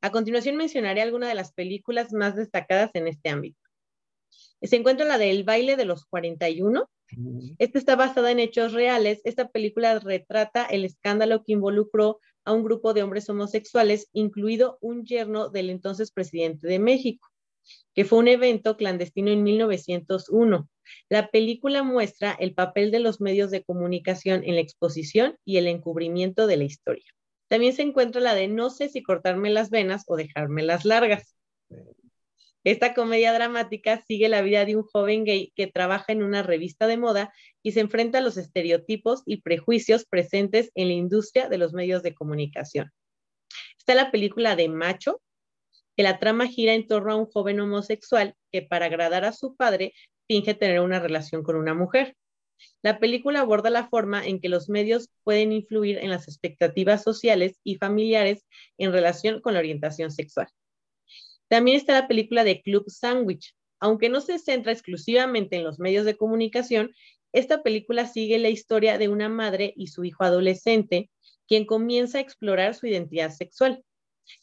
A 0.00 0.10
continuación 0.10 0.56
mencionaré 0.56 1.02
algunas 1.02 1.28
de 1.28 1.34
las 1.34 1.52
películas 1.52 2.12
más 2.12 2.36
destacadas 2.36 2.90
en 2.94 3.06
este 3.06 3.28
ámbito. 3.28 3.58
Se 4.62 4.76
encuentra 4.76 5.06
la 5.06 5.18
del 5.18 5.44
baile 5.44 5.76
de 5.76 5.84
los 5.84 6.06
41. 6.06 6.88
Esta 7.58 7.78
está 7.78 7.96
basada 7.96 8.30
en 8.30 8.38
hechos 8.38 8.72
reales. 8.72 9.20
Esta 9.24 9.48
película 9.48 9.98
retrata 9.98 10.64
el 10.64 10.84
escándalo 10.84 11.44
que 11.44 11.52
involucró 11.52 12.20
a 12.44 12.52
un 12.52 12.64
grupo 12.64 12.94
de 12.94 13.02
hombres 13.02 13.28
homosexuales, 13.28 14.08
incluido 14.12 14.78
un 14.80 15.04
yerno 15.04 15.50
del 15.50 15.68
entonces 15.68 16.10
presidente 16.12 16.66
de 16.66 16.78
México 16.78 17.31
que 17.94 18.04
fue 18.04 18.18
un 18.18 18.28
evento 18.28 18.76
clandestino 18.76 19.30
en 19.30 19.42
1901. 19.42 20.68
La 21.08 21.28
película 21.28 21.82
muestra 21.82 22.36
el 22.38 22.54
papel 22.54 22.90
de 22.90 23.00
los 23.00 23.20
medios 23.20 23.50
de 23.50 23.62
comunicación 23.62 24.42
en 24.44 24.54
la 24.56 24.60
exposición 24.60 25.36
y 25.44 25.58
el 25.58 25.66
encubrimiento 25.66 26.46
de 26.46 26.56
la 26.56 26.64
historia. 26.64 27.04
También 27.48 27.74
se 27.74 27.82
encuentra 27.82 28.20
la 28.20 28.34
de 28.34 28.48
No 28.48 28.70
sé 28.70 28.88
si 28.88 29.02
cortarme 29.02 29.50
las 29.50 29.70
venas 29.70 30.04
o 30.06 30.16
dejármelas 30.16 30.84
largas. 30.84 31.36
Esta 32.64 32.94
comedia 32.94 33.32
dramática 33.32 34.02
sigue 34.06 34.28
la 34.28 34.40
vida 34.40 34.64
de 34.64 34.76
un 34.76 34.84
joven 34.84 35.24
gay 35.24 35.52
que 35.56 35.66
trabaja 35.66 36.12
en 36.12 36.22
una 36.22 36.44
revista 36.44 36.86
de 36.86 36.96
moda 36.96 37.32
y 37.62 37.72
se 37.72 37.80
enfrenta 37.80 38.18
a 38.18 38.20
los 38.20 38.36
estereotipos 38.36 39.22
y 39.26 39.42
prejuicios 39.42 40.06
presentes 40.06 40.70
en 40.76 40.88
la 40.88 40.94
industria 40.94 41.48
de 41.48 41.58
los 41.58 41.72
medios 41.72 42.04
de 42.04 42.14
comunicación. 42.14 42.90
Está 43.78 43.96
la 43.96 44.12
película 44.12 44.54
de 44.54 44.68
Macho, 44.68 45.20
que 45.96 46.02
la 46.02 46.18
trama 46.18 46.46
gira 46.46 46.74
en 46.74 46.86
torno 46.86 47.12
a 47.12 47.16
un 47.16 47.26
joven 47.26 47.60
homosexual 47.60 48.34
que 48.50 48.62
para 48.62 48.86
agradar 48.86 49.24
a 49.24 49.32
su 49.32 49.56
padre 49.56 49.94
finge 50.26 50.54
tener 50.54 50.80
una 50.80 51.00
relación 51.00 51.42
con 51.42 51.56
una 51.56 51.74
mujer. 51.74 52.16
La 52.82 52.98
película 52.98 53.40
aborda 53.40 53.70
la 53.70 53.88
forma 53.88 54.24
en 54.24 54.40
que 54.40 54.48
los 54.48 54.68
medios 54.68 55.08
pueden 55.24 55.52
influir 55.52 55.98
en 55.98 56.10
las 56.10 56.28
expectativas 56.28 57.02
sociales 57.02 57.58
y 57.64 57.76
familiares 57.76 58.46
en 58.78 58.92
relación 58.92 59.40
con 59.40 59.54
la 59.54 59.60
orientación 59.60 60.10
sexual. 60.10 60.48
También 61.48 61.76
está 61.76 61.92
la 61.92 62.08
película 62.08 62.44
de 62.44 62.62
Club 62.62 62.88
Sandwich. 62.88 63.54
Aunque 63.78 64.08
no 64.08 64.20
se 64.20 64.38
centra 64.38 64.72
exclusivamente 64.72 65.56
en 65.56 65.64
los 65.64 65.78
medios 65.78 66.04
de 66.04 66.16
comunicación, 66.16 66.92
esta 67.32 67.62
película 67.62 68.06
sigue 68.06 68.38
la 68.38 68.48
historia 68.48 68.96
de 68.96 69.08
una 69.08 69.28
madre 69.28 69.72
y 69.76 69.88
su 69.88 70.04
hijo 70.04 70.22
adolescente, 70.24 71.10
quien 71.48 71.66
comienza 71.66 72.18
a 72.18 72.20
explorar 72.20 72.74
su 72.74 72.86
identidad 72.86 73.30
sexual. 73.30 73.84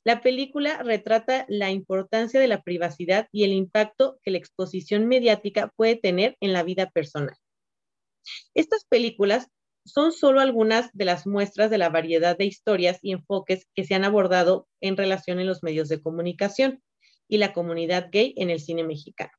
La 0.03 0.21
película 0.21 0.81
retrata 0.83 1.45
la 1.47 1.71
importancia 1.71 2.39
de 2.39 2.47
la 2.47 2.61
privacidad 2.61 3.27
y 3.31 3.43
el 3.43 3.53
impacto 3.53 4.19
que 4.23 4.31
la 4.31 4.37
exposición 4.37 5.07
mediática 5.07 5.73
puede 5.75 5.95
tener 5.95 6.37
en 6.39 6.53
la 6.53 6.63
vida 6.63 6.89
personal. 6.89 7.35
Estas 8.53 8.85
películas 8.85 9.47
son 9.85 10.11
solo 10.11 10.39
algunas 10.39 10.91
de 10.93 11.05
las 11.05 11.25
muestras 11.25 11.71
de 11.71 11.77
la 11.77 11.89
variedad 11.89 12.37
de 12.37 12.45
historias 12.45 12.99
y 13.01 13.13
enfoques 13.13 13.65
que 13.75 13.83
se 13.83 13.95
han 13.95 14.03
abordado 14.03 14.67
en 14.81 14.97
relación 14.97 15.39
en 15.39 15.47
los 15.47 15.63
medios 15.63 15.89
de 15.89 16.01
comunicación 16.01 16.83
y 17.27 17.37
la 17.37 17.53
comunidad 17.53 18.09
gay 18.11 18.33
en 18.37 18.49
el 18.49 18.59
cine 18.59 18.83
mexicano. 18.83 19.31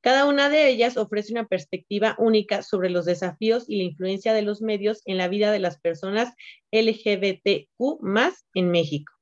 Cada 0.00 0.26
una 0.26 0.50
de 0.50 0.68
ellas 0.68 0.96
ofrece 0.96 1.32
una 1.32 1.46
perspectiva 1.46 2.14
única 2.18 2.62
sobre 2.62 2.90
los 2.90 3.06
desafíos 3.06 3.64
y 3.68 3.78
la 3.78 3.84
influencia 3.84 4.34
de 4.34 4.42
los 4.42 4.60
medios 4.60 5.00
en 5.06 5.16
la 5.16 5.28
vida 5.28 5.50
de 5.50 5.60
las 5.60 5.80
personas 5.80 6.34
LGBTQ 6.70 8.00
más 8.02 8.46
en 8.54 8.70
México. 8.70 9.12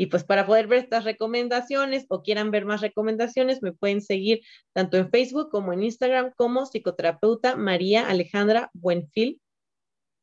Y 0.00 0.06
pues 0.06 0.24
para 0.24 0.46
poder 0.46 0.66
ver 0.66 0.78
estas 0.78 1.04
recomendaciones 1.04 2.06
o 2.08 2.22
quieran 2.22 2.50
ver 2.50 2.64
más 2.64 2.80
recomendaciones, 2.80 3.60
me 3.60 3.74
pueden 3.74 4.00
seguir 4.00 4.40
tanto 4.72 4.96
en 4.96 5.10
Facebook 5.10 5.50
como 5.50 5.74
en 5.74 5.82
Instagram 5.82 6.32
como 6.36 6.64
psicoterapeuta 6.64 7.56
María 7.56 8.08
Alejandra 8.08 8.70
Buenfil 8.72 9.42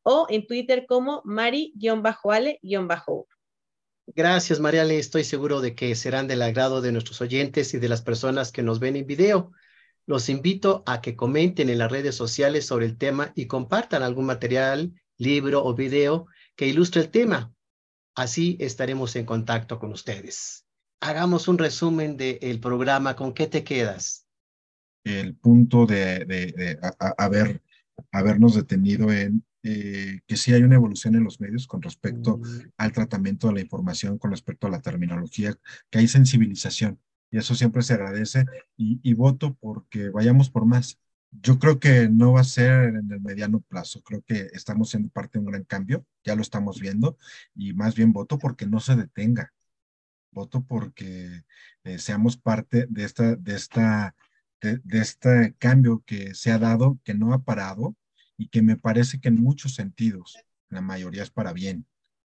o 0.01 0.25
en 0.31 0.47
Twitter 0.47 0.87
como 0.87 1.21
Mari-Ale-1. 1.25 3.27
Gracias, 4.07 4.59
Mariale. 4.59 4.97
Estoy 4.97 5.23
seguro 5.23 5.61
de 5.61 5.75
que 5.75 5.93
serán 5.93 6.27
del 6.27 6.41
agrado 6.41 6.81
de 6.81 6.91
nuestros 6.91 7.21
oyentes 7.21 7.75
y 7.75 7.77
de 7.77 7.87
las 7.87 8.01
personas 8.01 8.51
que 8.51 8.63
nos 8.63 8.79
ven 8.79 8.95
en 8.95 9.05
video. 9.05 9.51
Los 10.07 10.27
invito 10.27 10.81
a 10.87 11.01
que 11.01 11.15
comenten 11.15 11.69
en 11.69 11.77
las 11.77 11.91
redes 11.91 12.15
sociales 12.15 12.65
sobre 12.65 12.87
el 12.87 12.97
tema 12.97 13.31
y 13.35 13.45
compartan 13.45 14.01
algún 14.01 14.25
material, 14.25 14.91
libro 15.17 15.63
o 15.63 15.75
video 15.75 16.25
que 16.55 16.65
ilustre 16.65 17.01
el 17.01 17.11
tema. 17.11 17.53
Así 18.17 18.57
estaremos 18.59 19.15
en 19.15 19.25
contacto 19.25 19.77
con 19.77 19.91
ustedes. 19.91 20.65
Hagamos 21.01 21.47
un 21.47 21.59
resumen 21.59 22.17
del 22.17 22.59
programa. 22.59 23.15
¿Con 23.15 23.31
qué 23.31 23.45
te 23.45 23.63
quedas? 23.63 24.25
El 25.03 25.35
punto 25.35 25.85
de, 25.85 26.79
haber, 27.19 27.61
habernos 28.11 28.55
detenido 28.55 29.11
en 29.11 29.45
eh, 29.61 30.21
que 30.25 30.35
sí 30.35 30.51
hay 30.51 30.63
una 30.63 30.75
evolución 30.75 31.13
en 31.13 31.25
los 31.25 31.39
medios 31.39 31.67
con 31.67 31.83
respecto 31.83 32.37
mm. 32.37 32.71
al 32.77 32.91
tratamiento 32.91 33.49
de 33.49 33.53
la 33.53 33.61
información, 33.61 34.17
con 34.17 34.31
respecto 34.31 34.65
a 34.65 34.71
la 34.71 34.81
terminología, 34.81 35.55
que 35.91 35.99
hay 35.99 36.07
sensibilización. 36.07 36.99
Y 37.29 37.37
eso 37.37 37.53
siempre 37.53 37.83
se 37.83 37.93
agradece 37.93 38.45
y, 38.75 38.99
y 39.03 39.13
voto 39.13 39.55
porque 39.59 40.09
vayamos 40.09 40.49
por 40.49 40.65
más. 40.65 40.97
Yo 41.31 41.59
creo 41.59 41.79
que 41.79 42.09
no 42.09 42.33
va 42.33 42.41
a 42.41 42.43
ser 42.45 42.95
en 42.95 43.11
el 43.11 43.21
mediano 43.21 43.59
plazo, 43.61 44.01
creo 44.01 44.21
que 44.21 44.49
estamos 44.53 44.89
siendo 44.89 45.09
parte 45.09 45.37
de 45.37 45.45
un 45.45 45.51
gran 45.51 45.63
cambio, 45.65 46.05
ya 46.23 46.35
lo 46.35 46.41
estamos 46.41 46.79
viendo, 46.79 47.17
y 47.53 47.73
más 47.73 47.95
bien 47.95 48.13
voto 48.13 48.37
porque 48.37 48.65
no 48.65 48.79
se 48.79 48.95
detenga, 48.95 49.53
voto 50.31 50.63
porque 50.65 51.43
eh, 51.83 51.99
seamos 51.99 52.37
parte 52.37 52.87
de 52.89 53.03
esta, 53.03 53.35
de 53.35 53.55
esta, 53.55 54.15
de, 54.61 54.81
este 54.99 55.55
cambio 55.59 56.03
que 56.05 56.33
se 56.33 56.51
ha 56.51 56.59
dado, 56.59 56.99
que 57.03 57.13
no 57.13 57.33
ha 57.33 57.43
parado, 57.43 57.95
y 58.37 58.49
que 58.49 58.61
me 58.61 58.77
parece 58.77 59.19
que 59.19 59.29
en 59.29 59.41
muchos 59.41 59.75
sentidos, 59.75 60.37
la 60.69 60.81
mayoría 60.81 61.23
es 61.23 61.31
para 61.31 61.53
bien, 61.53 61.85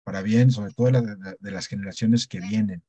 para 0.04 0.22
bien, 0.22 0.50
sobre 0.50 0.72
todo 0.72 0.90
de, 0.90 1.36
de 1.38 1.50
las 1.50 1.66
generaciones 1.66 2.26
que 2.26 2.40
vienen, 2.40 2.82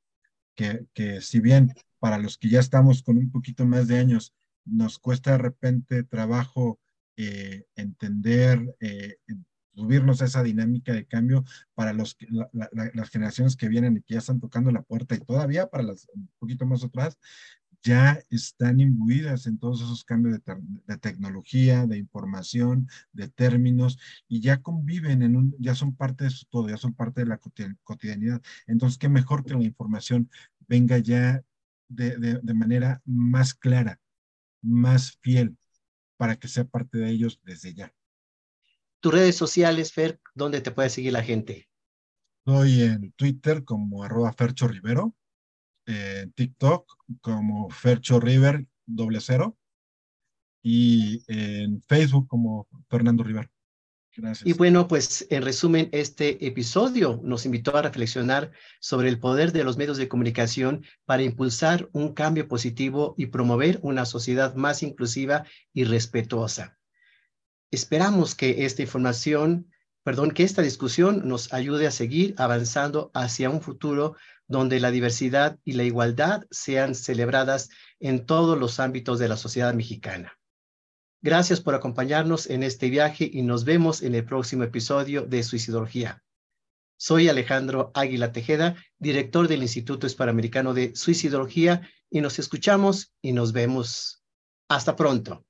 que, 0.55 0.85
que 0.93 1.21
si 1.21 1.39
bien 1.39 1.73
para 1.99 2.17
los 2.17 2.37
que 2.37 2.49
ya 2.49 2.59
estamos 2.59 3.03
con 3.03 3.17
un 3.17 3.31
poquito 3.31 3.65
más 3.65 3.87
de 3.87 3.99
años, 3.99 4.33
nos 4.65 4.99
cuesta 4.99 5.31
de 5.31 5.39
repente 5.39 6.03
trabajo 6.03 6.79
eh, 7.17 7.65
entender, 7.75 8.75
eh, 8.79 9.17
subirnos 9.75 10.21
a 10.21 10.25
esa 10.25 10.43
dinámica 10.43 10.93
de 10.93 11.05
cambio 11.05 11.43
para 11.73 11.93
los, 11.93 12.17
las 12.51 13.09
generaciones 13.09 13.55
que 13.55 13.69
vienen 13.69 13.97
y 13.97 14.01
que 14.01 14.15
ya 14.15 14.19
están 14.19 14.39
tocando 14.39 14.71
la 14.71 14.81
puerta 14.81 15.15
y 15.15 15.19
todavía 15.19 15.67
para 15.67 15.83
las 15.83 16.07
un 16.13 16.29
poquito 16.39 16.65
más 16.65 16.83
atrás, 16.83 17.17
ya 17.81 18.21
están 18.29 18.79
imbuidas 18.79 19.47
en 19.47 19.57
todos 19.57 19.81
esos 19.81 20.03
cambios 20.03 20.39
de, 20.85 20.97
tecnología, 20.97 21.85
de 21.85 21.97
información, 21.97 22.87
de 23.13 23.29
términos, 23.29 23.97
y 24.27 24.41
ya 24.41 24.61
conviven 24.61 25.21
en 25.21 25.35
un, 25.35 25.55
ya 25.59 25.75
son 25.75 25.95
parte 25.95 26.25
de 26.25 26.29
su 26.29 26.45
todo, 26.47 26.69
ya 26.69 26.77
son 26.77 26.93
parte 26.93 27.21
de 27.21 27.27
la 27.27 27.39
cotidianidad. 27.83 28.41
Entonces, 28.67 28.97
qué 28.97 29.09
mejor 29.09 29.45
que 29.45 29.53
la 29.53 29.63
información 29.63 30.29
venga 30.67 30.97
ya 30.97 31.41
de, 31.87 32.17
de 32.17 32.53
manera 32.53 33.01
más 33.05 33.53
clara, 33.53 33.99
más 34.61 35.17
fiel 35.21 35.57
para 36.17 36.35
que 36.35 36.47
sea 36.47 36.65
parte 36.65 36.97
de 36.97 37.09
ellos 37.09 37.39
desde 37.43 37.73
ya. 37.73 37.93
Tus 38.99 39.13
redes 39.13 39.35
sociales, 39.35 39.93
Fer, 39.93 40.19
¿dónde 40.35 40.61
te 40.61 40.71
puede 40.71 40.89
seguir 40.89 41.13
la 41.13 41.23
gente? 41.23 41.69
Estoy 42.45 42.81
en 42.81 43.11
Twitter 43.13 43.63
como 43.63 44.03
arroba 44.03 44.33
Fercho 44.33 44.67
Rivero, 44.67 45.15
en 45.85 46.31
TikTok 46.33 46.91
como 47.21 47.69
Fercho 47.69 48.19
River 48.19 48.67
doble 48.85 49.21
cero 49.21 49.57
y 50.61 51.23
en 51.27 51.81
Facebook 51.83 52.27
como 52.27 52.67
Fernando 52.89 53.23
Rivero. 53.23 53.49
Y 54.43 54.53
bueno, 54.53 54.87
pues 54.87 55.27
en 55.29 55.43
resumen, 55.43 55.89
este 55.91 56.45
episodio 56.45 57.19
nos 57.23 57.45
invitó 57.45 57.75
a 57.75 57.81
reflexionar 57.81 58.51
sobre 58.79 59.09
el 59.09 59.19
poder 59.19 59.51
de 59.51 59.63
los 59.63 59.77
medios 59.77 59.97
de 59.97 60.07
comunicación 60.07 60.85
para 61.05 61.23
impulsar 61.23 61.89
un 61.93 62.13
cambio 62.13 62.47
positivo 62.47 63.15
y 63.17 63.27
promover 63.27 63.79
una 63.81 64.05
sociedad 64.05 64.55
más 64.55 64.83
inclusiva 64.83 65.45
y 65.73 65.83
respetuosa. 65.83 66.77
Esperamos 67.71 68.35
que 68.35 68.65
esta 68.65 68.81
información, 68.81 69.71
perdón, 70.03 70.31
que 70.31 70.43
esta 70.43 70.61
discusión 70.61 71.27
nos 71.27 71.53
ayude 71.53 71.85
a 71.85 71.91
seguir 71.91 72.33
avanzando 72.37 73.11
hacia 73.13 73.49
un 73.49 73.61
futuro 73.61 74.15
donde 74.47 74.79
la 74.79 74.89
diversidad 74.89 75.59
y 75.63 75.73
la 75.73 75.83
igualdad 75.83 76.45
sean 76.49 76.95
celebradas 76.95 77.69
en 77.99 78.25
todos 78.25 78.57
los 78.57 78.79
ámbitos 78.79 79.19
de 79.19 79.29
la 79.29 79.37
sociedad 79.37 79.73
mexicana. 79.75 80.38
Gracias 81.21 81.59
por 81.59 81.75
acompañarnos 81.75 82.49
en 82.49 82.63
este 82.63 82.89
viaje 82.89 83.29
y 83.31 83.41
nos 83.41 83.65
vemos 83.65 84.01
en 84.01 84.15
el 84.15 84.23
próximo 84.23 84.63
episodio 84.63 85.23
de 85.23 85.43
Suicidología. 85.43 86.23
Soy 86.97 87.27
Alejandro 87.27 87.91
Águila 87.93 88.31
Tejeda, 88.31 88.77
director 88.99 89.49
del 89.49 89.61
Instituto 89.61 90.07
Hispanoamericano 90.07 90.73
de 90.73 90.95
Suicidología, 90.95 91.89
y 92.09 92.21
nos 92.21 92.39
escuchamos 92.39 93.13
y 93.21 93.33
nos 93.33 93.51
vemos. 93.51 94.23
Hasta 94.69 94.95
pronto. 94.95 95.45